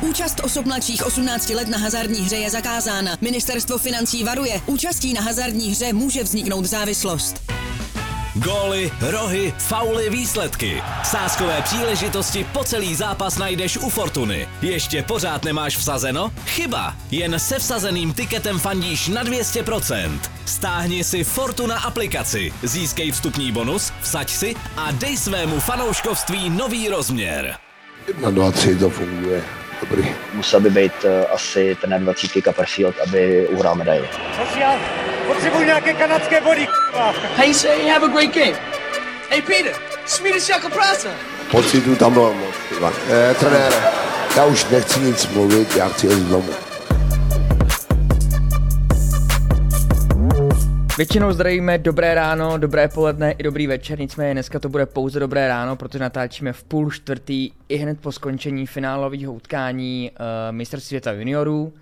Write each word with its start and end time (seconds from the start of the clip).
Účast 0.00 0.40
osob 0.44 0.66
mladších 0.66 1.06
18 1.06 1.48
let 1.50 1.68
na 1.68 1.78
hazardní 1.78 2.20
hře 2.20 2.36
je 2.36 2.50
zakázána. 2.50 3.16
Ministerstvo 3.20 3.78
financí 3.78 4.24
varuje, 4.24 4.60
účastí 4.66 5.12
na 5.12 5.20
hazardní 5.20 5.70
hře 5.70 5.92
může 5.92 6.22
vzniknout 6.22 6.64
závislost. 6.64 7.52
Góly, 8.34 8.92
rohy, 9.00 9.54
fauly, 9.58 10.10
výsledky. 10.10 10.82
Sázkové 11.04 11.62
příležitosti 11.62 12.46
po 12.52 12.64
celý 12.64 12.94
zápas 12.94 13.38
najdeš 13.38 13.76
u 13.76 13.88
Fortuny. 13.90 14.48
Ještě 14.62 15.02
pořád 15.02 15.44
nemáš 15.44 15.76
vsazeno? 15.76 16.32
Chyba! 16.46 16.96
Jen 17.10 17.38
se 17.38 17.58
vsazeným 17.58 18.12
tiketem 18.12 18.58
fandíš 18.58 19.08
na 19.08 19.24
200%. 19.24 20.20
Stáhni 20.46 21.04
si 21.04 21.24
Fortuna 21.24 21.78
aplikaci, 21.78 22.52
získej 22.62 23.10
vstupní 23.10 23.52
bonus, 23.52 23.92
vsaď 24.00 24.30
si 24.30 24.54
a 24.76 24.90
dej 24.90 25.16
svému 25.16 25.60
fanouškovství 25.60 26.50
nový 26.50 26.88
rozměr. 26.88 27.56
Na 28.20 28.30
2 28.30 28.52
3 28.52 28.76
to 28.76 28.90
funguje. 28.90 29.44
Dobrý. 29.80 30.14
Musel 30.32 30.60
by 30.60 30.70
být 30.70 31.04
uh, 31.04 31.10
asi 31.34 31.76
ten 31.80 32.04
20 32.04 32.30
Copperfield, 32.44 32.94
aby 33.06 33.48
uhrál 33.48 33.74
medaili. 33.74 34.08
Social, 34.46 34.78
potřebuji 35.26 35.64
nějaké 35.64 35.92
kanadské 35.92 36.40
body, 36.40 36.68
you 37.46 37.54
say 37.54 37.88
have 37.88 38.06
a 38.06 38.08
great 38.08 38.34
game? 38.34 38.58
Hey 39.30 39.42
Peter, 39.42 39.72
Swedish 40.06 40.48
jako 40.48 40.68
prasa. 40.68 41.08
Pocitu 41.50 41.96
tam 41.96 42.12
bylo 42.12 42.34
moc. 42.34 42.54
Ivan. 42.70 42.92
Eh, 43.10 43.34
trenére, 43.34 43.76
já 44.36 44.44
už 44.44 44.66
nechci 44.70 45.00
nic 45.00 45.26
mluvit, 45.26 45.76
já 45.76 45.88
chci 45.88 46.06
jít 46.06 46.28
domů. 46.28 46.65
Většinou 50.96 51.32
zdravíme 51.32 51.78
dobré 51.78 52.14
ráno, 52.14 52.58
dobré 52.58 52.88
poledne 52.88 53.32
i 53.32 53.42
dobrý 53.42 53.66
večer, 53.66 54.00
nicméně 54.00 54.34
dneska 54.34 54.58
to 54.58 54.68
bude 54.68 54.86
pouze 54.86 55.20
dobré 55.20 55.48
ráno, 55.48 55.76
protože 55.76 55.98
natáčíme 55.98 56.52
v 56.52 56.64
půl 56.64 56.90
čtvrtý 56.90 57.50
i 57.68 57.76
hned 57.76 58.00
po 58.00 58.12
skončení 58.12 58.66
finálového 58.66 59.32
utkání 59.32 60.10
uh, 60.10 60.26
mistrovství 60.50 60.88
světa 60.88 61.12
juniorů, 61.12 61.72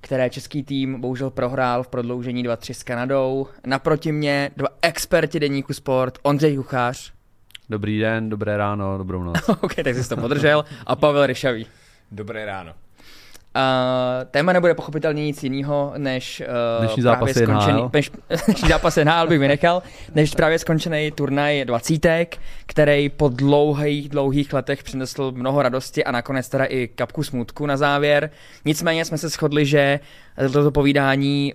které 0.00 0.30
český 0.30 0.62
tým 0.62 1.00
bohužel 1.00 1.30
prohrál 1.30 1.82
v 1.82 1.88
prodloužení 1.88 2.44
2-3 2.48 2.72
s 2.72 2.82
Kanadou. 2.82 3.46
Naproti 3.66 4.12
mě 4.12 4.50
dva 4.56 4.68
experti 4.82 5.40
deníku 5.40 5.72
sport, 5.72 6.18
Ondřej 6.22 6.54
Juchář. 6.54 7.12
Dobrý 7.68 7.98
den, 7.98 8.28
dobré 8.28 8.56
ráno, 8.56 8.98
dobrou 8.98 9.22
noc. 9.22 9.48
ok, 9.60 9.74
tak 9.74 9.96
jsi 9.96 10.08
to 10.08 10.16
podržel. 10.16 10.64
A 10.86 10.96
Pavel 10.96 11.26
Ryšavý. 11.26 11.66
Dobré 12.10 12.44
ráno. 12.44 12.74
Uh, 13.56 14.24
téma 14.30 14.52
nebude 14.52 14.74
pochopitelně 14.74 15.24
nic 15.24 15.42
jiného, 15.42 15.92
než 15.96 16.40
uh, 16.40 16.84
Dnešní 16.84 17.02
zápas 17.02 17.32
právě 17.32 17.34
skončený, 17.34 17.78
NHL. 17.78 17.90
než, 17.92 18.10
dnešní 18.46 18.68
zápas 18.68 18.96
NHL 18.96 19.26
bych 19.26 19.38
vynechal, 19.38 19.82
než 20.14 20.34
právě 20.34 20.58
skončený 20.58 21.10
turnaj 21.10 21.64
20, 21.64 22.38
který 22.66 23.08
po 23.08 23.28
dlouhých, 23.28 24.08
dlouhých 24.08 24.52
letech 24.52 24.82
přinesl 24.82 25.32
mnoho 25.32 25.62
radosti 25.62 26.04
a 26.04 26.12
nakonec 26.12 26.48
teda 26.48 26.64
i 26.64 26.88
kapku 26.88 27.22
smutku 27.22 27.66
na 27.66 27.76
závěr. 27.76 28.30
Nicméně 28.64 29.04
jsme 29.04 29.18
se 29.18 29.28
shodli, 29.28 29.66
že 29.66 30.00
toto 30.52 30.70
povídání 30.70 31.54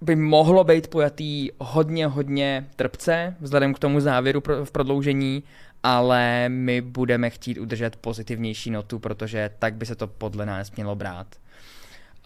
by 0.00 0.16
mohlo 0.16 0.64
být 0.64 0.88
pojatý 0.88 1.48
hodně, 1.58 2.06
hodně 2.06 2.66
trpce, 2.76 3.36
vzhledem 3.40 3.74
k 3.74 3.78
tomu 3.78 4.00
závěru 4.00 4.40
pro, 4.40 4.64
v 4.64 4.70
prodloužení, 4.70 5.42
ale 5.82 6.48
my 6.48 6.80
budeme 6.80 7.30
chtít 7.30 7.58
udržet 7.58 7.96
pozitivnější 7.96 8.70
notu, 8.70 8.98
protože 8.98 9.50
tak 9.58 9.74
by 9.74 9.86
se 9.86 9.94
to 9.94 10.06
podle 10.06 10.46
nás 10.46 10.72
mělo 10.72 10.94
brát. 10.94 11.26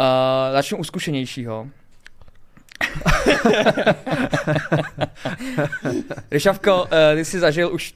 Uh, 0.00 0.06
začnu 0.52 0.78
u 0.78 0.84
zkušenějšího. 0.84 1.68
Ryšavko, 6.30 6.82
uh, 6.82 6.88
ty 7.14 7.24
jsi 7.24 7.40
zažil 7.40 7.74
už 7.74 7.94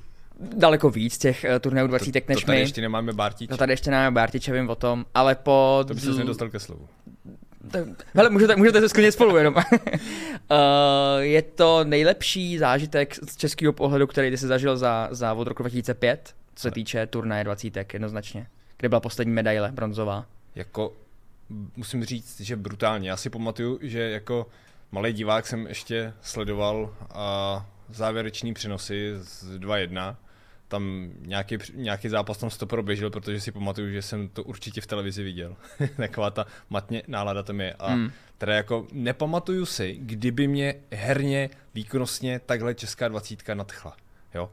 daleko 0.56 0.90
víc 0.90 1.18
těch 1.18 1.46
uh, 1.52 1.58
turnajů 1.58 1.86
20 1.86 2.12
to, 2.12 2.20
než 2.28 2.40
to 2.40 2.46
tady 2.46 2.58
my. 2.58 2.62
ještě 2.62 2.80
nemáme 2.80 3.12
Bartič. 3.12 3.50
To 3.50 3.56
tady 3.56 3.72
ještě 3.72 3.90
nemáme 3.90 4.14
Bartiče, 4.14 4.52
vím 4.52 4.70
o 4.70 4.74
tom, 4.74 5.04
ale 5.14 5.34
po... 5.34 5.84
To 5.88 5.94
by 5.94 6.00
se 6.00 6.10
nedostal 6.10 6.48
ke 6.48 6.58
slovu. 6.58 6.88
Tak, 7.70 7.84
hele, 8.14 8.30
můžete, 8.30 8.56
můžete 8.56 8.80
se 8.80 8.88
sklidnit 8.88 9.12
spolu 9.12 9.36
jenom. 9.36 9.54
uh, 9.54 9.62
je 11.18 11.42
to 11.42 11.84
nejlepší 11.84 12.58
zážitek 12.58 13.14
z 13.14 13.36
českého 13.36 13.72
pohledu, 13.72 14.06
který 14.06 14.36
jsi 14.36 14.46
zažil 14.46 14.76
za, 14.76 15.08
za 15.10 15.34
od 15.34 15.48
roku 15.48 15.62
2005, 15.62 16.34
co 16.54 16.62
se 16.62 16.70
týče 16.70 17.06
turnaje 17.06 17.44
20 17.44 17.76
jednoznačně. 17.92 18.46
Kde 18.76 18.88
byla 18.88 19.00
poslední 19.00 19.32
medaile 19.32 19.72
bronzová. 19.72 20.26
Jako, 20.54 20.92
musím 21.76 22.04
říct, 22.04 22.40
že 22.40 22.56
brutálně. 22.56 23.10
Já 23.10 23.16
si 23.16 23.30
pamatuju, 23.30 23.78
že 23.82 24.10
jako 24.10 24.46
malý 24.92 25.12
divák 25.12 25.46
jsem 25.46 25.66
ještě 25.66 26.12
sledoval 26.22 26.94
a 27.10 27.66
závěreční 27.88 28.54
přenosy 28.54 29.12
z 29.20 29.58
2-1 29.58 30.16
tam 30.70 31.10
nějaký, 31.20 31.58
nějaký 31.74 32.08
zápas 32.08 32.38
tam 32.38 32.50
stopro 32.50 32.82
běžel, 32.82 33.10
protože 33.10 33.40
si 33.40 33.52
pamatuju, 33.52 33.92
že 33.92 34.02
jsem 34.02 34.28
to 34.28 34.42
určitě 34.42 34.80
v 34.80 34.86
televizi 34.86 35.22
viděl. 35.22 35.56
Taková 35.96 36.30
ta 36.30 36.46
matně 36.70 37.02
nálada 37.08 37.42
tam 37.42 37.60
je. 37.60 37.74
A 37.74 37.92
hmm. 37.92 38.10
teda 38.38 38.54
jako 38.54 38.86
nepamatuju 38.92 39.66
si, 39.66 39.96
kdyby 40.00 40.48
mě 40.48 40.74
herně, 40.92 41.50
výkonnostně 41.74 42.40
takhle 42.46 42.74
česká 42.74 43.08
dvacítka 43.08 43.54
nadchla. 43.54 43.96
Jo? 44.34 44.50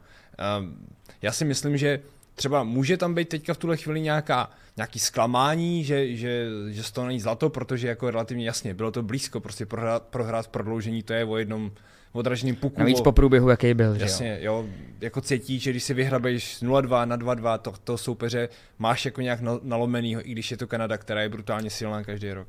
Um, 0.59 0.87
já 1.21 1.31
si 1.31 1.45
myslím, 1.45 1.77
že 1.77 1.99
třeba 2.35 2.63
může 2.63 2.97
tam 2.97 3.15
být 3.15 3.29
teďka 3.29 3.53
v 3.53 3.57
tuhle 3.57 3.77
chvíli 3.77 4.01
nějaká, 4.01 4.49
nějaký 4.77 4.99
zklamání, 4.99 5.83
že, 5.83 6.15
že, 6.15 6.45
že 6.69 6.83
z 6.83 6.91
toho 6.91 7.07
není 7.07 7.19
zlato, 7.19 7.49
protože 7.49 7.87
jako 7.87 8.11
relativně 8.11 8.45
jasně, 8.45 8.73
bylo 8.73 8.91
to 8.91 9.03
blízko, 9.03 9.39
prostě 9.39 9.65
prohrát, 9.65 10.03
prohrát 10.03 10.47
prodloužení, 10.47 11.03
to 11.03 11.13
je 11.13 11.25
o 11.25 11.37
jednom 11.37 11.71
odraženým 12.17 12.55
puku. 12.55 12.79
Navíc 12.79 13.01
po 13.01 13.11
průběhu, 13.11 13.49
jaký 13.49 13.73
byl, 13.73 13.95
Jasně, 13.95 14.37
že 14.39 14.45
jo? 14.45 14.53
jo. 14.53 14.69
jako 15.01 15.21
cítí, 15.21 15.59
že 15.59 15.71
když 15.71 15.83
si 15.83 15.93
vyhrabeš 15.93 16.63
0-2 16.63 17.07
na 17.07 17.17
2-2 17.17 17.57
to, 17.57 17.73
toho 17.83 17.97
soupeře, 17.97 18.49
máš 18.79 19.05
jako 19.05 19.21
nějak 19.21 19.39
nalomenýho, 19.63 20.29
i 20.29 20.31
když 20.31 20.51
je 20.51 20.57
to 20.57 20.67
Kanada, 20.67 20.97
která 20.97 21.21
je 21.21 21.29
brutálně 21.29 21.69
silná 21.69 22.03
každý 22.03 22.31
rok. 22.31 22.47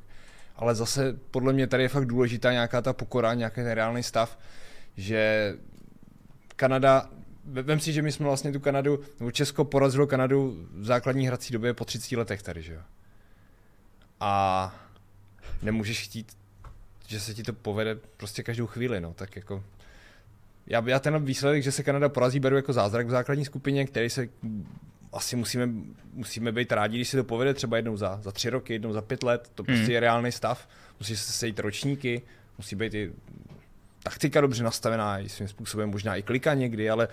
Ale 0.56 0.74
zase 0.74 1.18
podle 1.30 1.52
mě 1.52 1.66
tady 1.66 1.82
je 1.82 1.88
fakt 1.88 2.06
důležitá 2.06 2.52
nějaká 2.52 2.82
ta 2.82 2.92
pokora, 2.92 3.34
nějaký 3.34 3.54
ten 3.54 3.70
reálný 3.70 4.02
stav, 4.02 4.38
že 4.96 5.54
Kanada 6.56 7.08
Vem 7.50 7.80
si, 7.80 7.92
že 7.92 8.02
my 8.02 8.12
jsme 8.12 8.26
vlastně 8.26 8.52
tu 8.52 8.60
Kanadu, 8.60 9.00
nebo 9.20 9.30
Česko 9.30 9.64
porazilo 9.64 10.06
Kanadu 10.06 10.66
v 10.70 10.84
základní 10.84 11.26
hrací 11.26 11.52
době 11.52 11.74
po 11.74 11.84
30 11.84 12.16
letech 12.16 12.42
tady, 12.42 12.62
že 12.62 12.74
jo? 12.74 12.80
A 14.20 14.74
nemůžeš 15.62 16.02
chtít, 16.02 16.36
že 17.08 17.20
se 17.20 17.34
ti 17.34 17.42
to 17.42 17.52
povede 17.52 17.98
prostě 18.16 18.42
každou 18.42 18.66
chvíli, 18.66 19.00
no, 19.00 19.14
tak 19.14 19.36
jako 19.36 19.64
já, 20.66 20.82
já 20.86 20.98
ten 20.98 21.24
výsledek, 21.24 21.62
že 21.62 21.72
se 21.72 21.82
Kanada 21.82 22.08
porazí, 22.08 22.40
beru 22.40 22.56
jako 22.56 22.72
zázrak 22.72 23.06
v 23.06 23.10
základní 23.10 23.44
skupině, 23.44 23.86
který 23.86 24.10
se 24.10 24.28
asi 25.12 25.36
musíme, 25.36 25.68
musíme 26.12 26.52
být 26.52 26.72
rádi, 26.72 26.96
když 26.96 27.08
se 27.08 27.16
to 27.16 27.24
povede 27.24 27.54
třeba 27.54 27.76
jednou 27.76 27.96
za, 27.96 28.20
za 28.22 28.32
tři 28.32 28.50
roky, 28.50 28.72
jednou 28.72 28.92
za 28.92 29.02
pět 29.02 29.22
let, 29.22 29.50
to 29.54 29.64
prostě 29.64 29.82
hmm. 29.82 29.92
je 29.92 30.00
reálný 30.00 30.32
stav, 30.32 30.68
musí 30.98 31.16
se 31.16 31.32
sejít 31.32 31.58
ročníky, 31.58 32.22
musí 32.58 32.76
být 32.76 32.94
i 32.94 33.12
taktika 34.02 34.40
dobře 34.40 34.64
nastavená, 34.64 35.18
i 35.18 35.28
svým 35.28 35.48
způsobem 35.48 35.90
možná 35.90 36.16
i 36.16 36.22
klika 36.22 36.54
někdy, 36.54 36.90
ale 36.90 37.08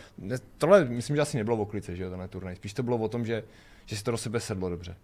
tohle 0.58 0.86
myslím, 0.86 1.16
že 1.16 1.22
asi 1.22 1.38
nebylo 1.38 1.58
o 1.58 1.66
klice, 1.66 1.96
že 1.96 2.04
jo, 2.04 2.10
tenhle 2.10 2.28
turnaj. 2.28 2.56
Spíš 2.56 2.74
to 2.74 2.84
bylo 2.84 2.98
o 2.98 3.08
tom, 3.08 3.26
že, 3.26 3.44
že 3.86 3.98
si 3.98 4.04
to 4.04 4.12
do 4.12 4.18
sebe 4.18 4.40
sedlo 4.40 4.70
dobře. 4.70 4.96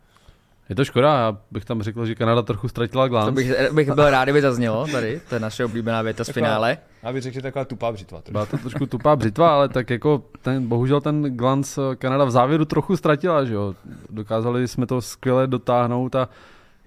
Je 0.71 0.75
to 0.75 0.85
škoda, 0.85 1.19
já 1.19 1.37
bych 1.51 1.65
tam 1.65 1.81
řekl, 1.81 2.05
že 2.05 2.15
Kanada 2.15 2.41
trochu 2.41 2.67
ztratila 2.67 3.07
glans. 3.07 3.25
To 3.25 3.31
bych, 3.31 3.71
bych 3.71 3.91
byl 3.91 4.09
rád, 4.09 4.23
kdyby 4.23 4.41
zaznělo 4.41 4.87
tady, 4.87 5.21
to 5.29 5.35
je 5.35 5.39
naše 5.39 5.65
oblíbená 5.65 6.01
věta 6.01 6.23
z 6.23 6.29
finále. 6.29 6.77
Já 7.03 7.13
bych 7.13 7.23
řekl, 7.23 7.33
že 7.33 7.41
taková 7.41 7.65
tupá 7.65 7.91
břitva. 7.91 8.21
Trošku. 8.21 8.31
Byla 8.31 8.45
to 8.45 8.57
trošku 8.57 8.85
tupá 8.85 9.15
břitva, 9.15 9.55
ale 9.55 9.69
tak 9.69 9.89
jako 9.89 10.23
ten, 10.41 10.67
bohužel 10.67 11.01
ten 11.01 11.37
glans 11.37 11.79
Kanada 11.97 12.25
v 12.25 12.31
závěru 12.31 12.65
trochu 12.65 12.97
ztratila, 12.97 13.45
že 13.45 13.53
jo. 13.53 13.75
Dokázali 14.09 14.67
jsme 14.67 14.85
to 14.85 15.01
skvěle 15.01 15.47
dotáhnout 15.47 16.15
a 16.15 16.29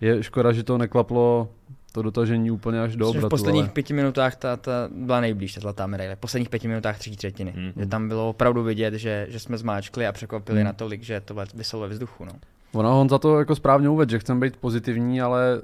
je 0.01 0.23
škoda, 0.23 0.53
že 0.53 0.63
to 0.63 0.79
neklaplo 0.79 1.49
to 1.93 2.03
dotažení 2.03 2.51
úplně 2.51 2.83
až 2.83 2.97
do 2.97 3.09
obratu. 3.09 3.27
V 3.27 3.31
posledních 3.31 3.65
ale... 3.65 3.73
pěti 3.73 3.93
minutách 3.93 4.37
ta, 4.37 4.57
ta 4.57 4.89
byla 4.91 5.21
nejblíž, 5.21 5.55
ta 5.55 5.61
zlatá 5.61 5.87
medaile. 5.87 6.17
V 6.17 6.19
posledních 6.19 6.49
pěti 6.49 6.69
minutách 6.69 6.99
třetí 6.99 7.17
třetiny. 7.17 7.55
Mm-hmm. 7.57 7.81
Že 7.81 7.87
tam 7.87 8.09
bylo 8.09 8.29
opravdu 8.29 8.63
vidět, 8.63 8.95
že, 8.95 9.27
že 9.31 9.39
jsme 9.39 9.59
zmáčkli 9.59 10.07
a 10.07 10.13
překvapili 10.13 10.59
mm. 10.59 10.65
natolik, 10.65 11.03
že 11.03 11.21
to 11.21 11.37
vyselo 11.55 11.83
ve 11.83 11.89
vzduchu. 11.89 12.25
No. 12.25 12.33
Ono 12.75 13.01
on 13.01 13.09
za 13.09 13.19
to 13.19 13.39
jako 13.39 13.55
správně 13.55 13.89
uvedl, 13.89 14.11
že 14.11 14.19
chceme 14.19 14.41
být 14.41 14.57
pozitivní, 14.57 15.21
ale 15.21 15.61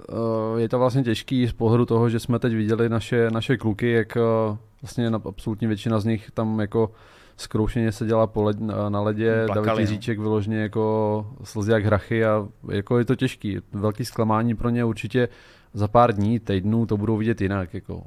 uh, 0.53 0.59
je 0.59 0.69
to 0.69 0.79
vlastně 0.79 1.03
těžký 1.03 1.47
z 1.47 1.53
pohledu 1.53 1.87
toho, 1.87 2.09
že 2.09 2.21
jsme 2.21 2.39
teď 2.39 2.55
viděli 2.55 2.89
naše, 2.89 3.31
naše 3.31 3.57
kluky, 3.57 3.91
jak 3.91 4.17
uh, 4.17 4.57
vlastně 4.83 5.11
na, 5.11 5.21
absolutní 5.25 5.67
většina 5.67 6.01
z 6.01 6.05
nich 6.05 6.31
tam 6.31 6.61
jako 6.61 6.91
zkroušeně 7.37 7.93
se 7.93 8.07
dělá 8.07 8.27
po 8.27 8.43
led, 8.43 8.61
na 8.89 9.01
ledě, 9.01 9.43
Plakali, 9.47 9.67
David 9.67 9.81
Jiříček 9.81 10.19
vyloženě 10.19 10.57
jako 10.57 11.27
slzy 11.45 11.73
jak 11.73 11.85
hrachy 11.85 12.25
a 12.25 12.49
jako 12.71 12.99
je 12.99 13.05
to 13.05 13.17
těžký. 13.17 13.59
Velký 13.73 14.05
zklamání 14.05 14.55
pro 14.55 14.71
ně 14.71 14.85
určitě 14.85 15.29
za 15.75 15.89
pár 15.89 16.15
dní, 16.15 16.39
týdnů 16.39 16.87
to 16.87 16.97
budou 16.97 17.17
vidět 17.17 17.41
jinak. 17.41 17.75
Jako 17.75 18.03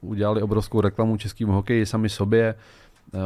udělali 0.00 0.42
obrovskou 0.42 0.80
reklamu 0.80 1.16
českým 1.16 1.48
hokeji 1.48 1.86
sami 1.86 2.08
sobě, 2.08 2.54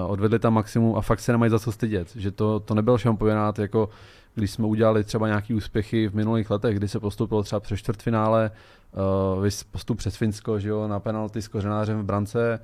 odvedli 0.07 0.39
tam 0.39 0.55
maximum 0.55 0.97
a 0.97 1.01
fakt 1.01 1.21
se 1.21 1.33
nemají 1.33 1.51
za 1.51 1.59
co 1.59 1.73
stydět. 1.73 2.17
Že 2.17 2.31
to, 2.31 2.61
to 2.61 2.75
nebyl 2.75 2.99
šampionát, 2.99 3.59
jako 3.59 3.89
když 4.38 4.50
jsme 4.50 4.67
udělali 4.67 5.05
třeba 5.05 5.26
nějaké 5.26 5.55
úspěchy 5.55 6.08
v 6.08 6.14
minulých 6.14 6.50
letech, 6.50 6.76
kdy 6.76 6.88
se 6.88 7.00
postoupilo 7.00 7.43
třeba 7.43 7.61
přes 7.61 7.79
čtvrtfinále, 7.79 8.50
uh, 9.38 9.49
postup 9.70 9.99
přes 9.99 10.17
Finsko, 10.17 10.58
že 10.58 10.69
jo, 10.69 10.88
na 10.88 11.00
penalty 11.00 11.43
s 11.43 11.49
kořenářem 11.49 11.99
v 11.99 12.05
brance, 12.05 12.61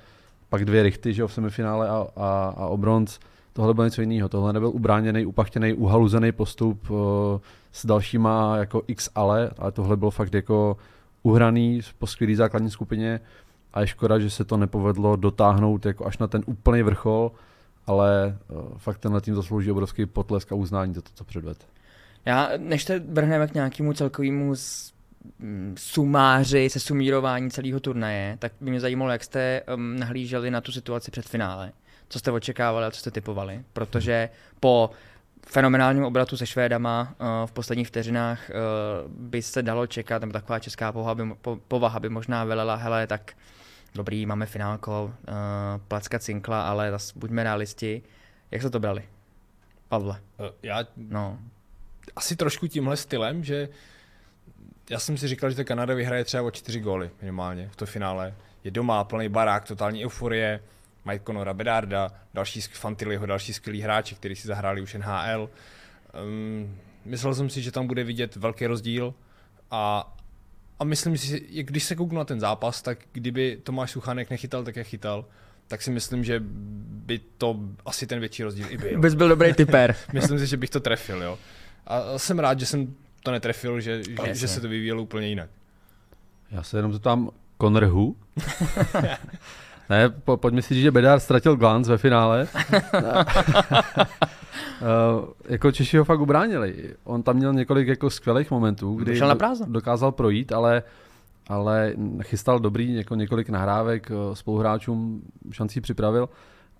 pak 0.48 0.64
dvě 0.64 0.82
rychty 0.82 1.14
že 1.14 1.22
jo, 1.22 1.28
v 1.28 1.32
semifinále 1.32 1.88
a, 1.88 2.06
a, 2.16 2.54
a 2.56 2.66
o 2.66 2.76
bronz, 2.76 3.18
tohle 3.52 3.74
byl 3.74 3.84
něco 3.84 4.00
jiného. 4.00 4.28
Tohle 4.28 4.52
nebyl 4.52 4.68
ubráněný, 4.68 5.26
upachtěný, 5.26 5.72
uhaluzený 5.72 6.32
postup 6.32 6.90
uh, 6.90 6.98
s 7.72 7.86
dalšíma 7.86 8.56
jako 8.56 8.82
x 8.86 9.10
ale, 9.14 9.50
ale 9.58 9.72
tohle 9.72 9.96
bylo 9.96 10.10
fakt 10.10 10.34
jako 10.34 10.76
uhraný 11.22 11.80
po 11.98 12.06
skvělý 12.06 12.34
základní 12.34 12.70
skupině 12.70 13.20
a 13.72 13.80
je 13.80 13.86
škoda, 13.86 14.18
že 14.18 14.30
se 14.30 14.44
to 14.44 14.56
nepovedlo 14.56 15.16
dotáhnout 15.16 15.86
jako 15.86 16.06
až 16.06 16.18
na 16.18 16.26
ten 16.26 16.42
úplný 16.46 16.82
vrchol, 16.82 17.32
ale 17.86 18.38
uh, 18.48 18.78
fakt 18.78 18.98
tenhle 18.98 19.20
tým 19.20 19.34
zaslouží 19.34 19.70
obrovský 19.70 20.06
potlesk 20.06 20.52
a 20.52 20.54
uznání 20.54 20.94
za 20.94 21.00
to, 21.00 21.10
co 21.14 21.24
předved. 21.24 21.66
Já, 22.24 22.50
než 22.56 22.84
se 22.84 22.98
vrhneme 22.98 23.48
k 23.48 23.54
nějakému 23.54 23.92
celkovému 23.92 24.54
sumáři 25.76 26.70
se 26.70 26.80
sumírování 26.80 27.50
celého 27.50 27.80
turnaje, 27.80 28.36
tak 28.38 28.52
by 28.60 28.70
mě 28.70 28.80
zajímalo, 28.80 29.10
jak 29.10 29.24
jste 29.24 29.62
um, 29.74 29.98
nahlíželi 29.98 30.50
na 30.50 30.60
tu 30.60 30.72
situaci 30.72 31.10
před 31.10 31.28
finále. 31.28 31.72
Co 32.08 32.18
jste 32.18 32.30
očekávali 32.30 32.86
a 32.86 32.90
co 32.90 33.00
jste 33.00 33.10
typovali. 33.10 33.62
Protože 33.72 34.28
po 34.60 34.90
fenomenálním 35.46 36.04
obratu 36.04 36.36
se 36.36 36.46
Švédama 36.46 37.14
uh, 37.20 37.26
v 37.46 37.52
posledních 37.52 37.88
vteřinách 37.88 38.50
uh, 38.50 39.12
by 39.12 39.42
se 39.42 39.62
dalo 39.62 39.86
čekat, 39.86 40.20
nebo 40.20 40.32
taková 40.32 40.58
česká 40.58 40.92
povaha 40.92 41.14
by, 41.14 41.22
po, 41.42 41.58
povaha 41.68 42.00
by 42.00 42.08
možná 42.08 42.44
velela, 42.44 42.74
hele, 42.74 43.06
tak 43.06 43.32
dobrý, 43.94 44.26
máme 44.26 44.46
finálko, 44.46 45.04
uh, 45.04 45.34
placka 45.88 46.18
cinkla, 46.18 46.68
ale 46.68 46.90
zase 46.90 47.12
buďme 47.16 47.42
realisti. 47.42 48.02
Jak 48.50 48.62
se 48.62 48.70
to 48.70 48.80
brali? 48.80 49.08
Pavle. 49.88 50.20
Já 50.62 50.84
no. 50.96 51.38
asi 52.16 52.36
trošku 52.36 52.66
tímhle 52.66 52.96
stylem, 52.96 53.44
že 53.44 53.68
já 54.90 54.98
jsem 54.98 55.16
si 55.16 55.28
říkal, 55.28 55.50
že 55.50 55.56
ta 55.56 55.64
Kanada 55.64 55.94
vyhraje 55.94 56.24
třeba 56.24 56.42
o 56.42 56.50
čtyři 56.50 56.80
góly 56.80 57.10
minimálně 57.20 57.68
v 57.68 57.76
to 57.76 57.86
finále. 57.86 58.34
Je 58.64 58.70
doma, 58.70 59.04
plný 59.04 59.28
barák, 59.28 59.64
totální 59.64 60.04
euforie, 60.04 60.60
mají 61.04 61.20
Conora 61.26 61.54
Bedarda, 61.54 62.10
další 62.34 62.60
Fantilliho, 62.60 63.26
další 63.26 63.52
skvělý 63.52 63.80
hráči, 63.80 64.14
kteří 64.14 64.36
si 64.36 64.48
zahráli 64.48 64.80
už 64.80 64.94
NHL. 64.94 65.50
Um, 66.24 66.78
myslel 67.04 67.34
jsem 67.34 67.50
si, 67.50 67.62
že 67.62 67.72
tam 67.72 67.86
bude 67.86 68.04
vidět 68.04 68.36
velký 68.36 68.66
rozdíl 68.66 69.14
a, 69.70 70.14
a 70.78 70.84
myslím 70.84 71.18
si, 71.18 71.40
když 71.62 71.84
se 71.84 71.96
kouknu 71.96 72.18
na 72.18 72.24
ten 72.24 72.40
zápas, 72.40 72.82
tak 72.82 72.98
kdyby 73.12 73.58
Tomáš 73.62 73.90
Suchanek 73.90 74.30
nechytal 74.30 74.64
tak, 74.64 74.76
jak 74.76 74.86
chytal, 74.86 75.24
tak 75.68 75.82
si 75.82 75.90
myslím, 75.90 76.24
že 76.24 76.42
by 76.88 77.20
to 77.38 77.60
asi 77.86 78.06
ten 78.06 78.20
větší 78.20 78.42
rozdíl 78.42 78.66
i 78.70 78.78
byl. 78.78 79.00
Bys 79.00 79.14
byl 79.14 79.28
dobrý 79.28 79.54
typer. 79.54 79.96
myslím 80.12 80.38
si, 80.38 80.46
že 80.46 80.56
bych 80.56 80.70
to 80.70 80.80
trefil, 80.80 81.22
jo. 81.22 81.38
A 81.86 82.18
jsem 82.18 82.38
rád, 82.38 82.60
že 82.60 82.66
jsem 82.66 82.94
to 83.22 83.30
netrefil, 83.30 83.80
že, 83.80 84.02
že, 84.24 84.34
že 84.34 84.48
se 84.48 84.60
to 84.60 84.68
vyvíjelo 84.68 85.02
úplně 85.02 85.28
jinak. 85.28 85.50
Já 86.50 86.62
se 86.62 86.78
jenom 86.78 86.92
zeptám, 86.92 87.30
Conor 87.60 87.84
Hu? 87.84 88.16
ne, 89.90 90.08
po, 90.10 90.36
pojďme 90.36 90.62
si 90.62 90.74
říct, 90.74 90.82
že 90.82 90.90
Bedár 90.90 91.20
ztratil 91.20 91.56
glans 91.56 91.88
ve 91.88 91.98
finále. 91.98 92.48
Uh, 94.80 95.24
jako 95.48 95.72
Češi 95.72 95.96
ho 95.96 96.04
fakt 96.04 96.20
ubránili. 96.20 96.94
On 97.04 97.22
tam 97.22 97.36
měl 97.36 97.52
několik 97.52 97.88
jako 97.88 98.10
skvělých 98.10 98.50
momentů, 98.50 98.94
kdy 98.94 99.20
na 99.20 99.34
dokázal 99.66 100.12
projít, 100.12 100.52
ale, 100.52 100.82
ale 101.48 101.94
chystal 102.22 102.58
dobrý 102.58 102.94
jako 102.94 103.14
několik 103.14 103.48
nahrávek 103.48 104.10
eh, 104.10 104.36
spoluhráčům, 104.36 105.22
šancí 105.50 105.80
připravil. 105.80 106.28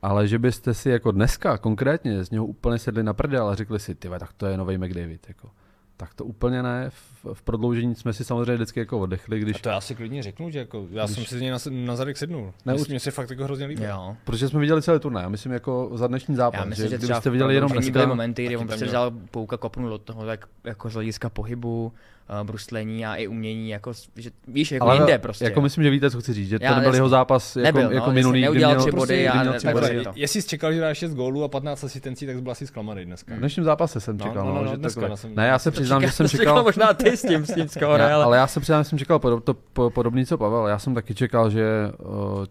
Ale 0.02 0.28
že 0.28 0.38
byste 0.38 0.74
si 0.74 0.90
jako 0.90 1.12
dneska 1.12 1.58
konkrétně 1.58 2.24
z 2.24 2.30
něho 2.30 2.46
úplně 2.46 2.78
sedli 2.78 3.02
na 3.02 3.12
prdel 3.12 3.48
a 3.48 3.54
řekli 3.54 3.78
si, 3.80 3.94
ty 3.94 4.08
tak 4.08 4.32
to 4.32 4.46
je 4.46 4.56
nový 4.56 4.78
McDavid. 4.78 5.28
Jako. 5.28 5.50
Tak 5.96 6.14
to 6.14 6.24
úplně 6.24 6.62
ne. 6.62 6.90
V, 7.24 7.34
v 7.34 7.42
prodloužení 7.42 7.94
jsme 7.94 8.12
si 8.12 8.24
samozřejmě 8.24 8.54
vždycky 8.54 8.80
jako 8.80 9.00
oddechli, 9.00 9.40
když... 9.40 9.56
A 9.56 9.58
to 9.62 9.68
já 9.68 9.80
si 9.80 9.94
klidně 9.94 10.22
řeknu, 10.22 10.50
že 10.50 10.58
jako, 10.58 10.86
já 10.90 11.04
když... 11.04 11.16
jsem 11.16 11.24
si 11.24 11.38
z 11.38 11.40
něj 11.40 11.50
na, 11.50 11.58
na 11.70 11.96
zadek 11.96 12.16
sednul. 12.16 12.52
Ne, 12.66 12.72
Myslím, 12.72 12.92
mě 12.92 13.00
se 13.00 13.10
fakt 13.10 13.30
jako 13.30 13.44
hrozně 13.44 13.66
líbí. 13.66 13.82
Jo. 13.82 14.16
Protože 14.24 14.48
jsme 14.48 14.60
viděli 14.60 14.82
celý 14.82 15.00
turnaj, 15.00 15.22
já 15.22 15.28
myslím 15.28 15.52
jako 15.52 15.90
za 15.94 16.06
dnešní 16.06 16.36
zápas. 16.36 16.60
Já 16.60 16.64
myslím, 16.64 16.86
že, 16.86 16.90
že 16.90 16.98
kdybyste 16.98 17.30
viděli 17.30 17.54
jenom 17.54 17.72
dneska... 17.72 17.92
byly 17.92 18.06
momenty, 18.06 18.46
kdy 18.46 18.56
on 18.56 18.66
prostě 18.66 18.84
vzal 18.84 19.12
pouka 19.30 19.56
kopnul 19.56 19.90
do 19.90 19.98
toho, 19.98 20.26
tak 20.26 20.46
jako 20.64 20.90
z 20.90 20.94
hlediska 20.94 21.28
pohybu, 21.28 21.92
uh, 22.30 22.46
bruslení 22.46 23.06
a 23.06 23.14
i 23.14 23.26
umění, 23.26 23.68
jako, 23.68 23.92
že, 24.16 24.30
víš, 24.48 24.72
jako 24.72 24.86
Ale 24.86 24.96
jinde 24.96 25.18
prostě. 25.18 25.44
Jako 25.44 25.60
myslím, 25.60 25.84
že 25.84 25.90
víte, 25.90 26.10
co 26.10 26.20
chci 26.20 26.32
říct, 26.32 26.48
že 26.48 26.58
to 26.58 26.74
nebyl 26.74 26.94
jeho 26.94 27.08
zápas 27.08 27.56
jako, 27.56 27.78
nebyl, 27.78 27.92
jako 27.92 28.06
no, 28.06 28.12
minulý, 28.12 28.40
neudělal 28.40 28.76
tři 28.76 28.90
body 28.92 29.28
a 29.28 30.12
Jestli 30.14 30.42
jsi 30.42 30.48
čekal, 30.48 30.72
že 30.72 30.80
dá 30.80 30.94
6 30.94 31.14
gólů 31.14 31.44
a 31.44 31.48
15 31.48 31.84
asistencí, 31.84 32.26
tak 32.26 32.42
byl 32.42 32.52
asi 32.52 32.66
zklamaný 32.66 33.04
dneska. 33.04 33.34
V 33.34 33.38
dnešním 33.38 33.64
zápase 33.64 34.00
jsem 34.00 34.16
no, 34.16 34.26
čekal, 34.26 34.46
no, 34.46 34.62
no, 34.62 34.70
že 34.70 34.76
dneska, 34.76 35.08
Ne, 35.34 35.46
já 35.46 35.58
se 35.58 35.70
přiznám, 35.70 36.02
že 36.02 36.10
jsem 36.10 36.28
čekal... 36.28 36.62
možná 36.62 36.94
ty 36.94 37.13
s 37.16 37.22
tím, 37.22 37.46
s 37.46 37.54
tím 37.54 37.68
skóre, 37.68 38.12
ale... 38.12 38.24
ale 38.24 38.36
já 38.36 38.46
se 38.46 38.60
přiznám, 38.60 38.84
že 38.84 38.88
jsem 38.88 38.98
čekal 38.98 39.18
to 39.18 39.54
podobný, 39.90 40.26
co 40.26 40.38
Pavel. 40.38 40.66
Já 40.66 40.78
jsem 40.78 40.94
taky 40.94 41.14
čekal, 41.14 41.50
že 41.50 41.92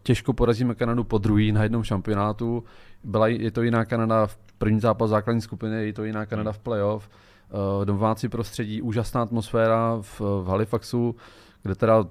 těžko 0.04 0.34
porazíme 0.34 0.76
Kanadu 0.76 1.04
po 1.04 1.18
druhý 1.18 1.52
na 1.52 1.64
jednom 1.64 1.84
šampionátu. 1.84 2.64
Byla, 3.04 3.28
je 3.28 3.52
to 3.52 3.62
jiná 3.62 3.86
Kanada 3.86 4.28
v 4.28 4.38
první 4.58 4.80
zápas 4.80 5.10
základní 5.10 5.42
skupiny, 5.42 5.86
je 5.86 5.94
to 5.94 6.04
jiná 6.04 6.26
Kanada 6.26 6.52
v 6.52 6.60
playoff 6.60 7.10
uh, 7.10 7.86
domácí 7.86 8.30
prostředí, 8.30 8.82
úžasná 8.82 9.22
atmosféra 9.22 9.98
v, 10.02 10.20
v 10.20 10.46
Halifaxu, 10.48 11.16
kde 11.64 11.76
teda 11.76 12.06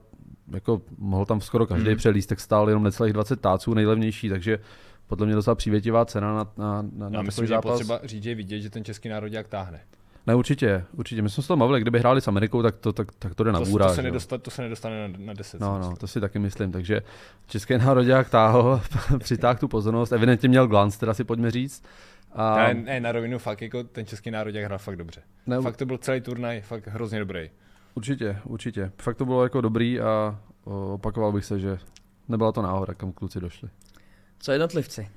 jako 0.52 0.82
mohl 0.98 1.24
tam 1.24 1.40
skoro 1.40 1.66
každý 1.66 1.90
mm. 1.90 1.96
přelíst, 1.96 2.28
tak 2.28 2.40
stál 2.40 2.68
jenom 2.68 2.82
necelých 2.82 3.12
20 3.12 3.40
táců, 3.40 3.74
nejlevnější, 3.74 4.28
takže 4.28 4.58
podle 5.06 5.26
mě 5.26 5.34
docela 5.34 5.54
přívětivá 5.54 6.04
cena 6.04 6.34
na, 6.34 6.52
na, 6.56 6.88
na, 6.92 7.10
Já 7.12 7.22
myslím, 7.22 7.46
že 7.46 7.54
je 7.54 7.60
potřeba 7.60 8.00
říct, 8.04 8.22
že 8.22 8.34
vidět, 8.34 8.60
že 8.60 8.70
ten 8.70 8.84
český 8.84 9.08
národ 9.08 9.32
jak 9.32 9.48
táhne. 9.48 9.80
Ne, 10.26 10.34
určitě, 10.34 10.84
určitě. 10.92 11.22
My 11.22 11.30
jsme 11.30 11.42
se 11.42 11.48
to 11.48 11.56
mluvili, 11.56 11.80
kdyby 11.80 11.98
hráli 11.98 12.20
s 12.20 12.28
Amerikou, 12.28 12.62
tak 12.62 12.76
to, 12.76 12.92
tak, 12.92 13.08
tak 13.18 13.34
to 13.34 13.44
jde 13.44 13.52
na 13.52 13.60
bůra. 13.60 13.86
To, 13.88 13.94
se 13.94 14.02
nedostane, 14.02 14.40
to 14.40 14.50
se 14.50 14.62
nedostane 14.62 15.08
na, 15.08 15.18
na 15.18 15.32
10. 15.32 15.60
No, 15.60 15.78
no, 15.78 15.96
to 15.96 16.06
si 16.06 16.20
taky 16.20 16.38
myslím. 16.38 16.72
Takže 16.72 17.02
český 17.46 17.74
jak 18.00 18.30
táhl, 18.30 18.80
přitáhl 19.18 19.58
tu 19.58 19.68
pozornost, 19.68 20.12
evidentně 20.12 20.48
měl 20.48 20.66
glans, 20.66 20.98
teda 20.98 21.14
si 21.14 21.24
pojďme 21.24 21.50
říct. 21.50 21.84
A... 22.32 22.56
Ne, 22.56 22.74
ne, 22.74 23.00
na 23.00 23.12
rovinu 23.12 23.38
fakt, 23.38 23.62
jako 23.62 23.84
ten 23.84 24.06
český 24.06 24.30
národ 24.30 24.54
hrál 24.54 24.78
fakt 24.78 24.96
dobře. 24.96 25.22
Ne, 25.46 25.60
fakt 25.60 25.76
to 25.76 25.86
byl 25.86 25.98
celý 25.98 26.20
turnaj, 26.20 26.60
fakt 26.60 26.86
hrozně 26.86 27.18
dobrý. 27.18 27.50
Určitě, 27.94 28.38
určitě. 28.44 28.92
Fakt 29.02 29.16
to 29.16 29.24
bylo 29.24 29.42
jako 29.42 29.60
dobrý 29.60 30.00
a 30.00 30.38
opakoval 30.64 31.32
bych 31.32 31.44
se, 31.44 31.60
že 31.60 31.78
nebyla 32.28 32.52
to 32.52 32.62
náhoda, 32.62 32.94
kam 32.94 33.12
kluci 33.12 33.40
došli. 33.40 33.68
Co 34.38 34.52
jednotlivci? 34.52 35.08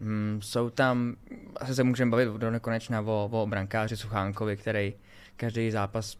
Hmm, 0.00 0.40
jsou 0.42 0.70
tam, 0.70 1.16
asi 1.56 1.74
se 1.74 1.84
můžeme 1.84 2.10
bavit 2.10 2.28
do 2.28 2.50
nekonečna 2.50 3.00
o, 3.00 3.28
o 3.32 3.46
brankáři 3.46 3.96
Suchánkovi, 3.96 4.56
který 4.56 4.94
každý 5.36 5.70
zápas 5.70 6.16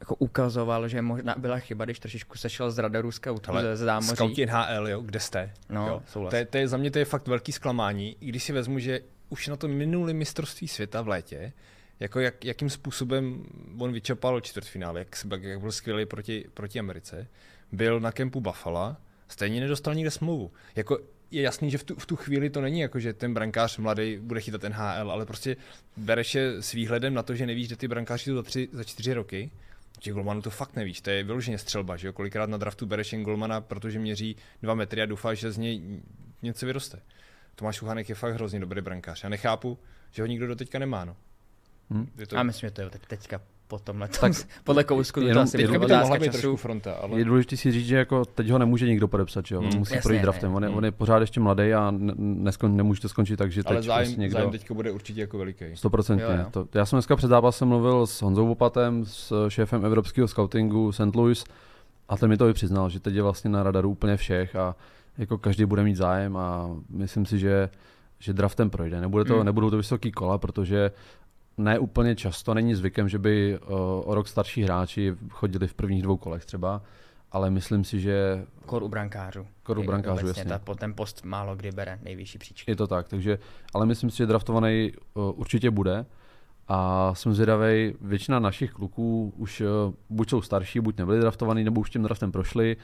jako 0.00 0.14
ukazoval, 0.14 0.88
že 0.88 1.02
možná 1.02 1.34
byla 1.38 1.58
chyba, 1.58 1.84
když 1.84 1.98
trošičku 1.98 2.38
sešel 2.38 2.70
z 2.70 2.78
radaru 2.78 3.12
scoutů 3.12 3.52
ze, 3.60 3.76
ze 3.76 3.84
zámoří. 3.84 4.16
Scouti 4.16 4.46
NHL, 4.46 4.88
jo, 4.88 5.00
kde 5.00 5.20
jste? 5.20 5.52
No, 5.68 5.88
jo. 5.88 6.28
To, 6.30 6.36
je, 6.36 6.44
to 6.46 6.58
je, 6.58 6.68
za 6.68 6.76
mě 6.76 6.90
to 6.90 6.98
je 6.98 7.04
fakt 7.04 7.28
velký 7.28 7.52
zklamání, 7.52 8.16
i 8.20 8.26
když 8.26 8.44
si 8.44 8.52
vezmu, 8.52 8.78
že 8.78 9.00
už 9.28 9.48
na 9.48 9.56
to 9.56 9.68
minulý 9.68 10.14
mistrovství 10.14 10.68
světa 10.68 11.02
v 11.02 11.08
létě, 11.08 11.52
jako 12.00 12.20
jak, 12.20 12.44
jakým 12.44 12.70
způsobem 12.70 13.44
on 13.78 13.92
vyčapal 13.92 14.40
čtvrtfinále, 14.40 14.98
jak, 14.98 15.08
jak 15.40 15.60
byl 15.60 15.72
skvělý 15.72 16.06
proti, 16.06 16.44
proti 16.54 16.78
Americe, 16.78 17.26
byl 17.72 18.00
na 18.00 18.12
kempu 18.12 18.40
Buffalo, 18.40 18.96
stejně 19.28 19.60
nedostal 19.60 19.94
nikde 19.94 20.10
smlouvu. 20.10 20.52
Jako 20.76 20.98
je 21.30 21.42
jasný, 21.42 21.70
že 21.70 21.78
v 21.78 21.84
tu, 21.84 21.94
v 21.94 22.06
tu 22.06 22.16
chvíli 22.16 22.50
to 22.50 22.60
není 22.60 22.80
jako, 22.80 22.98
že 22.98 23.12
ten 23.12 23.34
brankář 23.34 23.78
mladý 23.78 24.18
bude 24.18 24.40
chytat 24.40 24.62
NHL, 24.62 25.10
ale 25.10 25.26
prostě 25.26 25.56
bereš 25.96 26.34
je 26.34 26.62
s 26.62 26.72
výhledem 26.72 27.14
na 27.14 27.22
to, 27.22 27.34
že 27.34 27.46
nevíš, 27.46 27.68
že 27.68 27.76
ty 27.76 27.88
brankáři 27.88 28.24
jsou 28.24 28.34
za, 28.34 28.42
tři, 28.42 28.68
za 28.72 28.84
čtyři 28.84 29.14
roky. 29.14 29.50
Těch 29.98 30.12
golmanů 30.12 30.42
to 30.42 30.50
fakt 30.50 30.76
nevíš, 30.76 31.00
to 31.00 31.10
je 31.10 31.22
vyloženě 31.22 31.58
střelba, 31.58 31.96
že 31.96 32.06
jo? 32.06 32.12
Kolikrát 32.12 32.50
na 32.50 32.56
draftu 32.56 32.86
bereš 32.86 33.12
jen 33.12 33.22
golmana, 33.22 33.60
protože 33.60 33.98
měří 33.98 34.36
dva 34.62 34.74
metry 34.74 35.02
a 35.02 35.06
doufáš, 35.06 35.38
že 35.38 35.52
z 35.52 35.58
něj 35.58 36.00
něco 36.42 36.66
vyroste. 36.66 37.00
Tomáš 37.54 37.76
Suchanek 37.76 38.08
je 38.08 38.14
fakt 38.14 38.34
hrozně 38.34 38.60
dobrý 38.60 38.80
brankář. 38.80 39.22
Já 39.22 39.28
nechápu, 39.28 39.78
že 40.10 40.22
ho 40.22 40.26
nikdo 40.26 40.46
do 40.46 40.56
teďka 40.56 40.78
nemá. 40.78 41.04
No. 41.04 41.16
Hmm. 41.90 42.10
Je 42.18 42.26
to... 42.26 42.36
Já 42.36 42.42
myslím, 42.42 42.66
že 42.66 42.70
to 42.70 42.82
je 42.82 42.90
teďka 43.08 43.40
po 43.70 43.78
tomhle. 43.78 44.08
Tak 44.08 44.32
podle 44.64 44.84
kousku 44.84 45.20
jenom, 45.20 45.34
to 45.34 45.40
asi 45.40 45.56
teďka 45.56 45.78
by 45.78 45.86
to 45.86 45.96
mohla 45.96 46.18
být 46.18 46.32
trošku 46.32 46.56
fronta. 46.56 46.92
Ale... 46.92 47.18
Je 47.18 47.24
důležité 47.24 47.56
si 47.56 47.72
říct, 47.72 47.86
že 47.86 47.96
jako 47.96 48.24
teď 48.24 48.50
ho 48.50 48.58
nemůže 48.58 48.86
nikdo 48.86 49.08
podepsat, 49.08 49.46
že 49.46 49.54
jo? 49.54 49.60
Hmm. 49.60 49.78
musí 49.78 49.94
Jasně, 49.94 50.08
projít 50.08 50.22
draftem. 50.22 50.54
On 50.54 50.62
je, 50.62 50.68
hmm. 50.68 50.78
on 50.78 50.84
je 50.84 50.90
pořád 50.90 51.18
ještě 51.18 51.40
mladý 51.40 51.74
a 51.74 51.94
neskon, 52.18 52.76
nemůže 52.76 53.00
to 53.00 53.08
skončit 53.08 53.36
tak, 53.36 53.52
že 53.52 53.62
teď 53.62 53.72
Ale 53.72 53.82
zájem, 53.82 54.04
prostě 54.04 54.20
někdo... 54.20 54.38
zájem 54.38 54.50
teďka 54.50 54.74
bude 54.74 54.90
určitě 54.90 55.20
jako 55.20 55.38
veliký. 55.38 55.64
100%. 55.64 56.50
To, 56.50 56.66
já 56.74 56.86
jsem 56.86 56.96
dneska 56.96 57.16
před 57.16 57.28
zápasem 57.28 57.68
mluvil 57.68 58.06
s 58.06 58.22
Honzou 58.22 58.46
Vopatem, 58.46 59.04
s 59.06 59.48
šéfem 59.48 59.84
evropského 59.84 60.28
scoutingu 60.28 60.92
St. 60.92 61.14
Louis 61.14 61.44
a 62.08 62.16
ten 62.16 62.28
mi 62.28 62.36
to 62.36 62.48
i 62.48 62.52
přiznal, 62.52 62.88
že 62.88 63.00
teď 63.00 63.14
je 63.14 63.22
vlastně 63.22 63.50
na 63.50 63.62
radaru 63.62 63.90
úplně 63.90 64.16
všech 64.16 64.56
a 64.56 64.76
jako 65.18 65.38
každý 65.38 65.64
bude 65.64 65.82
mít 65.82 65.96
zájem 65.96 66.36
a 66.36 66.70
myslím 66.90 67.26
si, 67.26 67.38
že 67.38 67.68
že 68.20 68.32
draftem 68.32 68.70
projde. 68.70 69.00
Nebude 69.00 69.24
to, 69.24 69.36
mm. 69.36 69.44
Nebudou 69.44 69.70
to 69.70 69.76
vysoký 69.76 70.12
kola, 70.12 70.38
protože 70.38 70.90
ne 71.60 71.78
úplně 71.78 72.16
často 72.16 72.54
není 72.54 72.74
zvykem, 72.74 73.08
že 73.08 73.18
by 73.18 73.58
o, 73.58 74.02
o 74.02 74.14
rok 74.14 74.28
starší 74.28 74.62
hráči 74.62 75.14
chodili 75.30 75.68
v 75.68 75.74
prvních 75.74 76.02
dvou 76.02 76.16
kolech 76.16 76.44
třeba, 76.44 76.82
ale 77.32 77.50
myslím 77.50 77.84
si, 77.84 78.00
že... 78.00 78.46
Kor 78.66 78.82
u 78.82 78.88
brankářů. 78.88 79.46
Kor 79.62 79.78
u 79.78 79.82
brankářů, 79.82 80.26
jasně. 80.26 80.44
Ta, 80.44 80.74
ten 80.78 80.94
post 80.94 81.24
málo 81.24 81.56
kdy 81.56 81.72
bere 81.72 81.98
nejvyšší 82.02 82.38
příčky. 82.38 82.70
Je 82.70 82.76
to 82.76 82.86
tak, 82.86 83.08
takže, 83.08 83.38
ale 83.74 83.86
myslím 83.86 84.10
si, 84.10 84.16
že 84.16 84.26
draftovaný 84.26 84.92
uh, 85.14 85.40
určitě 85.40 85.70
bude 85.70 86.06
A 86.72 87.14
jsem 87.14 87.34
zvědavý, 87.34 87.94
většina 88.00 88.38
našich 88.38 88.72
kluků 88.72 89.32
už 89.36 89.60
eh, 89.60 89.64
buď 90.10 90.30
jsou 90.30 90.42
starší, 90.42 90.80
buď 90.80 90.98
nebyli 90.98 91.20
draftovaný, 91.20 91.64
nebo 91.64 91.80
už 91.80 91.90
tím 91.90 92.02
draftem 92.02 92.32
prošli. 92.32 92.76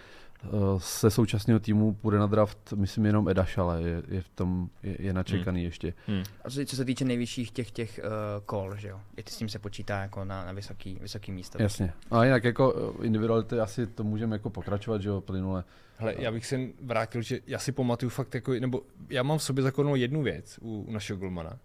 Eh, 0.45 0.49
Se 0.78 1.11
současného 1.11 1.61
týmu 1.61 1.95
půjde 1.95 2.19
na 2.19 2.26
draft, 2.26 2.73
myslím, 2.76 3.07
jenom 3.07 3.28
Eda 3.28 3.45
Šale 3.45 3.83
je, 3.83 4.02
je 4.09 4.23
v 4.23 4.28
tom, 4.28 4.69
je, 4.83 4.97
je 4.99 5.12
načekaný 5.12 5.61
hmm. 5.61 5.64
ještě. 5.66 5.95
Hmm. 6.07 6.23
A 6.45 6.50
co, 6.50 6.64
co 6.66 6.76
se 6.76 6.85
týče 6.85 7.05
nejvyšších 7.05 7.50
těch 7.50 7.71
těch 7.71 8.00
uh, 8.02 8.45
kol, 8.47 8.76
že 8.76 8.88
jo? 8.88 9.00
I 9.16 9.23
s 9.31 9.37
tím 9.37 9.49
se 9.49 9.59
počítá 9.59 10.00
jako 10.00 10.25
na, 10.25 10.45
na 10.45 10.52
vysoký, 10.52 10.99
vysoký 11.00 11.33
místo. 11.33 11.62
Jasně. 11.62 11.93
A 12.11 12.25
jinak 12.25 12.45
jako 12.45 12.95
individuality 13.02 13.61
asi 13.61 13.87
to 13.87 14.05
můžeme 14.05 14.37
jako 14.37 14.50
pokračovat, 14.50 15.02
že 15.02 15.09
jo, 15.09 15.21
plynule. 15.21 15.64
Hele, 15.99 16.14
já 16.19 16.33
bych 16.33 16.47
se 16.47 16.61
vrátil, 16.83 17.23
že 17.23 17.40
já 17.47 17.59
si 17.59 17.73
pamatuju 17.73 18.11
fakt 18.11 18.35
jako, 18.35 18.52
nebo 18.52 18.83
já 19.11 19.23
mám 19.23 19.38
v 19.38 19.43
sobě 19.43 19.64
zakonou 19.64 19.95
jednu 19.95 20.23
věc 20.23 20.59
u, 20.62 20.85
u 20.88 20.93
našeho 20.93 21.19
golmana, 21.19 21.59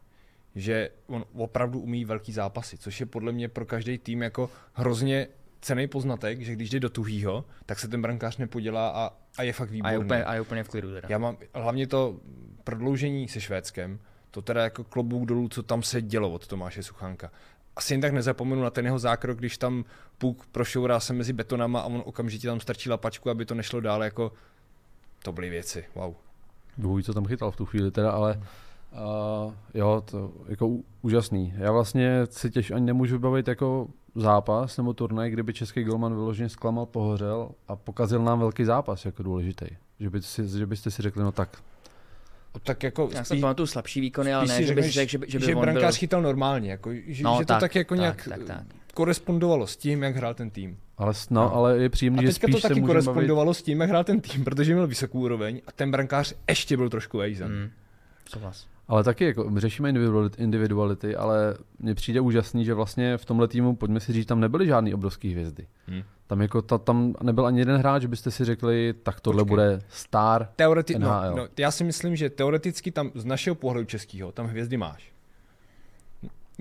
že 0.55 0.89
on 1.08 1.25
opravdu 1.34 1.79
umí 1.79 2.05
velký 2.05 2.31
zápasy, 2.31 2.77
což 2.77 3.00
je 3.00 3.05
podle 3.05 3.31
mě 3.31 3.50
pro 3.50 3.65
každý 3.65 3.98
tým 3.98 4.22
jako 4.22 4.50
hrozně 4.74 5.27
cený 5.62 5.88
poznatek, 5.88 6.41
že 6.41 6.53
když 6.53 6.70
jde 6.70 6.79
do 6.79 6.89
tuhýho, 6.89 7.46
tak 7.65 7.79
se 7.79 7.88
ten 7.88 8.01
brankář 8.01 8.38
nepodělá 8.38 8.89
a, 8.89 9.12
a 9.38 9.43
je 9.43 9.53
fakt 9.53 9.70
A 9.70 9.72
výborný. 9.72 9.93
je 9.93 10.00
úplně, 10.00 10.24
a 10.24 10.34
je 10.34 10.41
úplně 10.41 10.63
v 10.63 10.70
klidu 10.70 10.93
teda. 10.93 11.08
Já 11.12 11.17
mám 11.17 11.38
hlavně 11.53 11.88
to 11.88 12.20
prodloužení 12.63 13.27
se 13.27 13.41
Švédskem, 13.41 14.00
to 14.31 14.41
teda 14.41 14.63
jako 14.63 14.84
klobouk 14.84 15.25
dolů, 15.25 15.50
co 15.50 15.63
tam 15.63 15.84
se 15.84 16.01
dělo 16.01 16.31
od 16.31 16.48
Tomáše 16.48 16.84
Suchánka. 16.84 17.31
Asi 17.75 17.93
jen 17.93 18.01
tak 18.01 18.13
nezapomenu 18.13 18.62
na 18.63 18.70
ten 18.70 18.86
jeho 18.86 19.00
zákrok, 19.00 19.38
když 19.38 19.58
tam 19.58 19.86
puk 20.17 20.46
prošourá 20.46 21.00
se 21.00 21.13
mezi 21.13 21.34
betonama 21.34 21.79
a 21.79 21.86
on 21.86 22.03
okamžitě 22.05 22.48
tam 22.48 22.60
strčí 22.60 22.89
lapačku, 22.89 23.29
aby 23.29 23.46
to 23.46 23.55
nešlo 23.55 23.79
dál, 23.79 24.03
jako 24.03 24.31
to 25.24 25.31
byly 25.31 25.50
věci, 25.50 25.86
wow. 25.96 26.13
Bůh 26.77 26.98
ví, 26.98 27.03
co 27.03 27.13
tam 27.13 27.25
chytal 27.25 27.51
v 27.51 27.55
tu 27.55 27.65
chvíli 27.65 27.91
teda, 27.91 28.12
ale 28.12 28.41
uh, 28.91 29.53
jo, 29.74 30.03
to 30.12 30.31
jako 30.48 30.77
úžasný. 31.01 31.53
Já 31.57 31.71
vlastně 31.71 32.21
si 32.29 32.51
těž 32.51 32.71
ani 32.71 32.86
nemůžu 32.86 33.15
vybavit 33.15 33.48
jako 33.48 33.88
zápas 34.15 34.77
nebo 34.77 34.93
turnaj, 34.93 35.31
kdyby 35.31 35.53
český 35.53 35.83
golman 35.83 36.13
vyloženě 36.15 36.50
zklamal, 36.50 36.86
pohořel 36.86 37.50
a 37.67 37.75
pokazil 37.75 38.24
nám 38.24 38.39
velký 38.39 38.65
zápas 38.65 39.05
jako 39.05 39.24
důležitý. 39.24 39.65
Že, 40.00 40.10
by 40.10 40.21
si, 40.21 40.48
že 40.60 40.65
byste 40.65 40.91
si 40.91 41.01
řekli, 41.01 41.24
no 41.24 41.31
tak, 41.31 41.57
Tak 42.63 42.83
jako 42.83 43.10
Já 43.13 43.24
si 43.24 43.39
pamatuju 43.39 43.67
slabší 43.67 44.01
výkony, 44.01 44.33
ale 44.33 44.45
ne, 44.48 44.55
si 44.55 44.65
že 44.65 44.75
bych 44.75 44.83
řekneš, 44.83 44.93
řekl, 44.93 45.12
že, 45.12 45.17
by- 45.17 45.25
že 45.29 45.39
by 45.39 45.45
že 45.45 45.55
on 45.55 45.63
byl... 45.65 45.74
brankář 45.74 45.98
chytal 45.98 46.21
normálně, 46.21 46.71
jako, 46.71 46.89
že, 47.07 47.24
No, 47.24 47.36
že 47.39 47.45
to 47.45 47.53
tak, 47.53 47.60
tak 47.60 47.75
jako 47.75 47.93
tak, 47.95 48.00
nějak 48.00 48.27
tak, 48.29 48.43
tak. 48.43 48.63
korespondovalo 48.93 49.67
s 49.67 49.77
tím, 49.77 50.03
jak 50.03 50.15
hrál 50.15 50.33
ten 50.33 50.50
tým. 50.50 50.77
ale, 50.98 51.13
s- 51.13 51.29
no, 51.29 51.55
ale 51.55 51.77
je 51.77 51.89
příjemný, 51.89 52.19
A 52.19 52.21
že 52.21 52.27
teďka 52.27 52.45
spíš 52.48 52.55
to 52.55 52.62
se 52.62 52.67
taky 52.67 52.81
bavit, 52.81 52.88
korespondovalo 52.88 53.53
s 53.53 53.62
tím, 53.63 53.81
jak 53.81 53.89
hrál 53.89 54.03
ten 54.03 54.21
tým, 54.21 54.43
protože 54.43 54.74
měl 54.74 54.88
vysokou 54.88 55.19
úroveň 55.19 55.62
a 55.67 55.71
ten 55.71 55.91
brankář 55.91 56.33
ještě 56.50 56.77
byl 56.77 56.89
trošku 56.89 57.17
vejzen. 57.17 57.51
Mm, 57.51 57.69
souhlas. 58.29 58.67
Ale 58.91 59.03
taky 59.03 59.25
jako, 59.25 59.51
řešíme 59.57 59.89
individuality, 60.38 61.15
ale 61.15 61.55
mně 61.79 61.95
přijde 61.95 62.21
úžasný, 62.21 62.65
že 62.65 62.74
vlastně 62.74 63.17
v 63.17 63.25
tomhle 63.25 63.48
týmu, 63.48 63.75
pojďme 63.75 64.00
si 64.00 64.13
říct, 64.13 64.25
tam 64.25 64.39
nebyly 64.39 64.67
žádný 64.67 64.93
obrovský 64.93 65.31
hvězdy. 65.31 65.67
Hmm. 65.88 66.01
Tam, 66.27 66.41
jako 66.41 66.62
ta, 66.62 66.77
tam 66.77 67.13
nebyl 67.24 67.45
ani 67.45 67.60
jeden 67.60 67.77
hráč, 67.77 68.01
že 68.01 68.07
byste 68.07 68.31
si 68.31 68.45
řekli, 68.45 68.93
tak 69.03 69.19
tohle 69.19 69.43
Počkej. 69.43 69.50
bude 69.50 69.81
star. 69.89 70.48
Teoreti- 70.55 71.00
no, 71.00 71.07
NHL. 71.07 71.36
no, 71.36 71.48
já 71.60 71.71
si 71.71 71.83
myslím, 71.83 72.15
že 72.15 72.29
teoreticky 72.29 72.91
tam 72.91 73.12
z 73.15 73.25
našeho 73.25 73.55
pohledu 73.55 73.86
českého 73.86 74.31
tam 74.31 74.45
hvězdy 74.45 74.77
máš. 74.77 75.11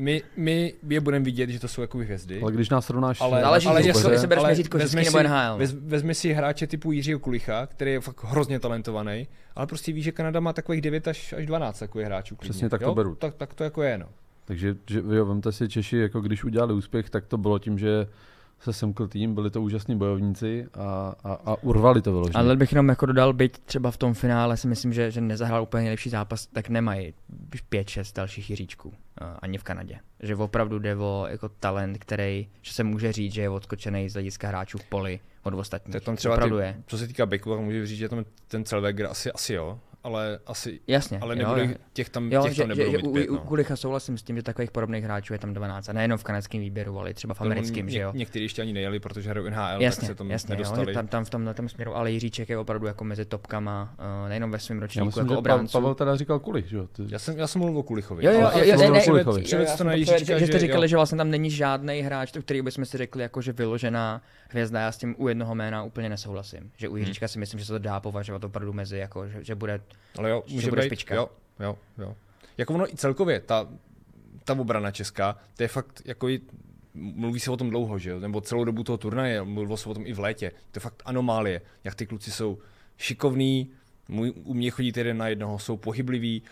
My, 0.00 0.22
my 0.36 0.74
je 0.88 1.00
budeme 1.00 1.24
vidět, 1.24 1.50
že 1.50 1.60
to 1.60 1.68
jsou 1.68 1.80
jako 1.80 1.98
hvězdy. 1.98 2.40
Ale 2.42 2.52
když 2.52 2.68
nás 2.70 2.86
srovnáš... 2.86 3.20
Ale, 3.20 3.40
Záleží, 3.40 3.66
ale, 3.66 3.86
jestli- 3.86 4.12
jestli- 4.12 4.26
bereš 4.28 4.40
ale 4.44 4.48
měřítko 4.50 4.78
vezmi 4.78 5.04
český 5.04 5.16
nebo 5.16 5.28
si- 5.28 5.34
NHL. 5.34 5.58
Vez, 5.58 5.72
vezmi 5.80 6.14
si 6.14 6.32
hráče 6.32 6.66
typu 6.66 6.92
Jiřího 6.92 7.18
Kulicha, 7.18 7.66
který 7.66 7.92
je 7.92 8.00
fakt 8.00 8.24
hrozně 8.24 8.60
talentovaný, 8.60 9.26
ale 9.56 9.66
prostě 9.66 9.92
ví, 9.92 10.02
že 10.02 10.12
Kanada 10.12 10.40
má 10.40 10.52
takových 10.52 10.80
9 10.80 11.08
až, 11.08 11.32
až 11.32 11.46
12 11.46 11.78
takových 11.78 12.06
hráčů. 12.06 12.36
klidně, 12.36 12.50
Přesně 12.50 12.68
tak 12.68 12.80
to 12.80 12.86
jo? 12.86 12.94
beru. 12.94 13.14
Tak, 13.14 13.34
tak 13.34 13.54
to 13.54 13.64
jako 13.64 13.82
je, 13.82 13.98
no. 13.98 14.06
Takže 14.44 14.76
že, 14.90 15.02
jo, 15.10 15.26
vemte 15.26 15.52
si 15.52 15.68
Češi, 15.68 15.96
jako 15.96 16.20
když 16.20 16.44
udělali 16.44 16.74
úspěch, 16.74 17.10
tak 17.10 17.26
to 17.26 17.38
bylo 17.38 17.58
tím, 17.58 17.78
že 17.78 18.06
se 18.60 18.72
semkl 18.72 19.08
tým, 19.08 19.34
byli 19.34 19.50
to 19.50 19.62
úžasní 19.62 19.96
bojovníci 19.96 20.66
a, 20.74 21.14
a, 21.24 21.32
a 21.32 21.62
urvali 21.62 22.02
to 22.02 22.12
vyloženě. 22.12 22.34
Ale 22.34 22.56
bych 22.56 22.72
jenom 22.72 22.88
jako 22.88 23.06
dodal, 23.06 23.32
byť 23.32 23.58
třeba 23.58 23.90
v 23.90 23.96
tom 23.96 24.14
finále 24.14 24.56
si 24.56 24.68
myslím, 24.68 24.92
že, 24.92 25.10
že 25.10 25.20
nezahrál 25.20 25.62
úplně 25.62 25.82
nejlepší 25.82 26.10
zápas, 26.10 26.46
tak 26.46 26.68
nemají 26.68 27.14
5-6 27.72 28.16
dalších 28.16 28.50
Jiříčků, 28.50 28.88
uh, 28.88 28.94
ani 29.38 29.58
v 29.58 29.62
Kanadě. 29.62 29.98
Že 30.20 30.36
opravdu 30.36 30.78
jde 30.78 30.96
o 30.96 31.26
jako 31.30 31.48
talent, 31.48 31.98
který, 31.98 32.48
že 32.62 32.72
se 32.72 32.84
může 32.84 33.12
říct, 33.12 33.32
že 33.32 33.42
je 33.42 33.50
odskočený 33.50 34.08
z 34.08 34.12
hlediska 34.12 34.48
hráčů 34.48 34.78
v 34.78 34.84
poli 34.84 35.20
od 35.42 35.54
ostatních. 35.54 35.92
Tak 35.92 36.04
tam 36.04 36.16
třeba 36.16 36.34
opravdu 36.34 36.56
ty, 36.56 36.62
je. 36.62 36.82
co 36.86 36.98
se 36.98 37.06
týká 37.06 37.26
Beku, 37.26 37.50
tak 37.50 37.60
můžu 37.60 37.86
říct, 37.86 37.98
že 37.98 38.08
tam 38.08 38.24
ten 38.48 38.64
Celveger 38.64 39.06
asi, 39.06 39.32
asi 39.32 39.54
jo, 39.54 39.78
ale 40.04 40.38
asi, 40.46 40.80
Jasně, 40.86 41.18
ale 41.18 41.34
jo, 41.34 41.38
nebude, 41.38 41.64
jo. 41.64 41.74
těch 41.92 42.08
tam, 42.08 42.32
Jo, 42.32 42.42
těch 42.42 42.52
že, 42.52 42.62
tam 42.62 42.68
nebudou 42.68 42.90
že 42.90 42.98
mít 42.98 43.28
u 43.28 43.34
no. 43.34 43.40
Kulicha 43.40 43.76
souhlasím 43.76 44.18
s 44.18 44.22
tím, 44.22 44.36
že 44.36 44.42
takových 44.42 44.70
podobných 44.70 45.04
hráčů 45.04 45.32
je 45.32 45.38
tam 45.38 45.54
12. 45.54 45.88
A 45.88 45.92
nejenom 45.92 46.18
v 46.18 46.24
kanadském 46.24 46.60
výběru, 46.60 46.98
ale 46.98 47.10
i 47.10 47.14
třeba 47.14 47.34
v 47.34 47.40
americkém, 47.40 47.90
že 47.90 47.98
jo. 47.98 48.12
Ně, 48.12 48.18
někteří 48.18 48.44
ještě 48.44 48.62
ani 48.62 48.72
nejeli, 48.72 49.00
protože 49.00 49.30
hrajou 49.30 49.50
NHL, 49.50 49.82
Jasně, 49.82 50.00
tak 50.00 50.06
se 50.06 50.14
tam 50.14 50.30
jasně, 50.30 50.52
jo, 50.52 50.56
nedostali. 50.56 50.86
že 50.86 50.92
tam, 50.94 51.06
tam 51.06 51.24
v 51.24 51.30
tomhle 51.30 51.54
tom 51.54 51.68
směru, 51.68 51.96
ale 51.96 52.12
Jiříček 52.12 52.48
je 52.48 52.58
opravdu 52.58 52.86
jako 52.86 53.04
mezi 53.04 53.24
topkama, 53.24 53.94
uh, 54.22 54.28
nejenom 54.28 54.50
ve 54.50 54.58
svém 54.58 54.78
Já 54.78 54.80
ročníku, 54.80 55.06
myslím, 55.06 55.24
jako 55.24 55.38
obránců. 55.38 55.72
Pavel 55.72 55.94
teda 55.94 56.16
říkal 56.16 56.38
kulich, 56.38 56.66
že 56.66 56.76
jo? 56.76 56.86
Ty... 56.92 57.02
Já 57.08 57.18
jsem, 57.18 57.38
já 57.38 57.46
jsem 57.46 57.58
mluvil 57.58 57.78
o 57.78 57.82
Kulichovi. 57.82 58.26
Jo, 58.26 58.32
jo, 58.32 58.40
jo, 58.40 58.64
jo, 58.64 58.92
ne, 58.92 59.04
Kulichovi. 59.04 59.42
jo, 59.46 59.58
jo, 59.58 59.84
na 59.84 59.96
že, 59.96 60.46
jste 60.46 60.58
říkali, 60.58 60.84
jo. 60.84 60.88
že 60.88 60.96
vlastně 60.96 61.18
tam 61.18 61.30
není 61.30 61.50
žádný 61.50 62.00
hráč, 62.00 62.32
který 62.40 62.62
bychom 62.62 62.84
si 62.84 62.98
řekli, 62.98 63.22
jako 63.22 63.42
že 63.42 63.52
vyložená 63.52 64.22
hvězda. 64.48 64.80
Já 64.80 64.92
s 64.92 64.98
tím 64.98 65.14
u 65.18 65.28
jednoho 65.28 65.54
jména 65.54 65.82
úplně 65.82 66.08
nesouhlasím. 66.08 66.70
Že 66.76 66.88
u 66.88 66.96
Jiříčka 66.96 67.28
si 67.28 67.38
myslím, 67.38 67.60
že 67.60 67.66
se 67.66 67.72
to 67.72 67.78
dá 67.78 68.00
považovat 68.00 68.44
opravdu 68.44 68.72
mezi, 68.72 68.98
jako, 68.98 69.28
že, 69.28 69.44
že 69.44 69.54
bude 69.54 69.80
Ale 70.18 70.30
jo, 70.30 70.42
že 70.46 70.54
může 70.54 70.70
být, 70.70 70.86
špička. 70.86 71.14
jo, 71.14 71.28
jo, 71.60 71.78
jo. 71.98 72.16
Jako 72.58 72.74
ono 72.74 72.92
i 72.92 72.96
celkově, 72.96 73.40
ta, 73.40 73.68
ta 74.44 74.52
obrana 74.52 74.90
česká, 74.90 75.38
to 75.56 75.62
je 75.62 75.68
fakt, 75.68 76.02
jako 76.04 76.28
i, 76.28 76.40
mluví 76.94 77.40
se 77.40 77.50
o 77.50 77.56
tom 77.56 77.70
dlouho, 77.70 77.98
že 77.98 78.10
jo, 78.10 78.20
nebo 78.20 78.40
celou 78.40 78.64
dobu 78.64 78.84
toho 78.84 78.98
turnaje, 78.98 79.42
mluvilo 79.42 79.76
se 79.76 79.88
o 79.88 79.94
tom 79.94 80.06
i 80.06 80.12
v 80.12 80.18
létě, 80.18 80.50
to 80.50 80.76
je 80.76 80.80
fakt 80.80 81.02
anomálie, 81.04 81.60
jak 81.84 81.94
ty 81.94 82.06
kluci 82.06 82.32
jsou 82.32 82.58
šikovní, 82.96 83.70
můj, 84.08 84.32
umějí 84.44 84.70
chodit 84.70 84.96
jeden 84.96 85.16
na 85.16 85.28
jednoho, 85.28 85.58
jsou 85.58 85.76
pohybliví, 85.76 86.42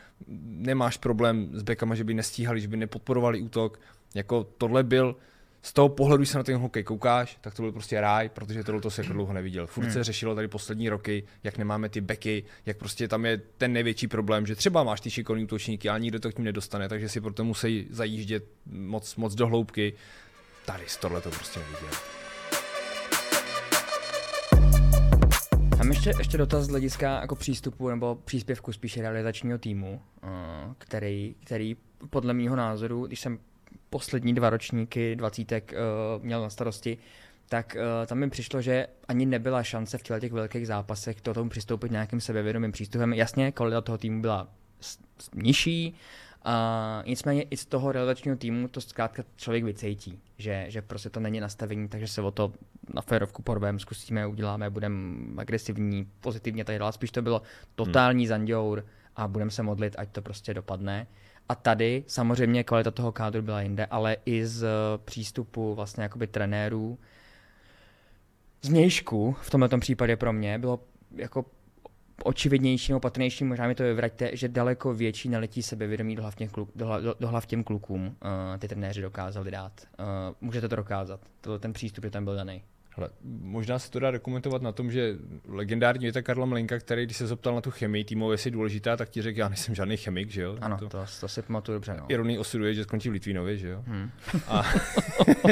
nemáš 0.42 0.96
problém 0.96 1.50
s 1.52 1.62
bekama, 1.62 1.94
že 1.94 2.04
by 2.04 2.14
nestíhali, 2.14 2.60
že 2.60 2.68
by 2.68 2.76
nepodporovali 2.76 3.40
útok, 3.40 3.80
jako 4.14 4.44
tohle 4.58 4.84
byl, 4.84 5.16
z 5.62 5.72
toho 5.72 5.88
pohledu, 5.88 6.20
když 6.20 6.28
se 6.28 6.38
na 6.38 6.44
ten 6.44 6.56
hokej 6.56 6.84
koukáš, 6.84 7.38
tak 7.40 7.54
to 7.54 7.62
byl 7.62 7.72
prostě 7.72 8.00
ráj, 8.00 8.28
protože 8.28 8.64
tohle 8.64 8.80
to 8.80 8.90
se 8.90 9.02
jako 9.02 9.12
dlouho 9.12 9.32
neviděl. 9.32 9.66
Furt 9.66 9.92
se 9.92 10.04
řešilo 10.04 10.34
tady 10.34 10.48
poslední 10.48 10.88
roky, 10.88 11.24
jak 11.44 11.58
nemáme 11.58 11.88
ty 11.88 12.00
beky, 12.00 12.44
jak 12.66 12.76
prostě 12.76 13.08
tam 13.08 13.26
je 13.26 13.40
ten 13.58 13.72
největší 13.72 14.08
problém, 14.08 14.46
že 14.46 14.54
třeba 14.54 14.82
máš 14.82 15.00
ty 15.00 15.10
šikovní 15.10 15.44
útočníky, 15.44 15.88
ale 15.88 16.00
nikdo 16.00 16.20
to 16.20 16.32
k 16.32 16.38
ním 16.38 16.44
nedostane, 16.44 16.88
takže 16.88 17.08
si 17.08 17.20
proto 17.20 17.44
musí 17.44 17.86
zajíždět 17.90 18.44
moc, 18.66 19.16
moc 19.16 19.34
do 19.34 19.46
hloubky. 19.46 19.92
Tady 20.66 20.84
z 20.86 20.96
tohle 20.96 21.20
to 21.20 21.30
prostě 21.30 21.60
neviděl. 21.60 21.98
Mám 25.78 25.88
ještě, 25.88 26.12
ještě 26.18 26.38
dotaz 26.38 26.64
z 26.64 26.68
hlediska 26.68 27.20
jako 27.20 27.36
přístupu 27.36 27.88
nebo 27.88 28.18
příspěvku 28.24 28.72
spíše 28.72 29.02
realizačního 29.02 29.58
týmu, 29.58 30.02
uh, 30.22 30.30
který, 30.78 31.34
který 31.44 31.76
podle 32.10 32.34
mého 32.34 32.56
názoru, 32.56 33.06
když 33.06 33.20
jsem 33.20 33.38
poslední 33.90 34.34
dva 34.34 34.50
ročníky 34.50 35.16
dvacítek 35.16 35.74
uh, 36.18 36.24
měl 36.24 36.42
na 36.42 36.50
starosti, 36.50 36.98
tak 37.48 37.76
uh, 37.76 38.06
tam 38.06 38.18
mi 38.18 38.30
přišlo, 38.30 38.60
že 38.60 38.86
ani 39.08 39.26
nebyla 39.26 39.62
šance 39.62 39.98
v 39.98 40.02
těchto 40.02 40.20
těch 40.20 40.32
velkých 40.32 40.66
zápasech 40.66 41.20
to 41.20 41.34
tomu 41.34 41.50
přistoupit 41.50 41.92
nějakým 41.92 42.20
sebevědomým 42.20 42.72
přístupem. 42.72 43.12
Jasně, 43.12 43.52
kvalita 43.52 43.80
toho 43.80 43.98
týmu 43.98 44.20
byla 44.20 44.48
nižší, 45.34 45.94
a 46.42 47.02
nicméně 47.06 47.42
i 47.42 47.56
z 47.56 47.66
toho 47.66 47.92
realizačního 47.92 48.36
týmu 48.36 48.68
to 48.68 48.80
zkrátka 48.80 49.22
člověk 49.36 49.64
vycejtí, 49.64 50.20
že, 50.38 50.64
že 50.68 50.82
prostě 50.82 51.10
to 51.10 51.20
není 51.20 51.40
nastavení, 51.40 51.88
takže 51.88 52.08
se 52.08 52.22
o 52.22 52.30
to 52.30 52.52
na 52.94 53.02
férovku 53.02 53.42
porvem, 53.42 53.78
zkusíme, 53.78 54.26
uděláme, 54.26 54.70
budeme 54.70 55.16
agresivní, 55.36 56.08
pozitivně 56.20 56.64
tak 56.64 56.78
dále. 56.78 56.92
Spíš 56.92 57.10
to 57.10 57.22
bylo 57.22 57.42
totální 57.74 58.24
hmm. 58.24 58.28
zanděur 58.28 58.86
a 59.16 59.28
budeme 59.28 59.50
se 59.50 59.62
modlit, 59.62 59.94
ať 59.98 60.08
to 60.08 60.22
prostě 60.22 60.54
dopadne. 60.54 61.06
A 61.48 61.54
tady 61.54 62.04
samozřejmě 62.06 62.64
kvalita 62.64 62.90
toho 62.90 63.12
kádru 63.12 63.42
byla 63.42 63.60
jinde, 63.60 63.86
ale 63.86 64.16
i 64.24 64.46
z 64.46 64.64
eh, 64.64 64.68
přístupu 65.04 65.74
vlastně 65.74 66.02
jakoby 66.02 66.26
trenérů, 66.26 66.98
z 68.62 68.68
mějšku 68.68 69.36
v 69.42 69.50
tomto 69.50 69.78
případě 69.78 70.16
pro 70.16 70.32
mě 70.32 70.58
bylo 70.58 70.80
jako 71.16 71.44
očividnější 72.24 72.92
nebo 72.92 73.00
patrnější, 73.00 73.44
možná 73.44 73.66
mi 73.66 73.74
to 73.74 73.82
vyvraťte, 73.82 74.36
že 74.36 74.48
daleko 74.48 74.94
větší 74.94 75.28
naletí 75.28 75.62
sebevědomí 75.62 76.16
do 76.16 76.22
hlav, 76.22 76.36
těch 76.36 76.50
kluk, 76.50 76.70
do, 76.74 77.00
do, 77.00 77.14
do 77.20 77.28
hlav 77.28 77.46
těm 77.46 77.64
klukům 77.64 78.06
uh, 78.06 78.12
ty 78.58 78.68
trenéři 78.68 79.02
dokázali 79.02 79.50
dát. 79.50 79.72
Uh, 79.98 80.06
můžete 80.40 80.68
to 80.68 80.76
dokázat. 80.76 81.20
To 81.40 81.58
ten 81.58 81.72
přístup, 81.72 82.04
že 82.04 82.10
tam 82.10 82.24
byl 82.24 82.36
daný. 82.36 82.62
Hele, 82.98 83.10
možná 83.24 83.78
se 83.78 83.90
to 83.90 83.98
dá 83.98 84.10
dokumentovat 84.10 84.62
na 84.62 84.72
tom, 84.72 84.90
že 84.90 85.16
legendární 85.48 86.02
věta 86.02 86.22
Karla 86.22 86.46
Mlenka, 86.46 86.78
který 86.78 87.04
když 87.04 87.16
se 87.16 87.26
zeptal 87.26 87.54
na 87.54 87.60
tu 87.60 87.70
chemii 87.70 88.04
týmovou, 88.04 88.32
jestli 88.32 88.48
je 88.48 88.52
důležitá, 88.52 88.96
tak 88.96 89.08
ti 89.08 89.22
řekl, 89.22 89.38
já 89.38 89.48
nejsem 89.48 89.74
žádný 89.74 89.96
chemik, 89.96 90.30
že 90.30 90.42
jo? 90.42 90.56
Ano, 90.60 90.78
to, 90.78 90.88
to, 90.88 91.04
to 91.20 91.28
si 91.28 91.42
pamatuju 91.42 91.76
dobře. 91.76 91.96
No. 91.98 92.04
Ironie 92.08 92.38
osudu 92.38 92.64
je, 92.64 92.74
že 92.74 92.84
skončí 92.84 93.08
v 93.08 93.12
Litvínově, 93.12 93.56
že 93.56 93.68
jo? 93.68 93.84
Hmm. 93.86 94.10
A, 94.46 94.62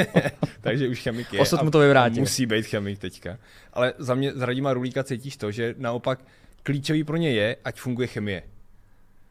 takže 0.60 0.88
už 0.88 1.02
chemik 1.02 1.32
je. 1.32 1.40
Osud 1.40 1.62
mu 1.62 1.70
to 1.70 1.78
vyvrátil. 1.78 2.18
a 2.18 2.20
Musí 2.20 2.46
být 2.46 2.66
chemik 2.66 2.98
teďka. 2.98 3.38
Ale 3.72 3.94
za 3.98 4.14
mě, 4.14 4.32
z 4.32 4.40
Radima 4.40 4.72
Rulíka 4.72 5.04
cítíš 5.04 5.36
to, 5.36 5.50
že 5.50 5.74
naopak 5.78 6.20
klíčový 6.62 7.04
pro 7.04 7.16
ně 7.16 7.32
je, 7.32 7.56
ať 7.64 7.80
funguje 7.80 8.06
chemie. 8.08 8.42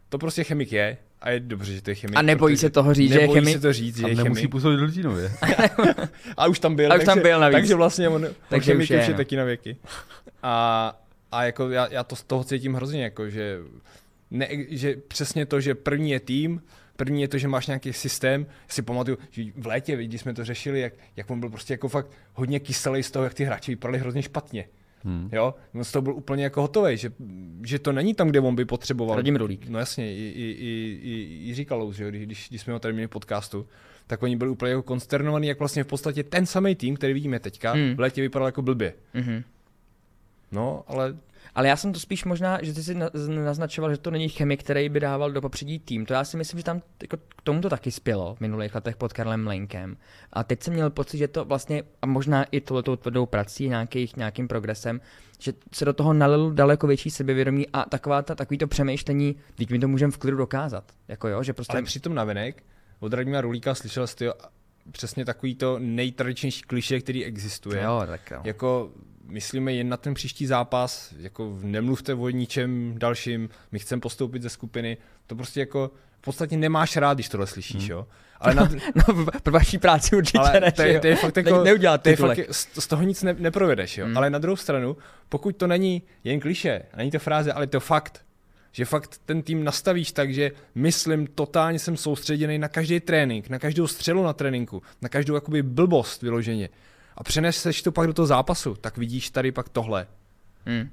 To 0.10 0.18
prostě 0.18 0.44
chemik 0.44 0.72
je, 0.72 0.98
A 1.26 1.30
je 1.30 1.40
dobře, 1.40 1.74
že 1.74 1.82
to 1.82 1.90
je 1.90 1.96
chemik. 1.96 2.18
A 2.18 2.22
nebojí 2.22 2.58
se 2.58 2.70
toho 2.70 2.94
říct, 2.94 3.12
že 3.12 3.16
je 3.16 3.22
nebojí 3.22 3.40
chemik? 3.40 3.56
se 3.56 3.62
to 3.62 3.74
říct, 3.74 3.98
že 3.98 4.06
A 4.06 4.08
je 4.08 4.16
nemusí 4.16 4.42
chemik. 4.42 4.52
působit 4.52 4.78
v 4.78 4.84
Litínově. 4.84 5.32
A 6.38 6.48
už 6.48 6.60
tam 6.60 6.76
byl. 6.76 6.92
A 6.92 6.96
už 6.96 7.04
tam 7.04 7.18
takže, 7.18 7.30
byl 7.30 7.40
navíc. 7.40 7.56
Takže 7.56 7.76
vlastně 7.76 8.10
on, 8.10 8.28
Takže 8.50 8.72
chemik 8.72 8.84
už 8.84 8.90
už 8.90 8.90
je, 8.90 9.04
je, 9.04 9.10
no. 9.10 9.18
taky 9.18 9.36
na 9.36 9.44
věky. 9.44 9.78
A, 10.44 11.00
a 11.32 11.44
jako 11.44 11.70
já, 11.70 11.88
já 11.92 12.04
to 12.04 12.16
z 12.16 12.24
toho 12.24 12.44
cítím 12.44 12.74
hrozně, 12.74 13.04
jako 13.04 13.30
že, 13.30 13.60
ne, 14.32 14.48
že 14.70 14.96
přesně 15.08 15.46
to, 15.46 15.62
že 15.62 15.76
první 15.76 16.12
je 16.12 16.20
tým, 16.20 16.62
První 16.98 17.22
je 17.22 17.28
to, 17.28 17.38
že 17.38 17.48
máš 17.48 17.68
nějaký 17.68 17.94
systém. 17.94 18.46
Si 18.68 18.82
pamatuju, 18.82 19.18
že 19.32 19.44
v 19.56 19.68
létě, 19.68 19.96
když 20.04 20.22
jsme 20.22 20.34
to 20.34 20.46
řešili, 20.46 20.80
jak, 20.80 20.94
jak 21.16 21.30
on 21.30 21.40
byl 21.40 21.50
prostě 21.50 21.74
jako 21.74 21.90
fakt 21.90 22.08
hodně 22.34 22.60
kyselý 22.60 23.04
z 23.04 23.12
toho, 23.12 23.24
jak 23.24 23.34
ty 23.34 23.44
hráči 23.44 23.72
vypadali 23.72 24.00
hrozně 24.00 24.22
špatně. 24.22 24.68
Hmm. 25.06 25.30
Jo, 25.32 25.56
on 25.74 25.84
z 25.84 25.92
toho 25.92 26.02
byl 26.02 26.14
úplně 26.16 26.44
jako 26.44 26.62
hotový, 26.62 26.98
že, 26.98 27.12
že 27.64 27.80
to 27.80 27.92
není 27.92 28.14
tam, 28.14 28.30
kde 28.30 28.40
on 28.40 28.56
by 28.56 28.66
potřeboval. 28.66 29.16
Radim 29.16 29.36
Rulík. 29.36 29.70
No 29.70 29.80
jasně, 29.80 30.14
i, 30.16 30.24
i, 30.24 30.44
i, 30.60 31.00
i, 31.04 31.50
i 31.50 31.54
říkal, 31.54 31.94
že 31.94 32.04
jo, 32.04 32.12
když, 32.12 32.50
když 32.50 32.62
jsme 32.62 32.74
ho 32.74 32.80
tady 32.80 32.94
měli 32.94 33.08
v 33.08 33.12
podcastu, 33.12 33.68
tak 34.08 34.24
oni 34.24 34.36
byli 34.36 34.50
úplně 34.50 34.70
jako 34.72 34.84
konsternovaní, 34.84 35.48
jak 35.48 35.60
vlastně 35.60 35.84
v 35.84 35.88
podstatě 35.88 36.24
ten 36.24 36.46
samý 36.46 36.76
tým, 36.76 36.96
který 36.96 37.14
vidíme 37.14 37.40
teďka, 37.40 37.72
Hmm. 37.72 37.84
hmm. 37.86 37.96
v 37.96 38.00
létě 38.00 38.22
vypadal 38.22 38.48
jako 38.48 38.62
blbě. 38.62 38.94
Mhm. 39.14 39.44
No, 40.52 40.84
ale 40.88 41.18
Ale 41.56 41.68
já 41.68 41.76
jsem 41.76 41.94
to 41.94 42.00
spíš 42.00 42.26
možná, 42.26 42.60
že 42.62 42.74
ty 42.74 42.84
si 42.84 42.98
naznačoval, 43.28 43.92
že 43.92 43.98
to 43.98 44.12
není 44.12 44.30
chemik, 44.30 44.64
který 44.64 44.90
by 44.90 45.00
dával 45.00 45.32
do 45.32 45.42
popředí 45.42 45.80
tým. 45.80 46.06
To 46.06 46.14
já 46.14 46.24
si 46.24 46.38
myslím, 46.38 46.60
že 46.60 46.64
tam 46.64 46.82
jako, 47.02 47.18
k 47.18 47.42
tomu 47.44 47.62
to 47.62 47.70
taky 47.70 47.92
spělo 47.92 48.36
v 48.36 48.42
minulých 48.42 48.76
letech 48.76 48.96
pod 48.96 49.14
Karlem 49.14 49.44
Mlenkem. 49.44 49.98
A 50.34 50.44
teď 50.44 50.64
jsem 50.64 50.74
měl 50.74 50.90
pocit, 50.90 51.18
že 51.18 51.28
to 51.28 51.46
vlastně, 51.46 51.84
a 52.02 52.06
možná 52.06 52.44
i 52.44 52.62
tohletou 52.62 52.96
tvrdou 52.96 53.26
prací, 53.26 53.70
nějakých, 53.70 54.18
nějakým 54.18 54.48
progresem, 54.48 55.02
že 55.40 55.54
se 55.74 55.86
do 55.86 55.94
toho 55.94 56.14
nalil 56.14 56.52
daleko 56.52 56.88
větší 56.88 57.10
sebevědomí 57.10 57.68
a 57.74 57.86
taková 57.90 58.22
ta, 58.22 58.36
takový 58.36 58.58
to 58.58 58.68
přemýšlení, 58.68 59.36
teď 59.56 59.70
my 59.70 59.80
to 59.80 59.88
můžeme 59.88 60.12
v 60.12 60.18
klidu 60.18 60.38
dokázat. 60.38 60.92
Jako 61.08 61.28
jo, 61.28 61.44
že 61.44 61.54
prostě... 61.54 61.74
Ale 61.74 61.84
přitom 61.84 62.16
navenek 62.16 62.64
od 63.00 63.14
Radima 63.14 63.42
Rulíka 63.42 63.76
slyšel 63.76 64.08
jsi 64.08 64.26
přesně 64.92 65.26
takový 65.26 65.56
to 65.56 65.80
nejtradičnější 65.80 66.62
kliše, 66.62 67.00
který 67.00 67.26
existuje. 67.26 67.84
Jo, 67.84 68.04
tak 68.08 68.32
jo. 68.32 68.42
Jako 68.44 68.92
myslíme 69.28 69.74
jen 69.74 69.90
na 69.90 69.98
ten 69.98 70.14
příští 70.14 70.46
zápas, 70.46 71.14
jako 71.18 71.58
nemluvte 71.62 72.14
o 72.14 72.30
ničem 72.30 72.96
dalším, 72.98 73.50
my 73.72 73.80
chceme 73.80 74.02
postoupit 74.02 74.42
ze 74.42 74.50
skupiny, 74.50 74.98
to 75.28 75.36
prostě 75.36 75.60
jako 75.60 75.92
v 76.18 76.22
podstatě 76.22 76.58
nemáš 76.58 76.98
rád, 76.98 77.14
když 77.14 77.30
tohle 77.30 77.48
slyšíš, 77.48 77.82
hmm. 77.82 77.92
jo. 77.92 78.08
Ale 78.40 78.56
na, 78.56 78.70
No, 78.96 79.26
pro 79.44 79.54
vaší 79.54 79.78
práci 79.78 80.16
určitě 80.16 80.40
ale 80.40 80.60
ne, 80.60 80.72
to 80.72 80.82
je, 80.82 81.00
to 81.00 81.08
je 81.08 81.16
fakt 81.16 81.38
jako, 81.38 81.64
neudělat 81.64 82.02
to 82.02 82.10
je 82.10 82.16
fakt, 82.16 82.40
z 82.80 82.88
toho 82.88 83.04
nic 83.04 83.24
ne, 83.24 83.36
neprovedeš, 83.40 83.98
jo. 83.98 84.06
Hmm. 84.06 84.18
Ale 84.18 84.30
na 84.30 84.40
druhou 84.40 84.56
stranu, 84.56 84.98
pokud 85.30 85.58
to 85.58 85.68
není 85.68 86.02
jen 86.24 86.40
kliše, 86.40 86.82
není 86.98 87.12
to 87.12 87.20
fráze, 87.20 87.54
ale 87.54 87.68
to 87.68 87.80
fakt, 87.80 88.26
že 88.76 88.86
fakt 88.86 89.22
ten 89.26 89.42
tým 89.42 89.64
nastavíš 89.64 90.12
tak, 90.12 90.34
že 90.34 90.52
myslím, 90.76 91.28
totálně 91.28 91.80
jsem 91.80 91.98
soustředěný 91.98 92.60
na 92.60 92.68
každý 92.68 93.00
trénink, 93.00 93.50
na 93.50 93.60
každou 93.60 93.88
střelu 93.88 94.24
na 94.24 94.34
tréninku, 94.34 94.82
na 95.02 95.10
každou 95.10 95.36
jakoby 95.36 95.64
blbost 95.64 96.22
vyloženě. 96.22 96.70
A 97.16 97.24
přeneseš 97.24 97.82
to 97.82 97.92
pak 97.92 98.08
do 98.08 98.14
toho 98.14 98.26
zápasu, 98.26 98.76
tak 98.76 98.98
vidíš 98.98 99.30
tady 99.30 99.52
pak 99.52 99.70
tohle. 99.70 100.08
Hmm. 100.66 100.90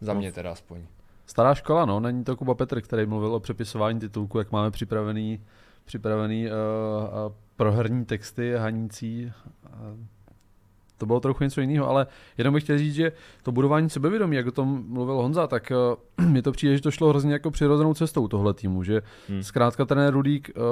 Za 0.00 0.14
mě 0.14 0.32
teda 0.32 0.52
aspoň. 0.52 0.80
Stará 1.26 1.54
škola, 1.54 1.84
no, 1.84 2.00
není 2.00 2.24
to 2.24 2.36
Kuba 2.36 2.54
Petr, 2.54 2.80
který 2.80 3.06
mluvil 3.06 3.34
o 3.34 3.40
přepisování 3.40 4.00
titulku, 4.00 4.38
jak 4.38 4.52
máme 4.52 4.70
připravený, 4.70 5.40
připravený 5.84 6.46
uh, 6.46 6.52
uh, 6.52 7.32
proherní 7.56 8.04
texty 8.04 8.52
hanící. 8.52 9.32
Uh, 9.64 10.06
to 10.98 11.06
bylo 11.06 11.20
trochu 11.20 11.44
něco 11.44 11.60
jiného, 11.60 11.88
ale 11.88 12.06
jenom 12.38 12.54
bych 12.54 12.62
chtěl 12.62 12.78
říct, 12.78 12.94
že 12.94 13.12
to 13.42 13.52
budování 13.52 13.90
sebevědomí, 13.90 14.36
jak 14.36 14.46
o 14.46 14.50
tom 14.50 14.84
mluvil 14.88 15.14
Honza, 15.14 15.46
tak 15.46 15.72
uh, 16.18 16.26
mi 16.26 16.42
to 16.42 16.52
přijde, 16.52 16.76
že 16.76 16.82
to 16.82 16.90
šlo 16.90 17.08
hrozně 17.08 17.32
jako 17.32 17.50
přirozenou 17.50 17.94
cestou 17.94 18.28
tohle 18.28 18.54
týmu, 18.54 18.82
že 18.82 19.02
hmm. 19.28 19.42
zkrátka 19.42 19.84
trenér 19.84 20.14
Rudík 20.14 20.50
uh, 20.56 20.62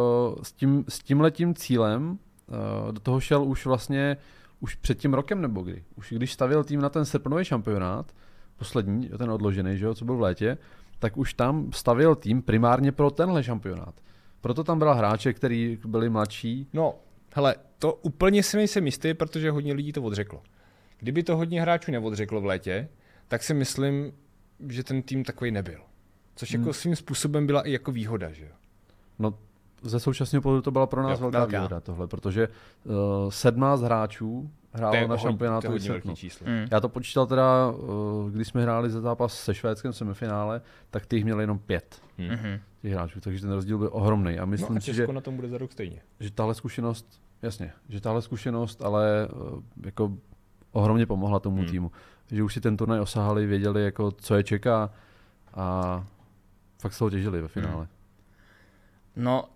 s, 0.42 0.52
tím, 0.52 0.84
s 0.88 0.98
tímhletím 0.98 1.54
cílem 1.54 2.10
uh, 2.10 2.92
do 2.92 3.00
toho 3.00 3.20
šel 3.20 3.44
už 3.44 3.66
vlastně 3.66 4.16
už 4.60 4.74
před 4.74 4.98
tím 4.98 5.14
rokem 5.14 5.40
nebo 5.40 5.62
kdy. 5.62 5.84
Už 5.96 6.12
když 6.16 6.32
stavil 6.32 6.64
tým 6.64 6.80
na 6.80 6.88
ten 6.88 7.04
srpnový 7.04 7.44
šampionát, 7.44 8.12
poslední, 8.56 9.08
ten 9.18 9.30
odložený, 9.30 9.78
že 9.78 9.84
jo, 9.84 9.94
co 9.94 10.04
byl 10.04 10.16
v 10.16 10.20
létě, 10.20 10.58
tak 10.98 11.16
už 11.16 11.34
tam 11.34 11.72
stavil 11.72 12.14
tým 12.14 12.42
primárně 12.42 12.92
pro 12.92 13.10
tenhle 13.10 13.44
šampionát. 13.44 13.94
Proto 14.40 14.64
tam 14.64 14.78
byla 14.78 14.94
hráče, 14.94 15.32
kteří 15.32 15.78
byli 15.86 16.10
mladší. 16.10 16.68
No, 16.72 16.94
hele, 17.34 17.54
to 17.78 17.92
úplně 17.94 18.42
si 18.42 18.56
nejsem 18.56 18.86
jistý, 18.86 19.14
protože 19.14 19.50
hodně 19.50 19.72
lidí 19.72 19.92
to 19.92 20.02
odřeklo. 20.02 20.42
Kdyby 20.98 21.22
to 21.22 21.36
hodně 21.36 21.60
hráčů 21.62 21.90
neodřeklo 21.90 22.40
v 22.40 22.44
létě, 22.44 22.88
tak 23.28 23.42
si 23.42 23.54
myslím, 23.54 24.12
že 24.68 24.84
ten 24.84 25.02
tým 25.02 25.24
takový 25.24 25.50
nebyl. 25.50 25.80
Což 26.36 26.50
jako 26.52 26.64
Hmm. 26.64 26.72
svým 26.72 26.96
způsobem 26.96 27.46
byla 27.46 27.62
i 27.62 27.72
jako 27.72 27.92
výhoda, 27.92 28.32
že 28.32 28.44
jo. 28.44 28.50
No, 29.18 29.34
ze 29.82 30.00
současného 30.00 30.42
pohledu 30.42 30.62
to 30.62 30.70
byla 30.70 30.86
pro 30.86 31.02
nás 31.02 31.18
Jo, 31.18 31.22
velká, 31.22 31.38
velká. 31.38 31.58
výhoda 31.58 31.80
tohle, 31.80 32.06
protože 32.08 32.48
uh, 32.84 33.30
17 33.30 33.80
hráčů 33.82 34.50
hrálo 34.72 34.94
na 34.94 35.00
hodně- 35.14 35.22
šampionátu 35.22 35.66
to 35.66 35.72
je 35.72 35.78
v 35.78 35.82
hodně 35.82 35.90
velký 35.90 36.14
číslo. 36.14 36.46
Hmm. 36.46 36.66
Já 36.70 36.80
to 36.80 36.88
počítal 36.88 37.26
teda, 37.26 37.70
uh, 37.70 38.30
když 38.30 38.48
jsme 38.48 38.62
hráli 38.62 38.90
za 38.90 39.00
zápas 39.00 39.40
se 39.40 39.54
Švédskem 39.54 39.92
v 39.92 39.96
semifinále, 39.96 40.60
tak 40.90 41.06
ty 41.06 41.16
jich 41.16 41.24
měli 41.24 41.42
jenom 41.42 41.58
pět 41.58 42.00
Hmm. 42.18 42.28
Mhm. 42.28 42.60
těch 42.82 42.92
hráčů, 42.92 43.20
takže 43.20 43.40
ten 43.40 43.52
rozdíl 43.52 43.78
byl 43.78 43.88
ohromný. 43.92 44.38
A 44.38 44.40
No 44.40 44.46
myslím 44.46 44.76
a 44.76 44.80
si, 44.80 44.86
že, 44.86 44.92
Česko 45.02 45.12
na 45.12 45.20
tom 45.20 45.36
bude 45.36 45.48
za 45.48 45.58
rok 45.58 45.72
stejně. 45.72 46.00
že 46.20 46.30
tahle 46.30 46.54
zkušenost, 46.54 47.20
jasně, 47.44 47.72
že 47.88 48.00
tahle 48.00 48.22
zkušenost, 48.22 48.82
ale 48.82 49.28
uh, 49.28 49.62
jako 49.84 50.12
ohromně 50.72 51.06
pomohla 51.06 51.40
tomu 51.40 51.56
Hmm. 51.56 51.64
hmm. 51.64 51.72
týmu. 51.72 51.92
Že 52.30 52.42
už 52.42 52.54
si 52.54 52.60
ten 52.60 52.76
turnaj 52.76 53.00
osahali, 53.00 53.46
věděli, 53.46 53.84
jako, 53.84 54.10
co 54.10 54.34
je 54.34 54.42
čeká 54.42 54.90
a 55.54 56.04
fakt 56.78 56.92
se 56.92 56.98
toho 56.98 57.10
těžili 57.10 57.42
ve 57.42 57.48
finále. 57.48 57.88
No, 59.16 59.48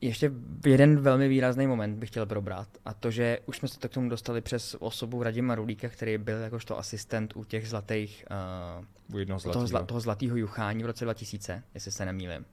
ještě 0.00 0.32
jeden 0.66 1.00
velmi 1.00 1.28
výrazný 1.28 1.66
moment 1.66 1.98
bych 1.98 2.08
chtěl 2.10 2.26
probrat. 2.26 2.68
A 2.84 2.94
to, 2.94 3.10
že 3.10 3.38
už 3.46 3.56
jsme 3.56 3.68
se 3.68 3.78
to 3.78 3.88
k 3.88 3.92
tomu 3.92 4.08
dostali 4.08 4.40
přes 4.40 4.76
osobu 4.78 5.22
Radima 5.22 5.54
Rulíka, 5.54 5.88
který 5.88 6.18
byl 6.18 6.38
jakožto 6.38 6.78
asistent 6.78 7.36
u 7.36 7.44
těch 7.44 7.68
zlatých, 7.68 8.24
uh, 9.10 9.14
U 9.14 9.18
jednoho 9.18 9.40
toho, 9.40 9.52
zlatýho. 9.52 9.66
zla, 9.66 9.82
toho 9.82 10.00
zlatého 10.00 10.36
juchání 10.36 10.82
v 10.82 10.86
roce 10.86 11.04
2000, 11.04 11.62
jestli 11.74 11.92
se 11.92 12.04
nemýlím. 12.06 12.44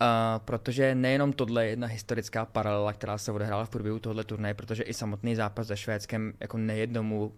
Uh, 0.00 0.44
protože 0.44 0.94
nejenom 0.94 1.32
tohle 1.32 1.64
je 1.64 1.70
jedna 1.70 1.86
historická 1.86 2.44
paralela, 2.44 2.92
která 2.92 3.18
se 3.18 3.32
odehrála 3.32 3.64
v 3.64 3.70
průběhu 3.70 3.98
tohoto 3.98 4.24
turnaje, 4.24 4.54
protože 4.54 4.82
i 4.82 4.94
samotný 4.94 5.36
zápas 5.36 5.66
se 5.66 5.76
Švédskem 5.76 6.32
jako 6.40 6.58
nejednomu 6.58 7.32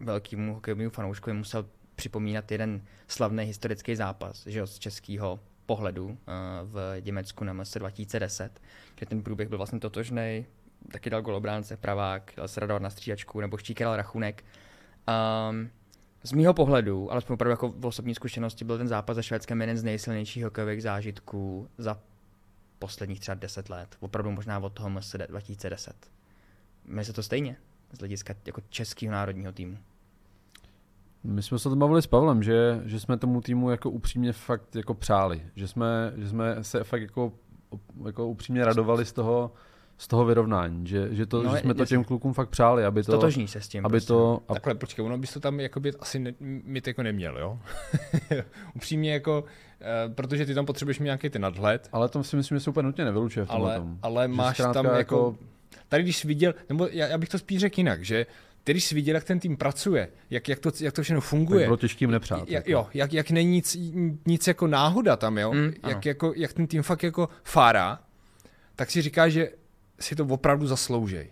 velkému 0.00 0.54
hokejovému 0.54 0.90
fanouškovi 0.90 1.36
musel 1.36 1.66
připomínat 1.94 2.52
jeden 2.52 2.82
slavný 3.08 3.44
historický 3.44 3.96
zápas 3.96 4.46
že 4.46 4.58
jo, 4.58 4.66
z 4.66 4.78
českého 4.78 5.40
pohledu 5.66 6.06
uh, 6.06 6.16
v 6.62 6.96
Německu 7.00 7.44
na 7.44 7.52
MS 7.52 7.74
2010, 7.74 8.60
kde 8.94 9.06
ten 9.06 9.22
průběh 9.22 9.48
byl 9.48 9.58
vlastně 9.58 9.80
totožný, 9.80 10.46
taky 10.92 11.10
dal 11.10 11.22
golobránce 11.22 11.76
pravák, 11.76 12.32
dal 12.36 12.48
se 12.48 12.60
radovat 12.60 12.82
na 12.82 12.90
střídačku, 12.90 13.40
nebo 13.40 13.56
štíkal 13.56 13.96
rachunek. 13.96 14.44
Um, 15.50 15.70
z 16.24 16.32
mýho 16.32 16.54
pohledu, 16.54 17.12
alespoň 17.12 17.34
opravdu 17.34 17.50
jako 17.50 17.68
v 17.68 17.86
osobní 17.86 18.14
zkušenosti, 18.14 18.64
byl 18.64 18.78
ten 18.78 18.88
zápas 18.88 19.16
se 19.16 19.22
Švédskem 19.22 19.60
jeden 19.60 19.76
z 19.76 19.84
nejsilnějších 19.84 20.44
hokejových 20.44 20.82
zážitků 20.82 21.68
za 21.78 21.98
posledních 22.78 23.20
třeba 23.20 23.34
10 23.34 23.70
let. 23.70 23.96
Opravdu 24.00 24.30
možná 24.30 24.58
od 24.58 24.72
toho 24.72 24.90
MS 24.90 25.16
2010. 25.26 25.96
Mně 26.84 27.04
se 27.04 27.12
to 27.12 27.22
stejně 27.22 27.56
z 27.92 27.98
hlediska 27.98 28.34
jako 28.46 28.60
českého 28.68 29.12
národního 29.12 29.52
týmu. 29.52 29.78
My 31.24 31.42
jsme 31.42 31.58
se 31.58 31.68
to 31.68 31.76
bavili 31.76 32.02
s 32.02 32.06
Pavlem, 32.06 32.42
že, 32.42 32.82
že 32.84 33.00
jsme 33.00 33.16
tomu 33.16 33.40
týmu 33.40 33.70
jako 33.70 33.90
upřímně 33.90 34.32
fakt 34.32 34.76
jako 34.76 34.94
přáli. 34.94 35.42
Že 35.56 35.68
jsme, 35.68 36.12
že 36.16 36.28
jsme 36.28 36.64
se 36.64 36.84
fakt 36.84 37.02
jako, 37.02 37.32
jako 38.06 38.26
upřímně 38.26 38.64
radovali 38.64 39.04
z 39.04 39.12
toho, 39.12 39.52
z 40.02 40.06
toho 40.06 40.24
vyrovnání. 40.24 40.86
Že, 40.86 41.08
že, 41.10 41.26
to, 41.26 41.42
No, 41.42 41.54
že 41.54 41.60
jsme 41.60 41.74
to 41.74 41.86
těm 41.86 42.04
klukům 42.04 42.32
fakt 42.32 42.48
přáli, 42.48 42.84
aby 42.84 43.02
to... 43.02 43.12
Totožní 43.12 43.48
se 43.48 43.60
s 43.60 43.68
tím. 43.68 43.86
aby 43.86 43.92
prostě, 43.92 44.08
to, 44.08 44.40
a, 44.48 44.52
Takhle, 44.54 44.74
počkej, 44.74 45.04
ono 45.04 45.18
bys 45.18 45.32
to 45.32 45.40
tam 45.40 45.60
jakoby 45.60 45.92
asi 46.00 46.18
ne, 46.18 46.34
mít 46.40 46.86
jako 46.86 47.02
neměl, 47.02 47.38
jo? 47.38 47.58
Upřímně 48.74 49.12
jako, 49.12 49.44
uh, 49.44 50.14
protože 50.14 50.46
ty 50.46 50.54
tam 50.54 50.66
potřebuješ 50.66 50.98
mít 50.98 51.04
nějaký 51.04 51.30
ten 51.30 51.42
nadhled, 51.42 51.88
ale 51.92 52.08
to 52.08 52.24
si 52.24 52.36
myslím, 52.36 52.56
že 52.56 52.60
se 52.60 52.70
úplně 52.70 52.86
nutně 52.86 53.04
nevylučuje 53.04 53.44
v 53.44 53.48
tomhle 53.48 53.70
ale, 53.70 53.80
tom. 53.80 53.98
ale 54.02 54.24
Že 54.24 54.28
máš 54.28 54.56
tam 54.74 54.86
jako, 54.86 55.36
tady 55.88 56.02
když 56.02 56.16
jsi 56.16 56.28
viděl, 56.28 56.54
nebo 56.68 56.88
já, 56.92 57.06
já 57.06 57.18
bych 57.18 57.28
to 57.28 57.38
spíš 57.38 57.60
řekl 57.60 57.80
jinak, 57.80 58.04
že 58.04 58.26
ty 58.64 58.72
když 58.72 58.84
jsi 58.84 58.94
viděl, 58.94 59.14
jak 59.14 59.24
ten 59.24 59.40
tým 59.40 59.56
pracuje, 59.56 60.08
jak, 60.30 60.48
jak, 60.48 60.58
to, 60.58 60.70
jak 60.80 60.94
to 60.94 61.02
všechno 61.02 61.20
tak 61.20 61.28
funguje, 61.28 61.64
bylo 61.64 61.76
těžkým 61.76 62.10
nepřát. 62.10 62.38
jak, 62.38 62.50
jako. 62.50 62.70
jo, 62.70 62.86
jak, 62.94 63.12
jak 63.12 63.30
není 63.30 63.50
nic, 63.50 63.76
nic 64.26 64.46
jako 64.46 64.66
náhoda 64.66 65.16
tam, 65.16 65.38
jo? 65.38 65.52
Mm, 65.52 65.72
ano. 65.82 65.92
jak, 65.92 66.06
jako, 66.06 66.32
jak 66.36 66.52
ten 66.52 66.66
tým 66.66 66.82
fakt 66.82 67.02
jako 67.02 67.28
fárá, 67.44 67.98
tak 68.76 68.90
si 68.90 69.02
říká, 69.02 69.28
že 69.28 69.50
si 70.02 70.16
to 70.16 70.24
opravdu 70.24 70.66
zasloužej. 70.66 71.30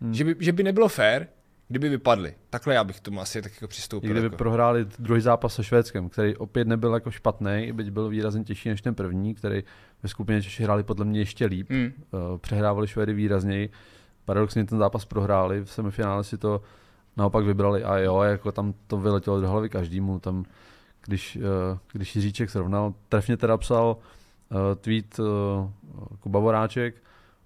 Hmm. 0.00 0.14
Že, 0.14 0.24
by, 0.24 0.36
že 0.38 0.52
by 0.52 0.62
nebylo 0.62 0.88
fér, 0.88 1.28
kdyby 1.68 1.88
vypadli. 1.88 2.34
Takhle 2.50 2.74
já 2.74 2.84
bych 2.84 2.96
k 2.96 3.00
tomu 3.00 3.20
asi 3.20 3.42
tak 3.42 3.52
jako 3.52 3.64
I 3.64 3.68
přistoupil. 3.68 4.10
kdyby 4.10 4.26
jako. 4.26 4.36
prohráli 4.36 4.86
druhý 4.98 5.20
zápas 5.20 5.54
se 5.54 5.64
Švédskem, 5.64 6.08
který 6.08 6.36
opět 6.36 6.68
nebyl 6.68 6.94
jako 6.94 7.10
špatný, 7.10 7.72
byť 7.72 7.90
byl 7.90 8.08
výrazně 8.08 8.44
těžší 8.44 8.68
než 8.68 8.82
ten 8.82 8.94
první, 8.94 9.34
který 9.34 9.64
ve 10.02 10.08
skupině 10.08 10.42
Češi 10.42 10.62
hráli 10.62 10.82
podle 10.82 11.04
mě 11.04 11.20
ještě 11.20 11.46
líp. 11.46 11.70
Mm. 11.70 11.92
Uh, 12.10 12.38
přehrávali 12.38 12.88
Švédy 12.88 13.12
výrazněji. 13.14 13.70
Paradoxně 14.24 14.64
ten 14.64 14.78
zápas 14.78 15.04
prohráli, 15.04 15.60
v 15.64 15.70
semifinále 15.70 16.24
si 16.24 16.38
to 16.38 16.62
naopak 17.16 17.44
vybrali 17.44 17.84
a 17.84 17.98
jo, 17.98 18.22
jako 18.22 18.52
tam 18.52 18.74
to 18.86 18.96
vyletělo 18.96 19.40
do 19.40 19.48
hlavy 19.48 19.68
každému. 19.68 20.18
Tam, 20.18 20.44
když, 21.06 21.36
uh, 21.36 21.78
když 21.92 22.16
Jiříček 22.16 22.50
srovnal, 22.50 22.94
trefně 23.08 23.36
teda 23.36 23.56
psal 23.56 23.96
tweet 24.80 25.18
uh, 25.18 25.26
Kuba 26.20 26.40
Voráček 26.40 26.94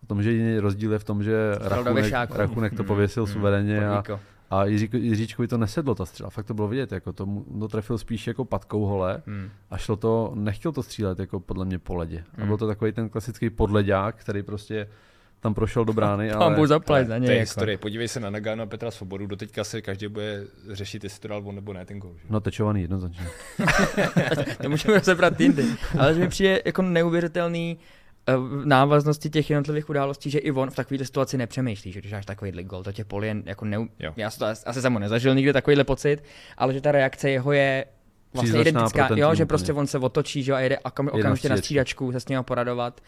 o 0.02 0.06
tom, 0.06 0.22
že 0.22 0.32
jediný 0.32 0.58
rozdíl 0.58 0.92
je 0.92 0.98
v 0.98 1.04
tom, 1.04 1.22
že 1.22 1.54
Rachunek, 1.60 2.12
Rachunek 2.30 2.76
to 2.76 2.84
pověsil 2.84 3.22
mm, 3.22 3.32
suverénně 3.32 3.88
a, 3.88 4.02
a 4.50 4.64
Jiří, 4.64 4.88
Jiříčkovi 4.92 5.48
to 5.48 5.58
nesedlo 5.58 5.94
ta 5.94 6.06
střela, 6.06 6.30
fakt 6.30 6.46
to 6.46 6.54
bylo 6.54 6.68
vidět, 6.68 6.92
jako 6.92 7.12
to, 7.12 7.28
to 7.58 7.68
trefil 7.68 7.98
spíš 7.98 8.26
jako 8.26 8.44
patkou 8.44 8.84
hole 8.84 9.22
hmm. 9.26 9.50
a 9.70 9.78
šlo 9.78 9.96
to, 9.96 10.32
nechtěl 10.34 10.72
to 10.72 10.82
střílet 10.82 11.18
jako 11.18 11.40
podle 11.40 11.64
mě 11.64 11.78
po 11.78 11.94
ledě. 11.94 12.24
Hmm. 12.34 12.44
A 12.44 12.46
byl 12.46 12.56
to 12.56 12.66
takový 12.66 12.92
ten 12.92 13.08
klasický 13.08 13.50
podleďák, 13.50 14.16
který 14.16 14.42
prostě 14.42 14.86
tam 15.40 15.54
prošel 15.54 15.84
do 15.84 15.92
brány. 15.92 16.30
ale... 16.32 16.56
Tam 16.56 16.66
zaplať 16.66 17.06
za 17.06 17.18
něj. 17.18 17.26
To 17.26 17.30
je 17.30 17.36
jako. 17.36 17.42
historie. 17.42 17.78
Podívej 17.78 18.08
se 18.08 18.20
na 18.20 18.30
Nagano 18.30 18.62
a 18.62 18.66
Petra 18.66 18.90
Svobodu. 18.90 19.26
Doteďka 19.26 19.64
se 19.64 19.82
každý 19.82 20.08
bude 20.08 20.44
řešit, 20.70 21.04
jestli 21.04 21.20
to 21.20 21.28
dal 21.28 21.42
on 21.44 21.54
nebo 21.54 21.72
ne 21.72 21.84
ten 21.84 21.98
gol. 21.98 22.16
No 22.30 22.40
tečovaný 22.40 22.80
jednoznačně. 22.80 23.26
to 24.62 24.68
můžeme 24.68 24.94
rozebrat 24.94 25.40
jindy. 25.40 25.64
Ale 25.98 26.14
že 26.14 26.20
mi 26.20 26.28
přijde 26.28 26.62
jako 26.64 26.82
neuvěřitelný 26.82 27.78
v 28.26 28.66
návaznosti 28.66 29.30
těch 29.30 29.50
jednotlivých 29.50 29.90
událostí, 29.90 30.30
že 30.30 30.38
i 30.38 30.52
on 30.52 30.70
v 30.70 30.74
takové 30.74 31.04
situaci 31.04 31.38
nepřemýšlí, 31.38 31.92
že 31.92 32.00
když 32.00 32.12
máš 32.12 32.26
takovýhle 32.26 32.62
gol, 32.62 32.82
to 32.82 32.92
tě 32.92 33.04
polien, 33.04 33.42
jako 33.46 33.64
neu... 33.64 33.86
já 34.16 34.30
to 34.30 34.46
asi 34.46 34.82
jsem 34.82 34.98
nezažil 34.98 35.34
nikdy 35.34 35.52
takovýhle 35.52 35.84
pocit, 35.84 36.24
ale 36.56 36.74
že 36.74 36.80
ta 36.80 36.92
reakce 36.92 37.30
jeho 37.30 37.52
je 37.52 37.84
vlastně 38.34 38.60
identická, 38.60 39.08
jo, 39.14 39.34
že 39.34 39.46
prostě 39.46 39.72
on 39.72 39.86
se 39.86 39.98
otočí 39.98 40.42
že, 40.42 40.52
a 40.52 40.60
jede 40.60 40.78
okamžitě 41.10 41.48
na 41.48 41.56
střídačku 41.56 42.12
se 42.12 42.20
s 42.20 42.28
ním 42.28 42.44
poradovat. 42.44 43.00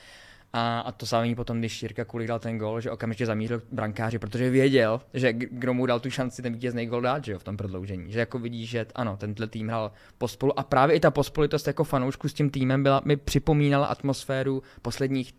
A, 0.52 0.80
a 0.80 0.92
to 0.92 1.06
samé 1.06 1.34
potom, 1.34 1.58
když 1.58 1.82
Jirka 1.82 2.04
Kulik 2.04 2.28
dal 2.28 2.38
ten 2.38 2.58
gol, 2.58 2.80
že 2.80 2.90
okamžitě 2.90 3.26
zamířil 3.26 3.62
brankáři, 3.72 4.18
protože 4.18 4.50
věděl, 4.50 5.00
že 5.14 5.32
kdo 5.32 5.74
mu 5.74 5.86
dal 5.86 6.00
tu 6.00 6.10
šanci 6.10 6.42
ten 6.42 6.52
vítězný 6.52 6.86
gol 6.86 7.00
dát, 7.00 7.24
že 7.24 7.32
jo, 7.32 7.38
v 7.38 7.44
tom 7.44 7.56
prodloužení. 7.56 8.12
Že 8.12 8.18
jako 8.18 8.38
vidí, 8.38 8.66
že 8.66 8.86
ano, 8.94 9.16
tenhle 9.16 9.46
tým 9.46 9.68
hrál 9.68 9.92
pospolu 10.18 10.58
a 10.58 10.62
právě 10.62 10.96
i 10.96 11.00
ta 11.00 11.10
pospolitost 11.10 11.66
jako 11.66 11.84
fanoušku 11.84 12.28
s 12.28 12.34
tím 12.34 12.50
týmem 12.50 12.82
byla, 12.82 13.02
mi 13.04 13.16
připomínala 13.16 13.86
atmosféru 13.86 14.62
posledních, 14.82 15.34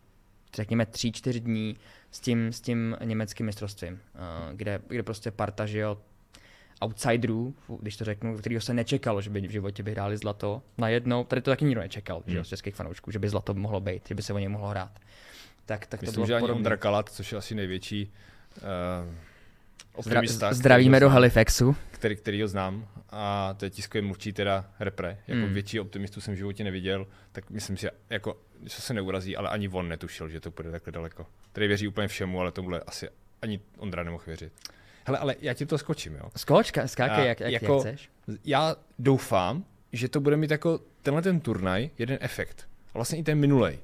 řekněme, 0.56 0.86
tři, 0.86 1.12
čtyři 1.12 1.39
dní 1.39 1.78
s 2.12 2.19
tím, 2.19 2.54
s 2.54 2.62
tím 2.62 2.97
německým 3.04 3.45
mistrovstvím, 3.45 3.99
eh, 4.15 4.19
kde, 4.54 4.80
kde 4.88 5.04
prostě 5.04 5.32
parta, 5.32 5.65
že 5.65 5.80
jo, 5.80 5.97
outsiderů, 6.83 7.55
když 7.81 7.97
to 7.97 8.05
řeknu, 8.05 8.37
kterého 8.37 8.61
se 8.61 8.73
nečekalo, 8.73 9.21
že 9.21 9.29
by 9.29 9.41
v 9.41 9.51
životě 9.51 9.83
by 9.83 9.91
hráli 9.91 10.17
zlato. 10.17 10.61
Najednou, 10.77 11.23
tady 11.23 11.41
to 11.41 11.51
taky 11.51 11.65
nikdo 11.65 11.81
nečekal, 11.81 12.23
hmm. 12.27 12.35
že 12.35 12.43
z 12.43 12.47
českých 12.47 12.75
fanoušků, 12.75 13.11
že 13.11 13.19
by 13.19 13.29
zlato 13.29 13.53
mohlo 13.53 13.79
být, 13.79 14.07
že 14.07 14.15
by 14.15 14.21
se 14.21 14.33
o 14.33 14.39
něj 14.39 14.49
mohlo 14.49 14.67
hrát. 14.67 14.99
Tak, 15.65 15.85
tak 15.85 16.01
Myslím, 16.01 16.13
to 16.13 16.17
bylo 16.17 16.27
že 16.27 16.35
ani 16.35 16.51
Ondra 16.51 16.77
Kalat, 16.77 17.09
což 17.09 17.31
je 17.31 17.37
asi 17.37 17.55
největší 17.55 18.11
uh, 18.57 19.15
optimista. 19.93 20.53
Zdravíme 20.53 20.99
do 20.99 21.09
Halifaxu. 21.09 21.75
Který, 21.91 22.15
který 22.15 22.41
ho 22.41 22.47
znám 22.47 22.87
a 23.09 23.53
to 23.57 23.65
je 23.65 23.69
tiskový 23.69 24.01
mluvčí 24.01 24.33
teda 24.33 24.65
repre. 24.79 25.17
Jako 25.27 25.41
hmm. 25.41 25.53
větší 25.53 25.79
optimistu 25.79 26.21
jsem 26.21 26.33
v 26.33 26.37
životě 26.37 26.63
neviděl, 26.63 27.07
tak 27.31 27.49
myslím 27.49 27.77
si, 27.77 27.87
jako, 28.09 28.37
že 28.63 28.81
se 28.81 28.93
neurazí, 28.93 29.37
ale 29.37 29.49
ani 29.49 29.69
on 29.69 29.89
netušil, 29.89 30.29
že 30.29 30.39
to 30.39 30.51
půjde 30.51 30.71
takhle 30.71 30.91
daleko. 30.91 31.25
Který 31.51 31.67
věří 31.67 31.87
úplně 31.87 32.07
všemu, 32.07 32.39
ale 32.39 32.51
tomuhle 32.51 32.81
asi 32.87 33.09
ani 33.41 33.59
Ondra 33.77 34.03
nemohl 34.03 34.23
věřit. 34.27 34.53
Hele, 35.05 35.17
ale 35.17 35.35
já 35.41 35.53
ti 35.53 35.65
to 35.65 35.77
skočím, 35.77 36.15
jo. 36.15 36.29
Skoč, 36.37 36.71
skákej, 36.85 37.27
jak, 37.27 37.39
jak, 37.39 37.51
jako, 37.51 37.73
jak 37.73 37.81
chceš. 37.81 38.09
Já 38.45 38.75
doufám, 38.99 39.63
že 39.91 40.09
to 40.09 40.19
bude 40.19 40.37
mít 40.37 40.51
jako 40.51 40.79
tenhle 41.01 41.21
ten 41.21 41.39
turnaj 41.39 41.89
jeden 41.97 42.17
efekt. 42.21 42.67
A 42.93 42.97
vlastně 42.97 43.17
i 43.17 43.23
ten 43.23 43.39
minulej. 43.39 43.79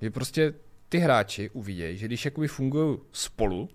Že 0.00 0.10
prostě 0.10 0.54
ty 0.88 0.98
hráči 0.98 1.50
uvidějí, 1.50 1.96
že 1.96 2.06
když 2.06 2.24
jakoby 2.24 2.48
fungují 2.48 2.98
spolu, 3.12 3.68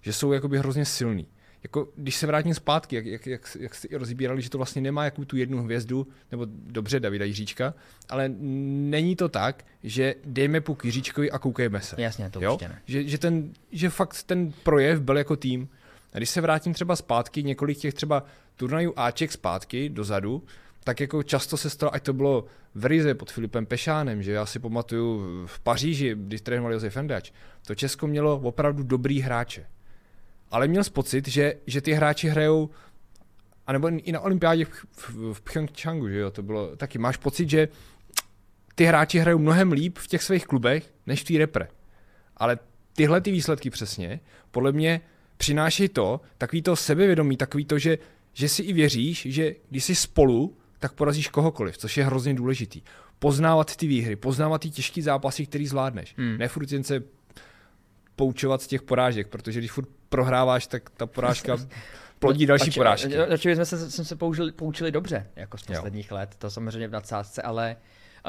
že 0.00 0.12
jsou 0.12 0.32
jakoby 0.32 0.58
hrozně 0.58 0.84
silní. 0.84 1.26
Jako, 1.62 1.88
když 1.96 2.16
se 2.16 2.26
vrátím 2.26 2.54
zpátky, 2.54 2.96
jak, 2.96 3.06
jak, 3.06 3.26
jak, 3.26 3.56
jak 3.60 3.74
jste 3.74 3.88
rozbírali, 3.98 4.42
že 4.42 4.50
to 4.50 4.58
vlastně 4.58 4.82
nemá 4.82 5.04
jakou 5.04 5.24
tu 5.24 5.36
jednu 5.36 5.62
hvězdu, 5.62 6.06
nebo 6.30 6.46
dobře 6.50 7.00
Davida 7.00 7.24
Jiříčka, 7.24 7.74
ale 8.08 8.28
není 8.28 9.16
to 9.16 9.28
tak, 9.28 9.64
že 9.82 10.14
dejme 10.24 10.60
puk 10.60 10.84
Jiříčkovi 10.84 11.30
a 11.30 11.38
koukejme 11.38 11.80
se. 11.80 11.96
Jasně, 11.98 12.30
to 12.30 12.42
jo? 12.42 12.52
určitě 12.52 12.68
ne. 12.68 12.82
Že, 12.86 13.08
že, 13.08 13.18
ten, 13.18 13.52
že 13.72 13.90
fakt 13.90 14.22
ten 14.22 14.52
projev 14.62 15.00
byl 15.00 15.18
jako 15.18 15.36
tým. 15.36 15.68
A 16.12 16.16
když 16.16 16.30
se 16.30 16.40
vrátím 16.40 16.74
třeba 16.74 16.96
zpátky, 16.96 17.42
několik 17.42 17.78
těch 17.78 17.94
třeba 17.94 18.24
turnajů 18.56 18.92
Aček 18.96 19.32
zpátky, 19.32 19.88
dozadu, 19.88 20.44
tak 20.84 21.00
jako 21.00 21.22
často 21.22 21.56
se 21.56 21.70
stalo, 21.70 21.94
ať 21.94 22.02
to 22.02 22.12
bylo 22.12 22.44
v 22.74 22.84
Rize 22.84 23.14
pod 23.14 23.30
Filipem 23.30 23.66
Pešánem, 23.66 24.22
že 24.22 24.32
já 24.32 24.46
si 24.46 24.58
pamatuju 24.58 25.22
v 25.46 25.60
Paříži, 25.60 26.14
když 26.14 26.40
trénoval 26.40 26.72
Josef 26.72 26.96
Endač, 26.96 27.30
to 27.66 27.74
Česko 27.74 28.06
mělo 28.06 28.38
opravdu 28.38 28.82
dobrý 28.82 29.20
hráče. 29.20 29.66
Ale 30.50 30.68
měl 30.68 30.82
pocit, 30.92 31.28
že, 31.28 31.54
že 31.66 31.80
ty 31.80 31.92
hráči 31.92 32.28
hrajou, 32.28 32.70
anebo 33.66 33.88
i 33.88 34.12
na 34.12 34.20
olympiádě 34.20 34.64
v, 34.64 35.32
v, 35.32 35.42
že 36.08 36.18
jo, 36.18 36.30
to 36.30 36.42
bylo 36.42 36.76
taky, 36.76 36.98
máš 36.98 37.16
pocit, 37.16 37.50
že 37.50 37.68
ty 38.74 38.84
hráči 38.84 39.18
hrajou 39.18 39.38
mnohem 39.38 39.72
líp 39.72 39.98
v 39.98 40.06
těch 40.06 40.22
svých 40.22 40.46
klubech, 40.46 40.94
než 41.06 41.22
v 41.22 41.24
té 41.24 41.38
repre. 41.38 41.68
Ale 42.36 42.58
tyhle 42.92 43.20
ty 43.20 43.30
výsledky 43.30 43.70
přesně, 43.70 44.20
podle 44.50 44.72
mě 44.72 45.00
přináší 45.40 45.88
to, 45.88 46.20
takový 46.38 46.62
to 46.62 46.76
sebevědomí, 46.76 47.36
takový 47.36 47.64
to, 47.64 47.78
že, 47.78 47.98
že 48.32 48.48
si 48.48 48.62
i 48.62 48.72
věříš, 48.72 49.26
že 49.30 49.54
když 49.70 49.84
jsi 49.84 49.94
spolu, 49.94 50.56
tak 50.78 50.92
porazíš 50.92 51.28
kohokoliv, 51.28 51.78
což 51.78 51.96
je 51.96 52.04
hrozně 52.04 52.34
důležitý. 52.34 52.82
Poznávat 53.18 53.76
ty 53.76 53.86
výhry, 53.86 54.16
poznávat 54.16 54.60
ty 54.60 54.70
těžké 54.70 55.02
zápasy, 55.02 55.46
který 55.46 55.66
zvládneš. 55.66 56.14
Hmm. 56.16 56.38
Ne 56.38 56.48
furt 56.48 56.72
jen 56.72 56.84
se 56.84 57.02
poučovat 58.16 58.62
z 58.62 58.66
těch 58.66 58.82
porážek, 58.82 59.28
protože 59.28 59.60
když 59.60 59.70
furt 59.70 59.88
prohráváš, 60.08 60.66
tak 60.66 60.90
ta 60.90 61.06
porážka 61.06 61.56
plodí 62.18 62.46
další 62.46 62.70
porážky. 62.70 63.16
Radši 63.16 63.54
jsme 63.54 63.64
se, 63.64 63.90
jsme 63.90 64.04
se 64.04 64.16
použili, 64.16 64.52
poučili 64.52 64.92
dobře, 64.92 65.26
jako 65.36 65.58
z 65.58 65.62
posledních 65.62 66.10
jo. 66.10 66.16
let, 66.16 66.34
to 66.38 66.50
samozřejmě 66.50 66.88
v 66.88 66.90
nadsázce, 66.90 67.42
ale 67.42 67.76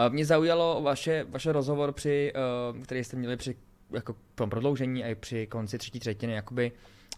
uh, 0.07 0.13
mě 0.13 0.25
zaujalo 0.25 0.81
vaše, 0.81 1.25
vaše 1.29 1.51
rozhovor, 1.51 1.91
při, 1.91 2.33
uh, 2.73 2.83
který 2.83 3.03
jste 3.03 3.17
měli 3.17 3.37
při 3.37 3.55
jako 3.91 4.15
prodloužení 4.35 5.03
a 5.03 5.07
i 5.07 5.15
při 5.15 5.47
konci 5.47 5.77
třetí 5.77 5.99
třetiny, 5.99 6.33
jakoby 6.33 6.71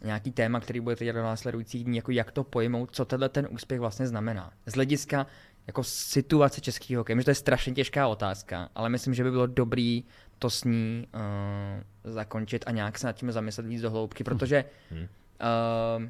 nějaký 0.03 0.31
téma, 0.31 0.59
který 0.59 0.79
budete 0.79 1.05
dělat 1.05 1.19
do 1.19 1.23
následujících 1.23 1.83
dní, 1.83 1.97
jako 1.97 2.11
jak 2.11 2.31
to 2.31 2.43
pojmout, 2.43 2.95
co 2.95 3.05
tenhle 3.05 3.29
ten 3.29 3.47
úspěch 3.51 3.79
vlastně 3.79 4.07
znamená. 4.07 4.53
Z 4.65 4.73
hlediska 4.73 5.27
jako 5.67 5.83
situace 5.83 6.61
českého 6.61 6.99
hokeje. 6.99 7.15
Myslím, 7.15 7.21
že 7.21 7.25
to 7.25 7.31
je 7.31 7.35
strašně 7.35 7.73
těžká 7.73 8.07
otázka, 8.07 8.69
ale 8.75 8.89
myslím, 8.89 9.13
že 9.13 9.23
by 9.23 9.31
bylo 9.31 9.47
dobrý 9.47 10.03
to 10.39 10.49
s 10.49 10.63
ní 10.63 11.07
uh, 11.13 12.11
zakončit 12.13 12.63
a 12.67 12.71
nějak 12.71 12.99
se 12.99 13.07
nad 13.07 13.13
tím 13.13 13.31
zamyslet 13.31 13.65
víc 13.65 13.81
do 13.81 13.91
hloubky, 13.91 14.23
protože 14.23 14.65
uh, 14.91 16.03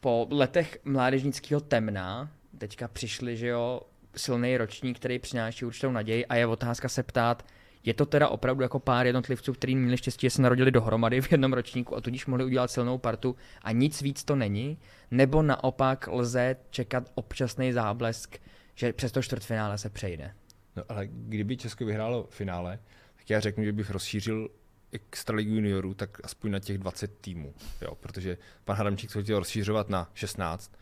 po 0.00 0.28
letech 0.30 0.78
mládežnického 0.84 1.60
temna 1.60 2.30
teďka 2.58 2.88
přišli, 2.88 3.36
že 3.36 3.46
jo, 3.46 3.80
silný 4.16 4.56
ročník, 4.56 4.98
který 4.98 5.18
přináší 5.18 5.64
určitou 5.64 5.90
naději 5.90 6.26
a 6.26 6.34
je 6.34 6.46
otázka 6.46 6.88
se 6.88 7.02
ptát, 7.02 7.44
je 7.86 7.94
to 7.94 8.06
teda 8.06 8.28
opravdu 8.28 8.62
jako 8.62 8.78
pár 8.78 9.06
jednotlivců, 9.06 9.52
kteří 9.52 9.76
měli 9.76 9.96
štěstí, 9.96 10.26
že 10.26 10.30
se 10.30 10.42
narodili 10.42 10.70
dohromady 10.70 11.20
v 11.20 11.32
jednom 11.32 11.52
ročníku 11.52 11.96
a 11.96 12.00
tudíž 12.00 12.26
mohli 12.26 12.44
udělat 12.44 12.70
silnou 12.70 12.98
partu 12.98 13.36
a 13.62 13.72
nic 13.72 14.02
víc 14.02 14.24
to 14.24 14.36
není? 14.36 14.78
Nebo 15.10 15.42
naopak 15.42 16.08
lze 16.12 16.56
čekat 16.70 17.12
občasný 17.14 17.72
záblesk, 17.72 18.38
že 18.74 18.92
přes 18.92 19.12
to 19.12 19.22
čtvrtfinále 19.22 19.78
se 19.78 19.90
přejde? 19.90 20.34
No 20.76 20.82
ale 20.88 21.06
kdyby 21.06 21.56
Česko 21.56 21.84
vyhrálo 21.84 22.26
finále, 22.30 22.78
tak 23.16 23.30
já 23.30 23.40
řeknu, 23.40 23.64
že 23.64 23.72
bych 23.72 23.90
rozšířil 23.90 24.48
extraligu 24.92 25.54
juniorů, 25.54 25.94
tak 25.94 26.24
aspoň 26.24 26.50
na 26.50 26.58
těch 26.58 26.78
20 26.78 27.18
týmů, 27.20 27.54
jo, 27.82 27.94
protože 27.94 28.38
pan 28.64 28.76
Hadamčík 28.76 29.12
to 29.12 29.22
chtěl 29.22 29.38
rozšířovat 29.38 29.88
na 29.88 30.10
16, 30.14 30.72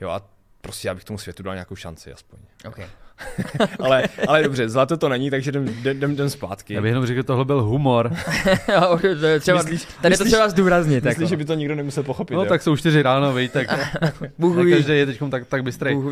jo, 0.00 0.10
a 0.10 0.30
prostě 0.60 0.88
já 0.88 0.94
bych 0.94 1.04
tomu 1.04 1.18
světu 1.18 1.42
dal 1.42 1.54
nějakou 1.54 1.76
šanci 1.76 2.12
aspoň. 2.12 2.38
Okay. 2.68 2.86
ale, 3.80 4.04
ale 4.28 4.42
dobře, 4.42 4.68
zlato 4.68 4.96
to 4.96 5.08
není, 5.08 5.30
takže 5.30 5.50
jdem, 5.50 5.68
jdem, 5.68 6.12
jdem 6.12 6.30
zpátky. 6.30 6.74
Já 6.74 6.82
bych 6.82 6.88
jenom 6.88 7.06
řekl, 7.06 7.16
že 7.16 7.22
tohle 7.22 7.44
byl 7.44 7.62
humor. 7.62 8.12
třeba, 9.40 9.58
myslíš, 9.58 9.84
tady 9.84 10.12
myslíš, 10.12 10.18
to 10.18 10.24
třeba 10.24 10.48
zdůraznit. 10.48 11.04
Myslíš, 11.04 11.22
jako. 11.22 11.28
že 11.28 11.36
by 11.36 11.44
to 11.44 11.54
nikdo 11.54 11.74
nemusel 11.74 12.02
pochopit? 12.02 12.34
No 12.34 12.42
jo? 12.42 12.48
tak 12.48 12.62
jsou 12.62 12.76
čtyři 12.76 13.02
ráno, 13.02 13.32
vej, 13.32 13.48
tak 13.48 13.66
každý 14.70 14.92
je 14.92 15.06
teď 15.06 15.20
tak, 15.30 15.46
tak 15.46 15.62
bystrej. 15.62 16.02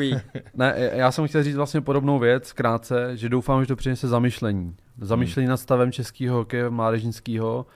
Ne, 0.54 0.90
já 0.92 1.12
jsem 1.12 1.28
chtěl 1.28 1.42
říct 1.42 1.56
vlastně 1.56 1.80
podobnou 1.80 2.18
věc, 2.18 2.52
krátce, 2.52 3.16
že 3.16 3.28
doufám, 3.28 3.62
že 3.62 3.66
to 3.66 3.76
přinese 3.76 4.08
zamyšlení. 4.08 4.74
Zamyšlení 5.00 5.46
hmm. 5.46 5.50
nad 5.50 5.56
stavem 5.56 5.92
českého 5.92 6.36
hokeje 6.36 6.70
mládežnického, 6.70 7.66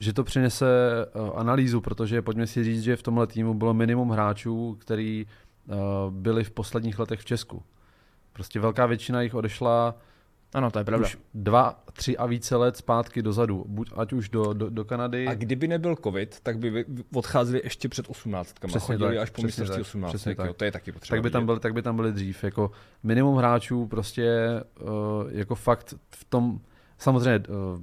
že 0.00 0.12
to 0.12 0.24
přinese 0.24 0.66
uh, 1.14 1.30
analýzu, 1.34 1.80
protože 1.80 2.22
pojďme 2.22 2.46
si 2.46 2.64
říct, 2.64 2.82
že 2.82 2.96
v 2.96 3.02
tomhle 3.02 3.26
týmu 3.26 3.54
bylo 3.54 3.74
minimum 3.74 4.10
hráčů, 4.10 4.76
který 4.80 5.26
uh, 5.26 5.76
byli 6.10 6.44
v 6.44 6.50
posledních 6.50 6.98
letech 6.98 7.20
v 7.20 7.24
Česku. 7.24 7.62
Prostě 8.38 8.60
velká 8.60 8.86
většina 8.86 9.22
jich 9.22 9.34
odešla 9.34 9.94
ano, 10.54 10.70
to 10.70 10.78
je 10.78 10.84
pravda. 10.84 11.06
Už 11.06 11.18
dva, 11.34 11.82
tři 11.92 12.16
a 12.16 12.26
více 12.26 12.56
let 12.56 12.76
zpátky 12.76 13.22
dozadu, 13.22 13.64
buď 13.68 13.92
ať 13.96 14.12
už 14.12 14.28
do, 14.28 14.52
do, 14.52 14.70
do 14.70 14.84
Kanady. 14.84 15.26
A 15.26 15.34
kdyby 15.34 15.68
nebyl 15.68 15.96
covid, 15.96 16.40
tak 16.42 16.58
by 16.58 16.84
odcházeli 17.14 17.60
ještě 17.64 17.88
před 17.88 18.08
18. 18.08 18.54
Přesně 18.66 18.94
Chodili 18.94 19.14
tak, 19.14 19.22
až 19.22 19.30
po 19.30 19.42
mistrovství 19.42 19.80
18. 19.80 20.10
Přesně 20.10 20.34
tak. 20.34 20.46
Jo, 20.46 20.54
to 20.54 20.64
je 20.64 20.72
taky 20.72 20.92
potřeba. 20.92 21.16
Tak 21.16 21.22
by, 21.22 21.30
tam 21.30 21.46
byli, 21.46 21.60
tak 21.60 21.74
by 21.74 21.82
tam 21.82 21.96
byli 21.96 22.12
dřív. 22.12 22.44
Jako 22.44 22.70
minimum 23.02 23.36
hráčů 23.36 23.86
prostě 23.86 24.48
uh, 24.80 24.88
jako 25.30 25.54
fakt 25.54 25.94
v 26.10 26.24
tom, 26.24 26.60
samozřejmě 26.98 27.38
uh, 27.48 27.80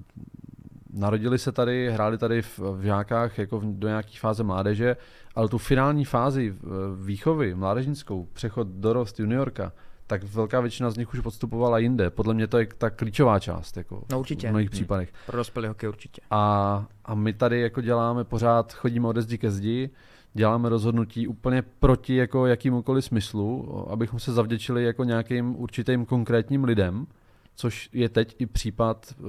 narodili 0.94 1.40
se 1.40 1.52
tady, 1.52 1.92
hráli 1.92 2.18
tady 2.18 2.42
v, 2.42 2.60
v 2.60 2.82
žákách 2.82 3.38
jako 3.38 3.60
v, 3.60 3.80
do 3.80 3.88
nějaké 3.88 4.20
fáze 4.20 4.44
mládeže, 4.44 4.98
ale 5.36 5.50
tu 5.50 5.58
finální 5.58 6.06
fázi 6.06 6.56
výchovy 7.04 7.56
mládežnickou, 7.56 8.28
přechod 8.34 8.68
dorost 8.68 9.20
juniorka, 9.20 9.72
tak 10.08 10.24
velká 10.24 10.60
většina 10.62 10.92
z 10.92 10.98
nich 10.98 11.14
už 11.14 11.20
podstupovala 11.20 11.78
jinde. 11.80 12.10
Podle 12.10 12.34
mě 12.34 12.48
to 12.48 12.58
je 12.58 12.68
ta 12.78 12.90
klíčová 12.90 13.40
část, 13.40 13.78
jako 13.78 14.04
No 14.12 14.20
určitě. 14.20 14.48
v 14.48 14.50
mnohých 14.50 14.68
Hmm. 14.70 14.72
případech. 14.72 15.10
Pro 15.26 15.38
dospělý 15.38 15.68
hokej 15.68 15.90
určitě. 15.90 16.22
A, 16.32 16.86
a 17.06 17.16
my 17.16 17.34
tady 17.34 17.62
jako 17.62 17.82
děláme 17.82 18.24
pořád, 18.24 18.74
chodíme 18.74 19.08
ode 19.08 19.22
zdi 19.22 19.38
ke 19.38 19.52
zdi, 19.52 19.90
děláme 20.34 20.70
rozhodnutí 20.70 21.28
úplně 21.28 21.64
proti 21.80 22.16
jako 22.16 22.46
jakýmukoliv 22.46 23.06
smyslu, 23.06 23.86
abychom 23.92 24.20
se 24.20 24.34
zavděčili 24.34 24.84
jako 24.84 25.04
nějakým 25.04 25.56
určitým 25.60 26.06
konkrétním 26.06 26.64
lidem, 26.64 27.08
což 27.56 27.90
je 27.94 28.10
teď 28.10 28.36
i 28.40 28.46
případ 28.46 29.14
uh, 29.20 29.28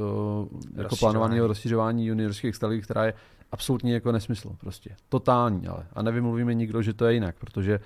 jako 0.76 0.96
plánovaného 0.96 1.46
rozšiřování 1.46 2.06
juniorských 2.06 2.48
extraligy, 2.48 2.82
která 2.82 3.04
je 3.04 3.14
absolutně 3.52 3.94
jako 3.94 4.12
nesmysl 4.12 4.56
prostě. 4.60 4.90
Totální 5.08 5.66
ale. 5.68 5.86
A 5.92 6.02
nevymluvíme 6.02 6.54
nikdo, 6.54 6.82
že 6.82 6.92
to 6.94 7.04
je 7.04 7.14
jinak, 7.14 7.36
protože 7.38 7.80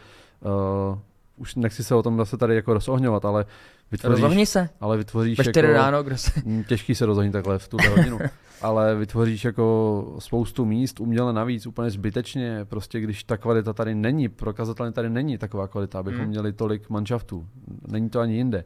uh, 0.92 0.98
už 1.40 1.54
nechci 1.54 1.84
se 1.84 1.94
o 1.94 2.02
tom 2.02 2.16
zase 2.16 2.36
tady 2.36 2.54
jako 2.54 2.74
rozohňovat, 2.74 3.24
ale 3.24 3.44
vytvoříš, 3.92 4.22
Rozohni 4.22 4.46
se. 4.46 4.68
ale 4.80 4.96
vytvoříš 4.96 5.38
Ve 5.38 5.44
4 5.44 5.58
jako, 5.66 5.72
ráno, 5.72 6.02
kdo 6.02 6.16
se... 6.18 6.30
Mm, 6.44 6.64
Těžký 6.64 6.94
se 6.94 7.06
rozohnit 7.06 7.30
takhle 7.30 7.58
v 7.58 7.68
tuhle 7.68 7.88
hodinu. 7.88 8.18
Ale 8.62 8.94
vytvoříš 8.96 9.44
jako 9.44 10.16
spoustu 10.18 10.64
míst 10.64 11.00
uměle 11.00 11.32
navíc, 11.32 11.66
úplně 11.66 11.90
zbytečně, 11.90 12.64
prostě 12.64 13.00
když 13.00 13.24
ta 13.24 13.36
kvalita 13.36 13.72
tady 13.72 13.94
není, 13.94 14.28
prokazatelně 14.28 14.92
tady 14.92 15.10
není 15.10 15.38
taková 15.38 15.68
kvalita, 15.68 15.98
abychom 15.98 16.20
Hmm. 16.20 16.28
měli 16.28 16.52
tolik 16.52 16.90
manšaftů. 16.90 17.46
Není 17.86 18.10
to 18.10 18.20
ani 18.20 18.34
jinde. 18.36 18.64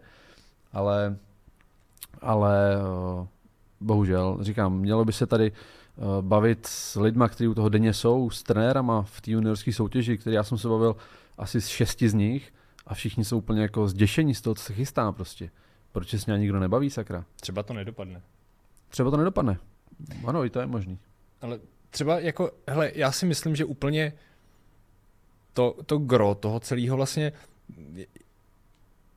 Ale, 0.72 1.16
ale 2.22 2.74
eh, 2.74 3.26
bohužel, 3.80 4.38
říkám, 4.40 4.78
mělo 4.78 5.04
by 5.04 5.12
se 5.12 5.26
tady 5.26 5.52
eh, 5.52 6.00
bavit 6.20 6.66
s 6.66 7.00
lidma, 7.00 7.28
kteří 7.28 7.48
u 7.48 7.54
toho 7.54 7.68
denně 7.68 7.92
jsou, 7.92 8.30
s 8.30 8.42
trenérama 8.42 9.02
v 9.02 9.20
té 9.20 9.30
juniorské 9.30 9.72
soutěži, 9.72 10.18
který 10.18 10.37
já 10.37 10.42
jsem 10.42 10.58
se 10.58 10.68
bavil 10.68 10.96
asi 11.38 11.60
s 11.60 11.66
šesti 11.68 12.08
z 12.08 12.14
nich 12.14 12.52
a 12.87 12.94
všichni 12.94 13.25
jsou 13.25 13.38
úplně 13.38 13.62
jako 13.62 13.88
zděšení 13.88 14.35
z 14.35 14.40
toho, 14.40 14.55
co 14.55 14.62
se 14.62 14.75
chystá 14.75 15.12
prostě. 15.12 15.51
Proč 15.92 16.11
se 16.11 16.18
s 16.18 16.27
ním 16.27 16.37
nikdo 16.40 16.61
nebaví, 16.61 16.90
sakra? 16.90 17.25
Třeba 17.40 17.62
to 17.62 17.75
nedopadne. 17.75 18.23
Třeba 18.88 19.11
to 19.11 19.16
nedopadne. 19.16 19.59
Ano, 20.27 20.44
i 20.44 20.51
to 20.51 20.61
je 20.61 20.66
možný. 20.66 20.99
Ale 21.40 21.61
třeba 21.90 22.20
jako, 22.20 22.51
hele, 22.68 22.92
já 22.94 23.12
si 23.12 23.27
myslím, 23.27 23.57
že 23.57 23.64
úplně 23.64 24.12
to, 25.53 25.77
to 25.87 25.99
gro 25.99 26.35
toho 26.35 26.61
celého 26.61 26.97
vlastně, 26.97 27.33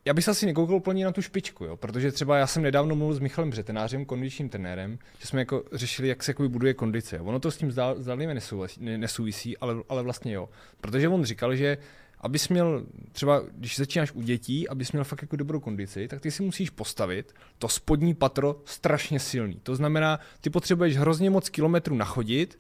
já 0.06 0.14
bych 0.14 0.26
se 0.26 0.32
asi 0.32 0.46
nekoukal 0.46 0.76
úplně 0.76 1.06
na 1.06 1.12
tu 1.12 1.22
špičku, 1.22 1.66
jo? 1.66 1.78
protože 1.78 2.12
třeba 2.12 2.38
já 2.38 2.48
jsem 2.48 2.64
nedávno 2.64 2.96
mluvil 2.96 3.16
s 3.16 3.20
Michalem 3.20 3.50
Břetenářem, 3.50 4.06
kondičním 4.06 4.50
trenérem, 4.50 5.00
že 5.20 5.28
jsme 5.28 5.40
jako 5.42 5.64
řešili, 5.74 6.08
jak 6.08 6.24
se 6.24 6.32
jako 6.32 6.50
buduje 6.50 6.74
kondice. 6.74 7.20
Ono 7.20 7.40
to 7.40 7.52
s 7.52 7.58
tím 7.58 7.72
zdál- 7.72 7.96
zdánlivě 8.02 8.36
nesouvisí, 8.36 8.84
ne- 8.86 8.98
nesouvisí 8.98 9.58
ale, 9.58 9.76
ale 9.90 10.04
vlastně 10.04 10.34
jo. 10.34 10.50
Protože 10.82 11.10
on 11.10 11.24
říkal, 11.26 11.56
že 11.56 11.78
abys 12.20 12.50
měl 12.50 12.86
třeba, 13.12 13.44
když 13.52 13.78
začínáš 13.78 14.12
u 14.12 14.22
dětí, 14.22 14.70
abys 14.70 14.92
měl 14.92 15.04
fakt 15.04 15.22
jako 15.22 15.36
dobrou 15.36 15.60
kondici, 15.60 16.08
tak 16.08 16.22
ty 16.22 16.32
si 16.32 16.44
musíš 16.44 16.70
postavit 16.70 17.36
to 17.58 17.70
spodní 17.70 18.14
patro 18.14 18.62
strašně 18.66 19.20
silný. 19.20 19.60
To 19.64 19.76
znamená, 19.76 20.20
ty 20.42 20.50
potřebuješ 20.50 20.98
hrozně 20.98 21.30
moc 21.30 21.50
kilometrů 21.50 21.96
nachodit 21.96 22.60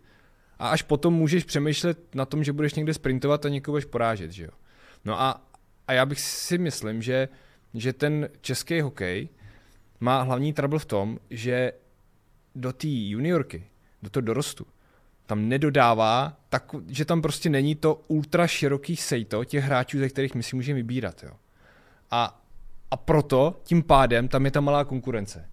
a 0.59 0.69
až 0.69 0.81
potom 0.81 1.13
můžeš 1.13 1.43
přemýšlet 1.43 2.15
na 2.15 2.25
tom, 2.25 2.43
že 2.43 2.53
budeš 2.53 2.73
někde 2.73 2.93
sprintovat 2.93 3.45
a 3.45 3.49
někoho 3.49 3.73
budeš 3.73 3.85
porážet, 3.85 4.31
že 4.31 4.43
jo. 4.43 4.51
No 5.05 5.21
a, 5.21 5.47
a 5.87 5.93
já 5.93 6.05
bych 6.05 6.19
si 6.19 6.57
myslím, 6.57 7.01
že, 7.01 7.29
že 7.73 7.93
ten 7.93 8.29
český 8.41 8.81
hokej 8.81 9.29
má 9.99 10.21
hlavní 10.21 10.53
trouble 10.53 10.79
v 10.79 10.85
tom, 10.85 11.19
že 11.29 11.73
do 12.55 12.73
té 12.73 12.87
juniorky, 12.87 13.67
do 14.03 14.09
toho 14.09 14.21
dorostu, 14.21 14.65
tam 15.27 15.49
nedodává, 15.49 16.37
tak, 16.49 16.75
že 16.87 17.05
tam 17.05 17.21
prostě 17.21 17.49
není 17.49 17.75
to 17.75 18.01
ultra 18.07 18.47
široký 18.47 18.95
sejto 18.95 19.45
těch 19.45 19.63
hráčů, 19.63 19.99
ze 19.99 20.09
kterých 20.09 20.35
my 20.35 20.43
si 20.43 20.55
můžeme 20.55 20.75
vybírat. 20.75 21.23
Jo. 21.23 21.31
A, 22.11 22.41
a 22.91 22.97
proto 22.97 23.59
tím 23.63 23.83
pádem 23.83 24.27
tam 24.27 24.45
je 24.45 24.51
ta 24.51 24.61
malá 24.61 24.83
konkurence. 24.83 25.49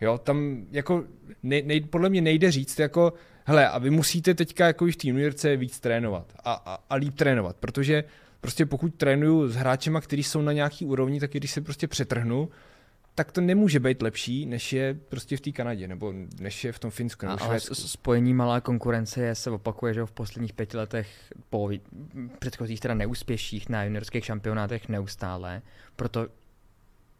Jo, 0.00 0.18
tam 0.18 0.66
jako 0.70 1.04
nej, 1.42 1.62
nej, 1.66 1.80
podle 1.80 2.08
mě 2.08 2.20
nejde 2.20 2.50
říct 2.50 2.78
jako, 2.78 3.12
hele, 3.44 3.68
a 3.68 3.78
vy 3.78 3.90
musíte 3.90 4.34
teďka 4.34 4.66
jako 4.66 4.86
v 4.86 5.04
juniorce 5.04 5.56
víc 5.56 5.80
trénovat 5.80 6.32
a, 6.44 6.52
a, 6.52 6.78
a 6.90 6.94
líp 6.94 7.14
trénovat, 7.14 7.56
protože 7.56 8.04
prostě 8.40 8.66
pokud 8.66 8.94
trénuju 8.94 9.48
s 9.48 9.54
hráčema, 9.54 10.00
kteří 10.00 10.22
jsou 10.22 10.42
na 10.42 10.52
nějaký 10.52 10.86
úrovni, 10.86 11.20
tak 11.20 11.30
když 11.32 11.50
se 11.50 11.60
prostě 11.60 11.88
přetrhnu, 11.88 12.48
tak 13.14 13.32
to 13.32 13.40
nemůže 13.40 13.80
být 13.80 14.02
lepší, 14.02 14.46
než 14.46 14.72
je 14.72 14.94
prostě 15.08 15.36
v 15.36 15.40
té 15.40 15.52
Kanadě, 15.52 15.88
nebo 15.88 16.14
než 16.40 16.64
je 16.64 16.72
v 16.72 16.78
tom 16.78 16.90
Finsku, 16.90 17.26
A, 17.26 17.28
nebo 17.28 17.42
ale 17.44 17.60
Švédsku. 17.60 17.74
s- 17.74 17.92
spojení 17.92 18.34
malá 18.34 18.60
konkurence 18.60 19.22
je, 19.22 19.34
se 19.34 19.50
opakuje, 19.50 19.94
že 19.94 20.04
v 20.06 20.12
posledních 20.12 20.52
pěti 20.52 20.76
letech 20.76 21.08
po 21.50 21.70
předchozích 22.38 22.80
teda 22.80 22.94
neúspěších 22.94 23.68
na 23.68 23.84
juniorských 23.84 24.24
šampionátech 24.24 24.88
neustále. 24.88 25.62
Proto 25.96 26.26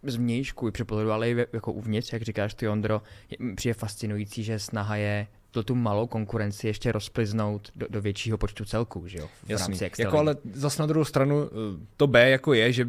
z 0.03 0.17
vnějšku 0.17 0.69
i 0.69 0.71
při 0.71 0.85
pohledu, 0.85 1.13
ale 1.13 1.31
i 1.31 1.37
jako 1.53 1.73
uvnitř, 1.73 2.13
jak 2.13 2.23
říkáš 2.23 2.55
ty 2.55 2.69
Ondro, 2.69 3.03
je, 3.31 3.55
přijde 3.55 3.75
fascinující, 3.75 4.45
že 4.45 4.59
snaha 4.59 4.97
je 4.97 5.27
to 5.51 5.63
tu 5.63 5.75
malou 5.75 6.07
konkurenci 6.07 6.67
ještě 6.67 6.93
rozpliznout 6.93 7.71
do, 7.77 7.87
do 7.91 8.01
většího 8.01 8.39
počtu 8.39 8.65
celků, 8.65 9.09
že 9.09 9.19
jo, 9.19 9.29
v 9.45 9.51
Jasný. 9.51 9.79
rámci 9.81 10.03
Jako 10.03 10.19
ale 10.19 10.37
zas 10.53 10.79
na 10.79 10.87
druhou 10.87 11.05
stranu 11.05 11.43
eh, 11.45 11.87
to 11.97 12.07
B 12.07 12.31
jako 12.31 12.55
je, 12.55 12.73
že 12.73 12.87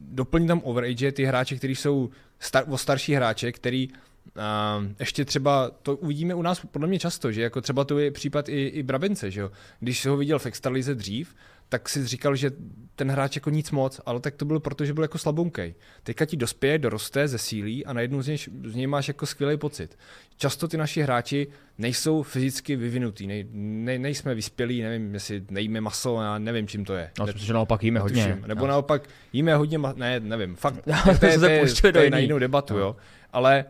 doplní 0.00 0.46
tam 0.46 0.60
overage 0.64 1.12
ty 1.12 1.24
hráče, 1.24 1.56
kteří 1.56 1.74
jsou 1.74 2.10
star, 2.44 2.64
o 2.68 2.78
starší 2.78 3.14
hráče, 3.14 3.52
který 3.52 3.88
uh, 4.36 4.86
ještě 5.00 5.24
třeba, 5.24 5.70
to 5.82 5.96
uvidíme 5.96 6.34
u 6.34 6.42
nás 6.42 6.60
podle 6.70 6.88
mě 6.88 6.98
často, 6.98 7.32
že 7.32 7.42
jako 7.42 7.60
třeba 7.60 7.84
to 7.84 7.98
je 7.98 8.10
případ 8.10 8.48
i, 8.48 8.66
i 8.66 8.82
Brabence, 8.82 9.30
že 9.30 9.40
jo. 9.40 9.50
Když 9.80 10.00
jsi 10.00 10.08
ho 10.08 10.16
viděl 10.16 10.38
v 10.38 10.46
extralize 10.46 10.94
dřív, 10.94 11.34
tak 11.68 11.88
si 11.88 12.06
říkal, 12.06 12.36
že 12.36 12.50
ten 12.96 13.10
hráč 13.10 13.36
jako 13.36 13.50
nic 13.50 13.70
moc, 13.70 14.00
ale 14.06 14.20
tak 14.20 14.34
to 14.34 14.44
bylo 14.44 14.60
proto, 14.60 14.84
že 14.84 14.94
byl 14.94 15.04
jako 15.04 15.18
slabounkej. 15.18 15.74
Teďka 16.02 16.24
ti 16.24 16.36
dospěje, 16.36 16.78
doroste, 16.78 17.28
zesílí 17.28 17.86
a 17.86 17.92
najednou 17.92 18.22
z 18.22 18.26
něj, 18.26 18.38
z 18.64 18.74
něj 18.74 18.86
máš 18.86 19.08
jako 19.08 19.26
skvělý 19.26 19.56
pocit. 19.56 19.98
Často 20.36 20.68
ty 20.68 20.76
naši 20.76 21.02
hráči 21.02 21.46
nejsou 21.78 22.22
fyzicky 22.22 22.76
vyvinutý, 22.76 23.26
nej, 23.26 23.46
ne, 23.52 23.98
nejsme 23.98 24.34
vyspělí, 24.34 24.82
nevím, 24.82 25.14
jestli 25.14 25.42
nejíme 25.50 25.80
maso, 25.80 26.20
já 26.22 26.38
nevím, 26.38 26.66
čím 26.68 26.84
to 26.84 26.94
je. 26.94 27.10
No, 27.18 27.26
myslím, 27.26 27.44
že 27.46 27.52
naopak 27.52 27.82
jíme 27.82 28.00
hodně. 28.00 28.26
netuším. 28.26 28.48
Nebo 28.48 28.60
No. 28.60 28.66
naopak 28.66 29.08
jíme 29.32 29.54
hodně, 29.56 29.78
ma- 29.78 29.94
ne, 29.96 30.20
nevím, 30.20 30.56
fakt, 30.56 30.74
to, 31.04 31.18
to 31.18 31.26
je, 31.26 31.32
se 31.32 31.38
to, 31.40 31.46
je, 31.46 31.66
to 31.82 31.90
do 31.90 32.00
je 32.00 32.10
na 32.10 32.18
jinou 32.18 32.38
debatu, 32.38 32.74
No. 32.74 32.80
jo. 32.80 32.96
Ale 33.32 33.64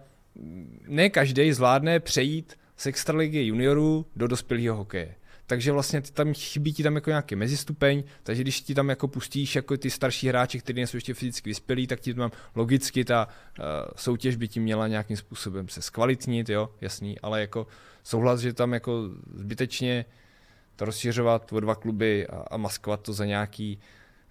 ne 0.88 1.10
každý 1.10 1.52
zvládne 1.52 2.00
přejít 2.00 2.58
z 2.76 2.86
extraligy 2.86 3.46
juniorů 3.46 4.06
do 4.16 4.26
dospělého 4.26 4.76
hokeje. 4.76 5.14
Takže 5.46 5.72
vlastně 5.72 6.00
ty 6.00 6.12
tam 6.12 6.34
chybí 6.34 6.72
ti 6.72 6.82
tam 6.82 6.94
jako 6.94 7.10
nějaký 7.10 7.36
mezistupeň, 7.36 8.04
takže 8.22 8.42
když 8.42 8.60
ti 8.60 8.74
tam 8.74 8.88
jako 8.88 9.08
pustíš 9.08 9.56
jako 9.56 9.76
ty 9.76 9.90
starší 9.90 10.28
hráči, 10.28 10.58
kteří 10.58 10.76
nejsou 10.76 10.96
ještě 10.96 11.14
fyzicky 11.14 11.50
vyspělí, 11.50 11.86
tak 11.86 12.00
ti 12.00 12.14
tam 12.14 12.30
logicky 12.54 13.04
ta 13.04 13.28
uh, 13.58 13.64
soutěž 13.96 14.36
by 14.36 14.48
ti 14.48 14.60
měla 14.60 14.88
nějakým 14.88 15.16
způsobem 15.16 15.68
se 15.68 15.82
zkvalitnit, 15.82 16.48
jo, 16.48 16.70
jasný, 16.80 17.18
ale 17.18 17.40
jako 17.40 17.66
souhlas, 18.02 18.40
že 18.40 18.52
tam 18.52 18.72
jako 18.72 19.10
zbytečně 19.34 20.04
to 20.76 20.84
rozšiřovat 20.84 21.52
o 21.52 21.60
dva 21.60 21.74
kluby 21.74 22.26
a, 22.26 22.36
a 22.50 22.56
maskovat 22.56 23.00
to 23.00 23.12
za 23.12 23.24
nějaký 23.24 23.78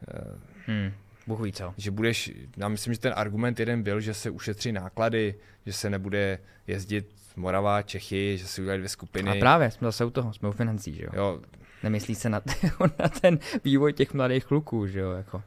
uh, 0.07 0.39
Hmm, 0.67 0.91
Bůh 1.27 1.39
ví 1.39 1.51
co. 1.53 1.73
že 1.77 1.91
budeš, 1.91 2.31
já 2.57 2.67
myslím, 2.67 2.93
že 2.93 2.99
ten 2.99 3.13
argument 3.15 3.59
jeden 3.59 3.83
byl, 3.83 3.99
že 3.99 4.13
se 4.13 4.29
ušetří 4.29 4.71
náklady, 4.71 5.35
že 5.65 5.73
se 5.73 5.89
nebude 5.89 6.39
jezdit 6.67 7.09
Morava, 7.35 7.81
Čechy, 7.81 8.37
že 8.37 8.47
se 8.47 8.61
udělají 8.61 8.79
dvě 8.79 8.89
skupiny. 8.89 9.31
A 9.31 9.35
právě, 9.39 9.71
jsme 9.71 9.87
zase 9.87 10.05
u 10.05 10.09
toho, 10.09 10.33
jsme 10.33 10.49
u 10.49 10.51
financí, 10.51 10.93
že 10.93 11.03
jo. 11.03 11.09
Jo, 11.15 11.39
Nemyslí 11.83 12.15
se 12.15 12.29
na, 12.29 12.41
na 12.99 13.09
ten 13.21 13.39
vývoj 13.63 13.93
těch 13.93 14.13
mladých 14.13 14.45
kluků, 14.45 14.87
že 14.87 14.99
jo, 14.99 15.11
jako. 15.11 15.43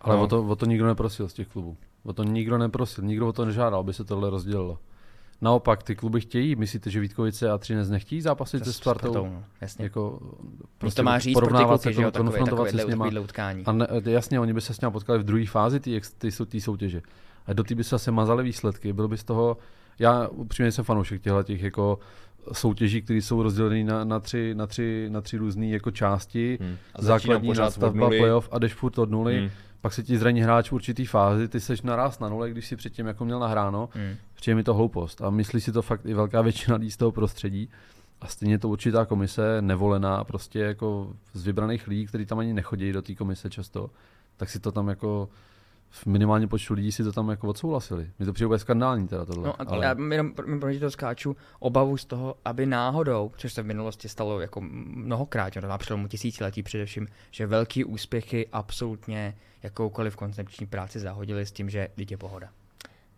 Ale 0.00 0.16
No. 0.16 0.22
o, 0.22 0.26
to, 0.26 0.42
o 0.42 0.56
to 0.56 0.66
nikdo 0.66 0.86
neprosil 0.86 1.28
z 1.28 1.32
těch 1.32 1.48
klubů. 1.48 1.76
O 2.04 2.12
to 2.12 2.24
nikdo 2.24 2.58
neprosil, 2.58 3.04
nikdo 3.04 3.28
o 3.28 3.32
to 3.32 3.44
nežádal, 3.44 3.80
aby 3.80 3.94
se 3.94 4.04
tohle 4.04 4.30
rozdělilo. 4.30 4.78
Naopak, 5.40 5.82
ty 5.82 5.96
kluby 5.96 6.20
chtějí, 6.20 6.56
myslíte, 6.56 6.90
že 6.90 7.00
Vítkovice 7.00 7.50
a 7.50 7.58
Třinec 7.58 7.90
nechtějí 7.90 8.20
zápasit 8.20 8.64
se 8.64 8.72
Spartou? 8.72 9.14
no, 9.14 9.44
jasně. 9.60 9.84
Jako, 9.84 10.20
Prostě 10.78 10.96
to 10.96 11.04
má 11.04 11.18
říct 11.18 11.34
pro 11.34 11.46
ty 11.46 11.64
kluky, 11.64 11.92
že 11.92 12.02
jo, 12.02 12.10
takové, 12.10 12.38
takové, 12.44 12.70
s 12.70 12.86
nima. 12.86 13.20
utkání. 13.20 13.64
A 13.66 13.72
ne, 13.72 13.86
jasně, 14.04 14.40
oni 14.40 14.52
by 14.52 14.60
se 14.60 14.74
s 14.74 14.80
ním 14.80 14.90
potkali 14.90 15.18
v 15.18 15.22
druhé 15.22 15.46
fázi 15.46 15.80
ty, 15.80 16.00
ty, 16.18 16.30
ty, 16.46 16.60
soutěže. 16.60 17.02
A 17.46 17.52
do 17.52 17.64
té 17.64 17.74
by 17.74 17.84
se 17.84 17.90
zase 17.90 18.10
mazaly 18.10 18.44
výsledky. 18.44 18.92
Byl 18.92 19.08
by 19.08 19.16
z 19.18 19.24
toho, 19.24 19.56
já 19.98 20.28
upřímně 20.28 20.72
jsem 20.72 20.84
fanoušek 20.84 21.22
těchto 21.22 21.42
těch 21.42 21.62
jako 21.62 21.98
soutěží, 22.52 23.02
které 23.02 23.22
jsou 23.22 23.42
rozdělené 23.42 23.84
na, 23.84 24.04
na, 24.04 24.20
tři, 24.20 24.54
na, 24.54 24.66
tři, 24.66 25.06
na 25.10 25.20
tři 25.20 25.36
různé 25.36 25.66
jako 25.66 25.90
části. 25.90 26.58
Hmm. 26.60 26.76
A 26.94 27.02
Základní 27.02 27.52
nuly. 27.92 28.18
playoff 28.18 28.48
a 28.52 28.58
jdeš 28.58 28.74
furt 28.74 28.98
od 28.98 29.10
nuly. 29.10 29.38
Hmm. 29.38 29.50
Pak 29.86 29.92
se 29.92 30.02
ti 30.02 30.18
zraní 30.18 30.40
hráč 30.40 30.70
v 30.70 30.72
určitý 30.72 31.06
fázi, 31.06 31.48
ty 31.48 31.60
seš 31.60 31.82
naraz 31.82 32.18
na 32.18 32.28
nule, 32.28 32.50
když 32.50 32.66
si 32.66 32.76
předtím 32.76 33.06
jako 33.06 33.24
měl 33.24 33.38
nahráno. 33.38 33.88
Hmm. 33.92 34.16
Přijde 34.34 34.54
mi 34.54 34.62
to 34.62 34.74
hloupost. 34.74 35.22
A 35.22 35.30
myslí 35.30 35.60
si 35.60 35.72
to 35.72 35.82
fakt 35.82 36.06
i 36.06 36.14
velká 36.14 36.42
většina 36.42 36.76
lidí 36.76 36.90
z 36.90 36.96
toho 36.96 37.12
prostředí. 37.12 37.68
A 38.20 38.26
stejně 38.26 38.58
to 38.58 38.68
určitá 38.68 39.04
komise, 39.04 39.62
nevolená, 39.62 40.24
prostě 40.24 40.58
jako 40.58 41.12
z 41.32 41.44
vybraných 41.44 41.88
lidí, 41.88 42.06
kteří 42.06 42.26
tam 42.26 42.38
ani 42.38 42.52
nechodí 42.52 42.92
do 42.92 43.02
té 43.02 43.14
komise 43.14 43.50
často, 43.50 43.90
tak 44.36 44.50
si 44.50 44.60
to 44.60 44.72
tam 44.72 44.88
jako 44.88 45.28
v 45.90 46.06
minimálním 46.06 46.48
počtu 46.48 46.74
lidí 46.74 46.92
si 46.92 47.04
to 47.04 47.12
tam 47.12 47.28
jako 47.28 47.48
odsouhlasili. 47.48 48.10
Mi 48.18 48.26
to 48.26 48.32
přijde 48.32 48.46
úplně 48.46 48.58
skandální 48.58 49.08
teda 49.08 49.24
tohle. 49.24 49.46
No 49.46 49.62
a 49.62 49.64
ale... 49.66 49.84
já 49.86 49.96
jenom 50.10 50.32
pro- 50.32 50.78
to 50.80 50.90
skáču 50.90 51.36
obavu 51.58 51.96
z 51.96 52.04
toho, 52.04 52.34
aby 52.44 52.66
náhodou, 52.66 53.32
což 53.36 53.52
se 53.52 53.62
v 53.62 53.66
minulosti 53.66 54.08
stalo 54.08 54.40
jako 54.40 54.60
mnohokrát, 54.60 55.52
že 55.52 55.60
na 55.60 55.78
přelomu 55.78 56.08
tisíciletí 56.08 56.62
především, 56.62 57.06
že 57.30 57.46
velký 57.46 57.84
úspěchy 57.84 58.48
absolutně 58.52 59.36
jakoukoliv 59.62 60.16
koncepční 60.16 60.66
práci 60.66 61.00
zahodili 61.00 61.46
s 61.46 61.52
tím, 61.52 61.70
že 61.70 61.88
teď 61.94 62.10
je 62.10 62.16
pohoda. 62.16 62.48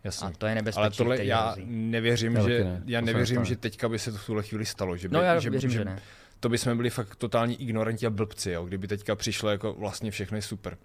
Jasně. 0.03 0.27
A 0.27 0.31
to 0.37 0.45
je 0.47 0.55
nebezpečí, 0.55 0.81
Ale 0.81 0.91
tohle 0.91 1.25
já 1.25 1.45
hrozí. 1.51 1.65
nevěřím, 1.67 2.35
že, 2.47 2.63
ne. 2.63 2.83
já 2.85 3.01
nevěřím, 3.01 3.45
že 3.45 3.55
teďka 3.55 3.89
by 3.89 3.99
se 3.99 4.11
to 4.11 4.17
v 4.17 4.25
tuhle 4.25 4.43
chvíli 4.43 4.65
stalo. 4.65 4.97
Že 4.97 5.09
by, 5.09 5.13
No 5.13 5.21
já 5.21 5.39
že, 5.39 5.49
věřím, 5.49 5.69
že 5.69 5.85
ne. 5.85 5.99
To 6.39 6.49
by 6.49 6.57
jsme 6.57 6.75
byli 6.75 6.89
fakt 6.89 7.15
totální 7.15 7.61
ignoranti 7.61 8.05
a 8.05 8.09
blbci, 8.09 8.51
jo, 8.51 8.65
kdyby 8.65 8.87
teďka 8.87 9.15
přišlo 9.15 9.49
jako 9.49 9.73
vlastně 9.73 10.11
všechno 10.11 10.37
je 10.37 10.41
super. 10.41 10.77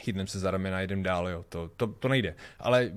Chytneme 0.00 0.26
se 0.26 0.38
za 0.38 0.50
ramena, 0.50 0.80
jdem 0.80 1.02
dál, 1.02 1.28
jo, 1.28 1.44
to, 1.48 1.70
to, 1.76 1.86
to 1.86 2.08
nejde. 2.08 2.34
Ale 2.58 2.92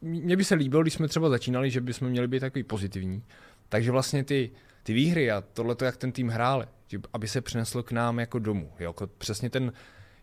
mně 0.00 0.36
by 0.36 0.44
se 0.44 0.54
líbilo, 0.54 0.82
když 0.82 0.94
jsme 0.94 1.08
třeba 1.08 1.28
začínali, 1.28 1.70
že 1.70 1.80
bychom 1.80 2.08
měli 2.08 2.28
být 2.28 2.40
takový 2.40 2.62
pozitivní. 2.62 3.22
Takže 3.68 3.90
vlastně 3.90 4.24
ty, 4.24 4.50
ty 4.82 4.92
výhry 4.92 5.30
a 5.30 5.40
tohle, 5.40 5.76
jak 5.84 5.96
ten 5.96 6.12
tým 6.12 6.28
hrál, 6.28 6.64
aby 7.12 7.28
se 7.28 7.40
přineslo 7.40 7.82
k 7.82 7.92
nám 7.92 8.18
jako 8.18 8.38
domů. 8.38 8.72
Jo? 8.80 8.88
Jako 8.88 9.06
přesně 9.06 9.50
ten, 9.50 9.72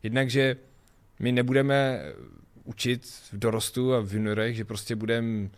jednak, 0.04 0.30
že 0.30 0.56
my 1.20 1.32
nebudeme 1.32 2.02
učit 2.63 3.06
v 3.32 3.39
dorostu 3.39 3.94
a 3.94 4.00
v 4.00 4.13
juniorech, 4.13 4.56
že 4.56 4.65
prostě 4.65 4.96
budeme 4.96 5.50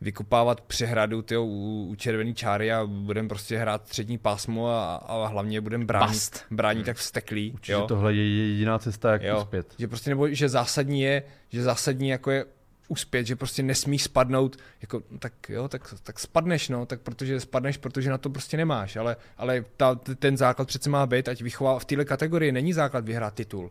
vykopávat 0.00 0.60
přehradu 0.60 1.22
tyjo, 1.22 1.44
u, 1.44 1.86
u 1.90 1.94
červený 1.94 2.34
čáry 2.34 2.72
a 2.72 2.86
budeme 2.86 3.28
prostě 3.28 3.58
hrát 3.58 3.88
střední 3.88 4.18
pásmo 4.18 4.68
a, 4.68 4.94
a 4.96 5.26
hlavně 5.26 5.60
budeme 5.60 5.84
bránit, 5.84 6.44
bránit 6.50 6.86
tak 6.86 6.96
vsteklý. 6.96 7.52
Určitě 7.52 7.72
jo? 7.72 7.84
tohle 7.88 8.14
je 8.14 8.48
jediná 8.48 8.78
cesta, 8.78 9.12
jak 9.12 9.22
Jo, 9.22 9.38
uspět. 9.38 9.74
že 9.78 9.88
prostě 9.88 10.10
nebo 10.10 10.28
že 10.28 10.48
zásadní 10.48 11.00
je, 11.00 11.22
že 11.48 11.62
zásadní 11.62 12.08
jako 12.08 12.30
je 12.30 12.44
uspět, 12.88 13.26
že 13.26 13.36
prostě 13.36 13.62
nesmíš 13.62 14.02
spadnout, 14.02 14.56
jako, 14.80 15.02
tak 15.18 15.32
jo, 15.48 15.68
tak, 15.68 15.94
tak 16.02 16.18
spadneš, 16.18 16.68
no, 16.68 16.86
tak 16.86 17.00
protože 17.00 17.40
spadneš, 17.40 17.76
protože 17.76 18.10
na 18.10 18.18
to 18.18 18.30
prostě 18.30 18.56
nemáš, 18.56 18.96
ale, 18.96 19.16
ale 19.36 19.64
ta, 19.76 19.94
ten 19.94 20.36
základ 20.36 20.68
přece 20.68 20.90
má 20.90 21.06
být, 21.06 21.28
ať 21.28 21.42
vychová, 21.42 21.78
v 21.78 21.84
téhle 21.84 22.04
kategorii 22.04 22.52
není 22.52 22.72
základ 22.72 23.04
vyhrát 23.04 23.34
titul, 23.34 23.70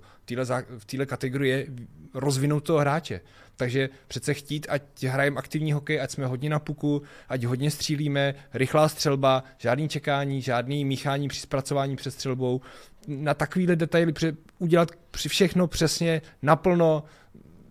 v 0.77 0.86
téhle, 0.86 1.06
kategorii 1.06 1.51
je 1.51 1.67
rozvinout 2.13 2.60
toho 2.60 2.80
hráče, 2.80 3.21
takže 3.56 3.89
přece 4.08 4.34
chtít, 4.34 4.67
ať 4.69 5.03
hrajeme 5.03 5.38
aktivní 5.38 5.73
hokej, 5.73 6.01
ať 6.01 6.12
jsme 6.12 6.25
hodně 6.25 6.49
na 6.49 6.60
puku, 6.60 7.01
ať 7.30 7.43
hodně 7.43 7.71
střílíme, 7.71 8.36
rychlá 8.53 8.89
střelba, 8.89 9.43
žádný 9.58 9.89
čekání, 9.89 10.41
žádný 10.41 10.86
míchání 10.86 11.27
při 11.27 11.39
zpracování 11.39 11.95
před 11.95 12.12
střelbou, 12.12 12.62
na 13.08 13.34
takovýhle 13.34 13.75
detaily 13.75 14.13
udělat 14.60 14.91
při 15.12 15.30
všechno 15.30 15.67
přesně, 15.67 16.21
naplno, 16.41 17.03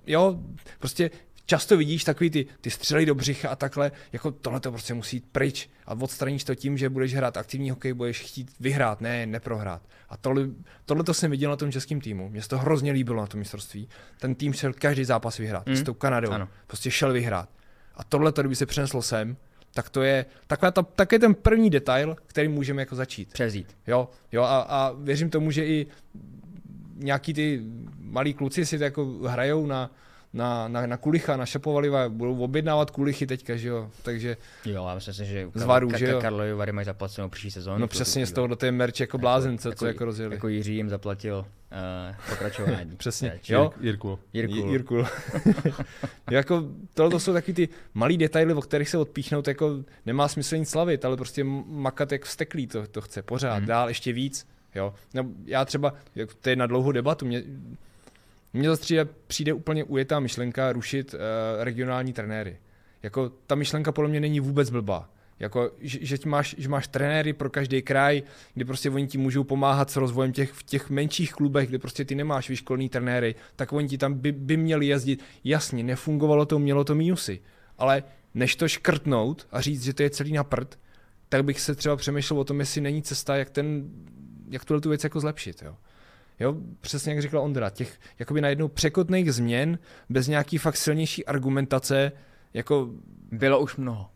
jo, 0.07 0.39
prostě 0.79 1.11
často 1.47 1.77
vidíš 1.77 2.05
takový 2.05 2.31
ty, 2.31 2.47
ty 2.61 2.71
střely 2.71 3.07
do 3.07 3.15
břicha 3.15 3.49
a 3.49 3.57
takhle, 3.57 3.93
jako 4.13 4.31
tohle 4.31 4.61
to 4.61 4.71
prostě 4.71 4.95
musí 4.95 5.17
jít 5.17 5.25
pryč 5.33 5.69
a 5.87 5.93
odstraníš 5.93 6.45
to 6.45 6.55
tím, 6.55 6.79
že 6.79 6.89
budeš 6.89 7.15
hrát 7.15 7.37
aktivní 7.37 7.71
hokej, 7.71 7.93
budeš 7.93 8.21
chtít 8.21 8.51
vyhrát, 8.61 9.01
ne 9.01 9.27
neprohrát. 9.27 9.83
A 10.09 10.17
tohle, 10.17 10.49
tohle 10.85 11.05
to 11.05 11.15
jsem 11.15 11.31
viděl 11.31 11.51
na 11.51 11.57
tom 11.57 11.73
českém 11.73 12.01
týmu, 12.01 12.29
mně 12.29 12.43
se 12.43 12.49
to 12.49 12.59
hrozně 12.59 12.93
líbilo 12.93 13.21
na 13.21 13.27
tom 13.27 13.39
mistrovství. 13.39 13.89
Ten 14.21 14.35
tým 14.35 14.53
šel 14.53 14.73
každý 14.73 15.05
zápas 15.05 15.39
vyhrát, 15.39 15.67
mm. 15.67 15.77
s 15.77 15.83
tou 15.83 15.95
Kanadou, 15.95 16.31
Ano. 16.31 16.49
prostě 16.67 16.91
šel 16.91 17.13
vyhrát. 17.13 17.49
A 17.95 18.05
tohle 18.05 18.33
to, 18.33 18.43
kdyby 18.43 18.57
se 18.57 18.67
přeneslo 18.67 19.03
sem, 19.03 19.37
tak 19.75 19.91
to 19.91 20.03
je 20.03 20.27
taková 20.47 20.71
ta, 20.71 20.83
tak 20.83 21.13
je 21.13 21.19
ten 21.19 21.35
první 21.35 21.71
detail, 21.71 22.17
který 22.27 22.49
můžeme 22.49 22.83
jako 22.83 22.95
začít. 22.95 23.33
Přezít. 23.33 23.77
Jo, 23.87 24.09
jo 24.33 24.43
a, 24.43 24.61
a 24.61 24.93
věřím 24.93 25.31
tomu, 25.31 25.51
že 25.51 25.67
i 25.67 25.87
nějaký 26.95 27.35
ty 27.35 27.63
malí 27.99 28.35
kluci 28.35 28.67
si 28.67 28.79
to 28.79 28.85
jako 28.85 29.05
hrajou 29.05 29.67
na, 29.67 29.91
na, 30.33 30.69
na, 30.69 30.87
na 30.87 30.97
kulicha, 30.97 31.37
na 31.37 31.47
šapovaliva, 31.47 32.09
budou 32.09 32.39
objednávat 32.39 32.91
kulichy 32.91 33.27
teďka, 33.27 33.57
že 33.57 33.69
jo, 33.69 33.91
takže 34.03 34.37
Jo, 34.65 34.87
já 34.89 34.95
myslím 34.95 35.15
si, 35.15 35.25
že 35.25 35.49
Z 35.55 35.63
Varu, 35.63 35.91
že 35.97 36.07
jo? 36.07 36.21
Karlovy 36.21 36.53
Vary 36.55 36.73
mají 36.73 36.85
zaplacenou 36.85 37.29
příští 37.29 37.51
sezónu. 37.51 37.79
no 37.79 37.87
přesně 37.89 38.27
z 38.27 38.33
toho 38.33 38.47
do 38.47 38.57
té 38.57 38.73
merch 38.73 39.01
jako 39.01 39.19
blázen, 39.19 39.59
co, 39.59 39.73
co 39.73 39.87
jako 39.87 40.05
rozjeli. 40.05 40.35
Jako 40.35 40.49
Jiří 40.49 40.75
jim 40.77 40.89
zaplatil 40.89 41.37
uh, 41.39 42.17
pokračování. 42.31 42.97
Přesně, 42.97 43.31
Teď. 43.31 43.51
jo. 43.51 43.73
Jirku. 43.81 44.19
Jirku. 44.33 44.55
J- 44.57 44.67
Jirku. 44.71 45.05
jako, 46.31 46.65
tohle 46.95 47.11
to 47.11 47.21
jsou 47.21 47.33
taky 47.33 47.53
ty 47.53 47.69
malý 47.95 48.17
detaily, 48.19 48.55
o 48.55 48.61
kterých 48.61 48.89
se 48.89 48.99
odpíchnout, 48.99 49.49
jako 49.49 49.77
nemá 50.07 50.29
smysl 50.29 50.57
nic 50.57 50.69
slavit, 50.71 51.05
ale 51.05 51.17
prostě 51.17 51.45
makat 51.67 52.13
jak 52.13 52.25
vsteklý 52.25 52.67
to, 52.67 52.87
to 52.87 53.01
chce 53.01 53.23
pořád, 53.23 53.57
Mhm. 53.59 53.67
dál 53.67 53.89
ještě 53.89 54.13
víc. 54.13 54.47
Jo. 54.75 54.95
No, 55.15 55.25
já 55.45 55.65
třeba, 55.65 55.95
jak 56.15 56.35
to 56.35 56.51
je 56.51 56.57
na 56.57 56.67
dlouhou 56.67 56.93
debatu, 56.93 57.27
mě, 57.27 57.43
mně 58.57 58.69
zase 58.69 58.83
přijde, 58.83 59.05
přijde 59.27 59.53
úplně 59.53 59.85
ujetá 59.85 60.21
myšlenka 60.21 60.73
rušit 60.73 61.15
uh, 61.15 61.21
regionální 61.65 62.13
trenéry. 62.13 62.57
Jako 63.03 63.29
ta 63.47 63.55
myšlenka 63.55 63.93
podle 63.93 64.11
mě 64.11 64.21
není 64.21 64.41
vůbec 64.41 64.71
blbá. 64.71 65.11
Jako, 65.39 65.71
že, 65.81 65.99
že, 66.03 66.17
máš, 66.27 66.55
že 66.59 66.69
máš 66.69 66.89
trenéry 66.89 67.33
pro 67.33 67.51
každý 67.51 67.83
kraj, 67.83 68.23
kdy 68.55 68.65
prostě 68.65 68.91
oni 68.91 69.07
ti 69.07 69.19
můžou 69.19 69.45
pomáhat 69.45 69.91
s 69.91 69.97
rozvojem 69.97 70.33
těch, 70.33 70.53
v 70.53 70.63
těch 70.63 70.91
menších 70.91 71.33
klubech, 71.33 71.69
kde 71.69 71.79
prostě 71.79 72.05
ty 72.05 72.15
nemáš 72.15 72.49
vyškolný 72.49 72.89
trenéry, 72.89 73.35
tak 73.57 73.73
oni 73.73 73.89
ti 73.89 73.99
tam 73.99 74.15
by, 74.15 74.33
by 74.33 74.57
měli 74.57 74.87
jezdit. 74.87 75.23
Jasně, 75.45 75.83
nefungovalo 75.83 76.47
to, 76.47 76.59
mělo 76.59 76.85
to 76.85 76.95
mínusy, 76.95 77.41
ale 77.79 78.03
než 78.35 78.57
to 78.57 78.69
škrtnout 78.69 79.47
a 79.53 79.61
říct, 79.61 79.85
že 79.85 79.95
to 79.95 80.03
je 80.03 80.11
celý 80.11 80.33
na 80.33 80.45
prd, 80.45 80.79
tak 81.29 81.45
bych 81.45 81.61
se 81.61 81.75
třeba 81.75 81.97
přemýšlel 81.97 82.41
o 82.41 82.45
tom, 82.45 82.61
jestli 82.61 82.81
není 82.81 83.03
cesta, 83.03 83.37
jak 83.37 83.51
ten, 83.51 83.91
jak 84.49 84.65
tuhle 84.65 84.81
tu 84.81 84.89
věc 84.89 85.05
jako 85.05 85.21
zlepšit. 85.21 85.63
Jo. 85.63 85.77
Jo, 86.41 86.57
přesně 86.81 87.13
jak 87.13 87.23
říkal 87.23 87.41
Ondra, 87.41 87.71
těch 87.71 87.99
jakoby 88.19 88.41
najednou 88.41 88.69
překotných 88.69 89.33
změn, 89.33 89.79
bez 90.09 90.29
nějaký 90.29 90.59
fakt 90.59 90.77
silnější 90.77 91.27
argumentace, 91.27 92.13
jako 92.55 92.91
Bylo 93.33 93.61
už 93.61 93.77
mnoho. 93.77 94.11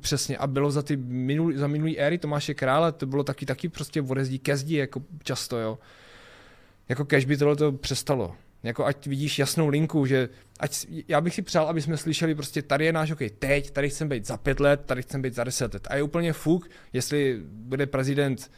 Přesně, 0.00 0.38
a 0.38 0.46
bylo 0.46 0.70
za 0.70 0.82
ty 0.82 0.96
minulý, 0.96 1.56
za 1.56 1.66
minulý 1.66 1.98
éry 1.98 2.18
Tomáše 2.18 2.54
Krále, 2.54 2.92
to 2.92 3.06
bylo 3.06 3.24
taky, 3.24 3.46
taky 3.46 3.68
prostě 3.68 4.02
odezdí 4.02 4.38
ke 4.38 4.56
zdi, 4.56 4.76
jako 4.76 5.02
často, 5.22 5.58
jo. 5.58 5.78
Jako 6.88 7.04
kež 7.04 7.24
by 7.24 7.36
tohle 7.36 7.56
to 7.56 7.72
přestalo. 7.72 8.36
Jako 8.62 8.84
ať 8.84 9.06
vidíš 9.06 9.38
jasnou 9.38 9.68
linku, 9.68 10.06
že 10.06 10.28
ať, 10.60 10.86
já 11.08 11.20
bych 11.20 11.34
si 11.34 11.42
přál, 11.42 11.68
aby 11.68 11.82
jsme 11.82 11.96
slyšeli 11.96 12.34
prostě 12.34 12.62
tady 12.62 12.84
je 12.84 12.92
náš 12.92 13.10
hokej 13.10 13.30
teď, 13.30 13.70
tady 13.70 13.90
chcem 13.90 14.08
být 14.08 14.26
za 14.26 14.36
pět 14.36 14.60
let, 14.60 14.80
tady 14.86 15.02
chcem 15.02 15.22
být 15.22 15.34
za 15.34 15.44
deset 15.44 15.74
let. 15.74 15.86
A 15.90 15.96
je 15.96 16.02
úplně 16.02 16.32
fuk, 16.32 16.70
jestli 16.92 17.40
bude 17.44 17.86
prezident 17.86 18.50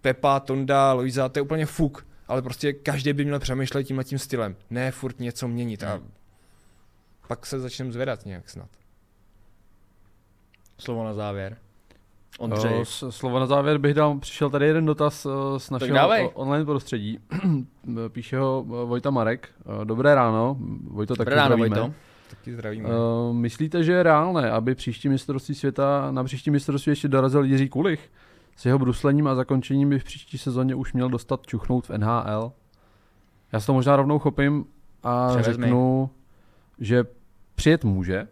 Pepa, 0.00 0.40
Tonda, 0.40 0.92
Loiza, 0.92 1.28
to 1.28 1.38
je 1.38 1.42
úplně 1.42 1.66
fuk. 1.66 2.06
Ale 2.30 2.42
prostě 2.42 2.72
každý 2.72 3.12
by 3.12 3.24
měl 3.24 3.38
přemýšlet 3.40 3.84
tímhle 3.84 4.04
tím 4.04 4.18
stylem. 4.18 4.56
Ne 4.70 4.90
furt 4.90 5.18
něco 5.20 5.48
měnit. 5.48 5.82
A 5.82 6.00
pak 7.28 7.46
se 7.46 7.60
začneme 7.60 7.92
zvedat 7.92 8.26
nějak 8.26 8.50
snad. 8.50 8.68
Slovo 10.78 11.04
na 11.04 11.14
závěr. 11.14 11.56
Ondřej. 12.38 12.80
O, 12.80 12.84
s- 12.84 13.10
slovo 13.10 13.38
na 13.40 13.46
závěr 13.46 13.78
bych 13.78 13.94
dal, 13.94 14.18
přišel 14.18 14.50
tady 14.50 14.66
jeden 14.66 14.86
dotaz 14.86 15.26
eh, 15.26 15.60
z 15.60 15.70
našeho 15.70 16.30
online 16.30 16.64
prostředí. 16.64 17.18
Píše 18.08 18.38
ho 18.38 18.64
eh, 18.66 18.86
Vojta 18.86 19.10
Marek. 19.10 19.48
Eh, 19.60 19.84
Dobré 19.84 20.14
ráno, 20.14 20.56
Vojto 20.84 21.14
Dobré 21.14 21.24
taky 21.24 21.36
ráno, 21.36 21.56
zdravíme. 21.56 21.80
Vojto. 21.80 21.94
Taky 22.30 22.52
zdravíme. 22.52 22.88
Uh, 22.88 23.36
myslíte, 23.36 23.84
že 23.84 23.92
je 23.92 24.02
reálné, 24.02 24.50
aby 24.50 24.74
příští 24.74 25.08
mistrovství 25.08 25.54
světa, 25.54 26.10
na 26.10 26.24
příští 26.24 26.50
mistrovství 26.50 26.90
ještě 26.90 27.08
dorazil 27.08 27.44
Jiří 27.44 27.68
Kulich? 27.68 28.10
S 28.60 28.66
jeho 28.66 28.78
bruslením 28.78 29.26
a 29.26 29.34
zakončením 29.34 29.88
by 29.90 29.98
v 29.98 30.04
příští 30.04 30.38
sezóně 30.38 30.74
už 30.74 30.92
měl 30.92 31.08
dostat 31.08 31.46
čuchnout 31.46 31.88
v 31.88 31.98
NHL? 31.98 32.52
Já 33.52 33.60
se 33.60 33.66
to 33.66 33.72
možná 33.72 33.96
rovnou 33.96 34.18
chopím 34.18 34.64
a 35.02 35.28
Převezmi. 35.28 35.64
řeknu, 35.64 36.10
že 36.78 37.04
přijet 37.54 37.84
může, 37.84 38.28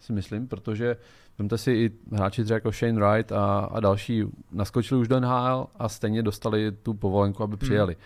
si 0.00 0.12
myslím, 0.12 0.48
protože 0.48 0.96
vemte 1.38 1.58
si 1.58 1.72
i 1.72 1.90
hráči 2.12 2.44
třeba 2.44 2.56
jako 2.56 2.72
Shane 2.72 3.00
Wright 3.00 3.32
a, 3.32 3.58
a 3.58 3.80
další 3.80 4.24
naskočili 4.52 5.00
už 5.00 5.08
do 5.08 5.20
NHL 5.20 5.66
a 5.78 5.88
stejně 5.88 6.22
dostali 6.22 6.72
tu 6.72 6.94
povolenku, 6.94 7.42
aby 7.42 7.56
přijeli. 7.56 7.96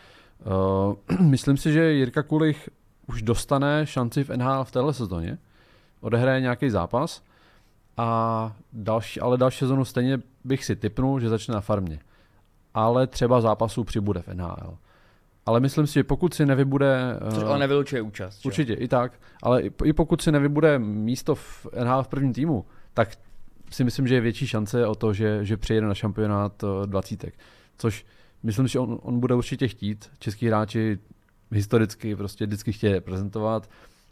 Uh, 1.11 1.21
myslím 1.21 1.57
si, 1.57 1.73
že 1.73 1.93
Jirka 1.93 2.23
Kulich 2.23 2.71
už 3.07 3.23
dostane 3.23 3.87
šanci 3.87 4.25
v 4.25 4.37
NHL 4.37 4.65
v 4.65 4.71
téhle 4.71 4.95
sezóně, 4.95 5.39
odehraje 6.01 6.41
nějaký 6.41 6.71
zápas 6.71 7.23
a 7.99 8.57
další, 8.73 9.21
ale 9.21 9.39
další 9.39 9.59
sezonu 9.59 9.85
stejně 9.85 10.19
bych 10.45 10.65
si 10.65 10.77
typnul, 10.77 11.21
že 11.21 11.29
začne 11.29 11.55
na 11.55 11.61
farmě. 11.61 11.99
Ale 12.75 13.07
třeba 13.07 13.41
zápasů 13.41 13.85
přibude 13.85 14.23
v 14.23 14.29
NHL. 14.29 14.79
Ale 15.47 15.61
myslím 15.61 15.87
si, 15.87 15.95
že 15.95 16.05
pokud 16.05 16.35
si 16.35 16.47
nevybude... 16.47 17.19
Což 17.31 17.43
eh, 17.43 17.47
ale 17.47 17.59
nevylučuje 17.59 18.03
účast. 18.03 18.47
Určitě, 18.47 18.75
i 18.75 18.89
tak. 18.89 19.13
Ale 19.43 19.63
i, 19.63 19.73
i 19.85 19.93
pokud 19.93 20.23
si 20.23 20.33
nevybude 20.33 20.79
místo 20.79 21.35
v 21.35 21.67
NHL 21.85 22.03
v 22.03 22.09
prvním 22.09 22.33
týmu, 22.33 22.65
tak 22.95 23.09
si 23.71 23.85
myslím, 23.85 24.09
že 24.09 24.15
je 24.15 24.21
větší 24.21 24.47
šance 24.47 24.87
o 24.87 24.95
to, 24.95 25.13
že, 25.13 25.45
že 25.45 25.57
přijede 25.57 25.87
na 25.87 25.95
šampionát 25.95 26.65
eh, 26.65 26.87
20. 26.87 27.27
Což 27.79 28.07
myslím, 28.43 28.67
že 28.67 28.79
on, 28.79 28.99
on 29.03 29.21
bude 29.21 29.35
určitě 29.35 29.69
chtít. 29.69 30.11
Český 30.19 30.47
hráči 30.47 30.99
historicky 31.51 32.17
prostě 32.17 32.47
vždycky 32.47 32.73
chtějí 32.73 32.93
reprezentovat, 32.93 33.71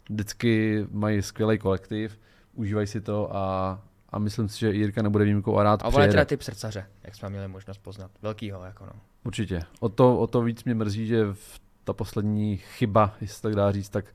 vždycky 0.09 0.85
mají 0.91 1.21
skvělý 1.21 1.57
kolektiv, 1.57 2.19
užívají 2.57 2.87
si 2.87 3.01
to 3.01 3.35
a, 3.35 3.79
a 4.09 4.19
myslím 4.19 4.49
si, 4.49 4.59
že 4.59 4.71
Jirka 4.71 5.01
nebude 5.01 5.23
výjimkou 5.23 5.57
a 5.57 5.63
rád 5.63 5.83
A 5.83 5.87
on 5.87 5.93
teda 5.93 6.25
typ 6.25 6.41
srdcaře, 6.41 6.85
jak 7.03 7.15
jsme 7.15 7.29
měli 7.29 7.47
možnost 7.47 7.77
poznat. 7.77 8.11
Velkýho, 8.21 8.63
jako 8.63 8.85
no. 8.85 8.91
Určitě. 9.23 9.61
O 9.79 9.89
to, 9.89 10.19
o 10.19 10.27
to 10.27 10.41
víc 10.41 10.63
mě 10.63 10.75
mrzí, 10.75 11.07
že 11.07 11.25
v 11.33 11.59
ta 11.83 11.93
poslední 11.93 12.57
chyba, 12.57 13.15
jestli 13.21 13.41
tak 13.41 13.55
dá 13.55 13.71
říct, 13.71 13.89
tak, 13.89 14.05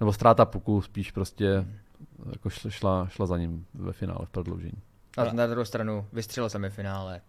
nebo 0.00 0.12
ztráta 0.12 0.44
puku 0.44 0.82
spíš 0.82 1.10
prostě 1.10 1.66
jako 2.32 2.50
šla, 2.50 2.70
šla, 2.70 3.08
šla 3.08 3.26
za 3.26 3.38
ním 3.38 3.66
ve 3.74 3.92
finále 3.92 4.26
v 4.26 4.30
prodloužení. 4.30 4.82
A 5.16 5.32
na 5.32 5.46
druhou 5.46 5.64
stranu 5.64 6.06
vystřelil 6.12 6.50
semifinále. 6.50 7.20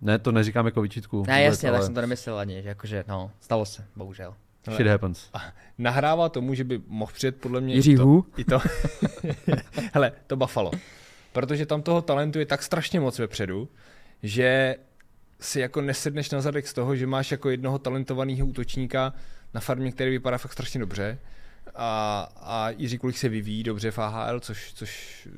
Ne, 0.00 0.18
to 0.18 0.32
neříkám 0.32 0.66
jako 0.66 0.82
výčitku. 0.82 1.16
Ne, 1.16 1.22
vůbec, 1.22 1.44
jasně, 1.44 1.68
ale 1.68 1.78
tak 1.78 1.84
jsem 1.84 1.94
to 1.94 2.00
nemyslel 2.00 2.38
ani, 2.38 2.62
že 2.62 2.68
jakože, 2.68 3.04
no, 3.08 3.30
stalo 3.40 3.66
se, 3.66 3.84
bohužel. 3.96 4.34
Shit 4.72 4.86
happens. 4.86 5.30
Nahrává 5.78 6.28
tomu, 6.28 6.54
že 6.54 6.64
by 6.64 6.80
mohl 6.86 7.12
přijet 7.12 7.36
podle 7.36 7.60
mě 7.60 7.74
Jiří 7.74 7.92
i 7.92 7.96
to, 7.96 8.22
i 8.36 8.44
to, 8.44 8.58
hele, 9.92 10.12
to 10.26 10.36
Buffalo. 10.36 10.70
Protože 11.32 11.66
tam 11.66 11.82
toho 11.82 12.02
talentu 12.02 12.38
je 12.38 12.46
tak 12.46 12.62
strašně 12.62 13.00
moc 13.00 13.18
vepředu, 13.18 13.68
že 14.22 14.76
si 15.40 15.60
jako 15.60 15.80
nesedneš 15.80 16.30
na 16.30 16.40
zadek 16.40 16.68
z 16.68 16.72
toho, 16.72 16.96
že 16.96 17.06
máš 17.06 17.30
jako 17.30 17.50
jednoho 17.50 17.78
talentovaného 17.78 18.46
útočníka 18.46 19.12
na 19.54 19.60
farmě, 19.60 19.92
který 19.92 20.10
vypadá 20.10 20.38
fakt 20.38 20.52
strašně 20.52 20.80
dobře 20.80 21.18
a, 21.74 22.28
a 22.36 22.70
Jiří 22.70 22.98
Kulich 22.98 23.18
se 23.18 23.28
vyvíjí 23.28 23.62
dobře 23.62 23.90
v 23.90 23.98
AHL, 23.98 24.40
což, 24.40 24.72
což, 24.74 25.28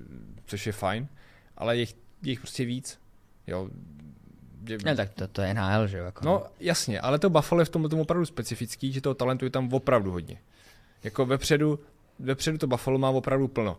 což 0.47 0.66
je 0.66 0.72
fajn, 0.72 1.09
ale 1.57 1.77
je, 1.77 1.81
jich- 1.81 1.97
je 2.22 2.31
jich 2.33 2.41
prostě 2.41 2.64
víc. 2.64 2.99
Jo, 3.47 3.68
Ne, 4.84 4.96
tak 4.96 5.14
to, 5.14 5.28
to 5.28 5.42
je 5.42 5.54
NHL, 5.54 5.86
že 5.86 5.98
jo? 5.98 6.04
Jako, 6.04 6.24
No 6.24 6.42
jasně, 6.60 7.00
ale 7.00 7.18
to 7.18 7.30
Buffalo 7.30 7.60
je 7.60 7.64
v 7.64 7.68
tomhle 7.68 7.88
tomu 7.88 8.02
opravdu 8.02 8.26
specifický, 8.26 8.92
že 8.92 9.00
toho 9.00 9.14
talentu 9.14 9.44
je 9.44 9.50
tam 9.50 9.72
opravdu 9.72 10.10
hodně. 10.12 10.38
Jako 11.04 11.26
vepředu, 11.26 11.78
vepředu 12.18 12.58
to 12.58 12.66
Buffalo 12.66 12.98
má 12.98 13.10
opravdu 13.10 13.48
plno. 13.48 13.76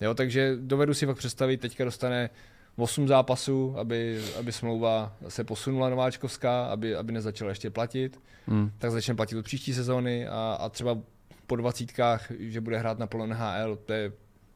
Jo, 0.00 0.14
takže 0.14 0.56
dovedu 0.60 0.94
si 0.94 1.06
fakt 1.06 1.16
představit, 1.18 1.56
teďka 1.56 1.84
dostane 1.84 2.30
8 2.76 3.08
zápasů, 3.08 3.74
aby, 3.78 4.22
aby 4.38 4.52
smlouva 4.52 5.16
se 5.28 5.44
posunula 5.44 5.88
nováčkovská, 5.88 6.66
aby, 6.66 6.96
aby 6.96 7.12
nezačala 7.12 7.48
ještě 7.48 7.70
platit, 7.70 8.20
Hmm. 8.46 8.70
tak 8.78 8.90
začne 8.90 9.14
platit 9.14 9.36
od 9.36 9.44
příští 9.44 9.74
sezóny 9.74 10.28
a, 10.28 10.56
a 10.60 10.68
třeba 10.68 10.98
po 11.46 11.56
dvacítkách, 11.56 12.32
že 12.38 12.60
bude 12.60 12.78
hrát 12.78 12.98
na 12.98 13.06
plno 13.06 13.26
NHL, 13.26 13.76
to 13.76 13.92
je 13.92 14.12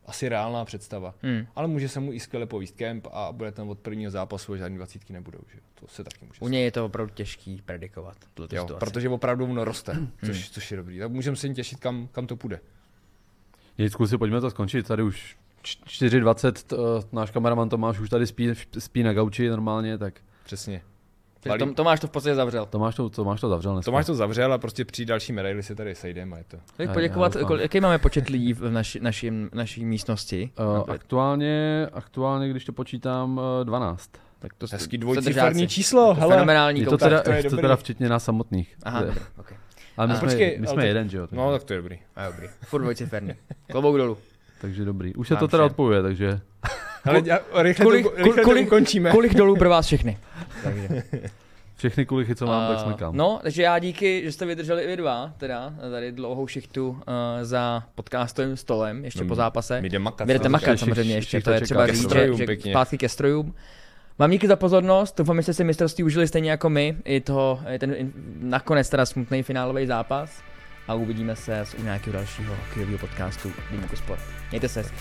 asi 0.06 0.28
reálná 0.28 0.64
představa. 0.64 1.14
Hmm. 1.22 1.46
Ale 1.56 1.66
může 1.68 1.88
se 1.88 2.00
mu 2.00 2.12
i 2.12 2.20
skvěle 2.20 2.46
povíst 2.46 2.76
kemp 2.76 3.06
a 3.12 3.32
bude 3.32 3.52
tam 3.52 3.68
od 3.68 3.78
prvního 3.78 4.10
zápasu 4.10 4.52
a 4.52 4.56
žádný 4.56 4.76
dvacítky 4.76 5.12
nebudou. 5.12 5.38
Že? 5.54 5.58
To 5.74 5.86
se 5.88 6.04
taky 6.04 6.26
může 6.26 6.40
U 6.40 6.48
něj 6.48 6.64
je 6.64 6.70
to 6.72 6.84
opravdu 6.86 7.14
těžký 7.14 7.62
predikovat. 7.64 8.16
Jo, 8.38 8.46
situaci. 8.62 8.74
protože 8.78 9.08
opravdu 9.08 9.44
ono 9.44 9.64
roste, 9.64 9.96
což, 10.26 10.50
což 10.50 10.70
je 10.70 10.76
dobrý. 10.76 10.98
Tak 10.98 11.10
můžeme 11.10 11.36
se 11.36 11.46
jen 11.46 11.54
těšit, 11.54 11.80
kam, 11.80 12.08
kam 12.12 12.26
to 12.26 12.36
půjde. 12.36 12.60
Jicku 13.78 14.06
si 14.06 14.18
pojďme 14.18 14.40
to 14.40 14.50
skončit, 14.50 14.86
tady 14.86 15.02
už 15.02 15.36
č- 15.62 15.78
4.20, 16.08 16.52
t- 16.52 16.76
eh, 16.76 17.02
náš 17.12 17.30
kameraman 17.30 17.68
Tomáš 17.68 17.98
už 18.00 18.10
tady 18.10 18.26
spí, 18.26 18.48
spí 18.78 19.02
na 19.02 19.12
gauči 19.12 19.48
normálně, 19.48 19.98
tak 19.98 20.20
Přesně. 20.44 20.82
Takže 21.52 21.58
Tom, 21.66 21.74
Tomáš 21.74 22.00
to 22.00 22.06
v 22.06 22.10
podstatě 22.10 22.34
zavřel. 22.34 22.66
Tomáš 22.66 22.94
to, 22.94 23.10
Tomáš 23.10 23.40
to 23.40 23.48
zavřel 23.48 23.72
dneska. 23.72 23.90
Tomáš 23.90 24.06
to 24.06 24.14
zavřel 24.14 24.52
a 24.52 24.58
prostě 24.58 24.84
při 24.84 25.04
další 25.06 25.32
medaili 25.32 25.62
se 25.62 25.74
tady 25.74 25.94
sejdeme 25.94 26.36
a 26.36 26.38
je 26.38 26.44
to. 26.48 26.56
Tak 26.76 26.92
poděkovat, 26.92 27.36
kol- 27.36 27.60
jaký 27.60 27.80
máme 27.80 27.98
počet 27.98 28.28
lidí 28.28 28.52
v 28.52 28.70
naši, 28.70 29.00
našim, 29.00 29.50
naší 29.54 29.84
místnosti? 29.84 30.50
Uh, 30.78 30.94
aktuálně, 30.94 31.86
aktuálně, 31.92 32.48
když 32.50 32.64
to 32.64 32.72
počítám, 32.72 33.38
uh, 33.38 33.64
12. 33.64 34.10
tak 34.38 34.54
to 34.54 34.66
Hezký 34.72 34.98
držáci. 34.98 35.68
číslo, 35.68 36.14
hele. 36.14 36.34
Fenomenální 36.34 36.80
Je 36.80 36.86
to 36.86 36.98
teda, 36.98 37.22
to 37.22 37.30
je 37.32 37.42
to 37.50 37.56
teda 37.56 37.76
včetně 37.76 38.08
nás 38.08 38.24
samotných. 38.24 38.76
Aha, 38.82 39.00
je- 39.00 39.06
dobrý, 39.06 39.20
okay. 39.38 39.58
Ale 39.96 40.06
my 40.08 40.12
A 40.14 40.16
jsme, 40.16 40.28
počkej, 40.28 40.50
my 40.60 40.66
ale 40.66 40.74
jsme 40.74 40.82
to- 40.82 40.86
jeden, 40.86 41.08
že 41.08 41.16
jo? 41.18 41.28
No 41.32 41.52
tak 41.52 41.64
to 41.64 41.72
je 41.72 41.76
dobrý. 41.78 41.98
A 42.16 42.26
dobrý. 42.30 42.46
Furt 42.64 42.80
dvojciferný. 42.82 43.34
Klobouk 43.70 43.96
dolů. 43.96 44.18
takže 44.60 44.84
dobrý. 44.84 45.14
Už 45.14 45.28
se 45.28 45.36
to 45.36 45.48
teda 45.48 45.64
odpojuje, 45.64 46.02
takže 46.02 46.40
Ale 47.06 47.22
já, 47.24 47.38
rychle, 47.54 47.84
Kolik, 47.84 48.06
to, 48.06 48.16
rychle 48.16 48.42
kolik, 48.42 48.68
to 48.68 48.74
ukončíme. 48.76 49.10
kolik 49.10 49.34
dolů 49.34 49.56
pro 49.56 49.70
vás 49.70 49.86
všechny? 49.86 50.18
Takže. 50.64 51.02
všechny 51.76 52.06
kulichy, 52.06 52.34
co 52.34 52.46
mám, 52.46 52.68
tak 52.68 52.76
A, 52.78 52.82
smekám. 52.82 53.16
No, 53.16 53.38
takže 53.42 53.62
já 53.62 53.78
díky, 53.78 54.22
že 54.24 54.32
jste 54.32 54.46
vydrželi 54.46 54.82
i 54.82 54.86
vy 54.86 54.96
dva, 54.96 55.32
teda 55.38 55.74
tady 55.90 56.12
dlouhou 56.12 56.46
šichtu 56.46 56.88
uh, 56.88 56.96
za 57.42 57.82
podcastovým 57.94 58.56
stolem, 58.56 59.04
ještě 59.04 59.22
No, 59.22 59.28
po 59.28 59.34
zápase. 59.34 59.80
My 59.80 59.88
jdeme 59.88 60.02
makat. 60.02 60.26
Vy 60.26 60.32
jdete 60.32 60.48
makat 60.48 60.78
samozřejmě 60.78 61.14
ještě, 61.14 61.28
všichni 61.28 61.42
to 61.42 61.50
je 61.50 61.60
třeba 61.60 61.86
říct, 61.86 62.12
že, 62.12 62.34
že 62.36 62.56
zpátky 62.70 62.98
ke 62.98 63.08
strojům. 63.08 63.54
Vám 64.18 64.30
díky 64.30 64.48
za 64.48 64.56
pozornost, 64.56 65.18
doufám, 65.18 65.36
že 65.36 65.42
jste 65.42 65.54
si 65.54 65.64
mistrovství 65.64 66.04
užili 66.04 66.28
stejně 66.28 66.50
jako 66.50 66.70
my, 66.70 66.96
i 67.04 67.20
toho, 67.20 67.60
i 67.74 67.78
ten 67.78 67.94
in- 67.94 68.12
nakonec 68.40 68.88
teda 68.88 69.06
smutný 69.06 69.42
finálový 69.42 69.86
zápas 69.86 70.42
a 70.88 70.94
uvidíme 70.94 71.36
se 71.36 71.64
u 71.78 71.82
nějakého 71.82 72.12
dalšího 72.14 72.54
hokejového 72.68 72.98
podcastu 72.98 73.52
Deníku 73.70 73.96
Sport. 73.96 74.20
Mějte 74.50 74.68
se 74.68 74.80
hezky. 74.80 74.96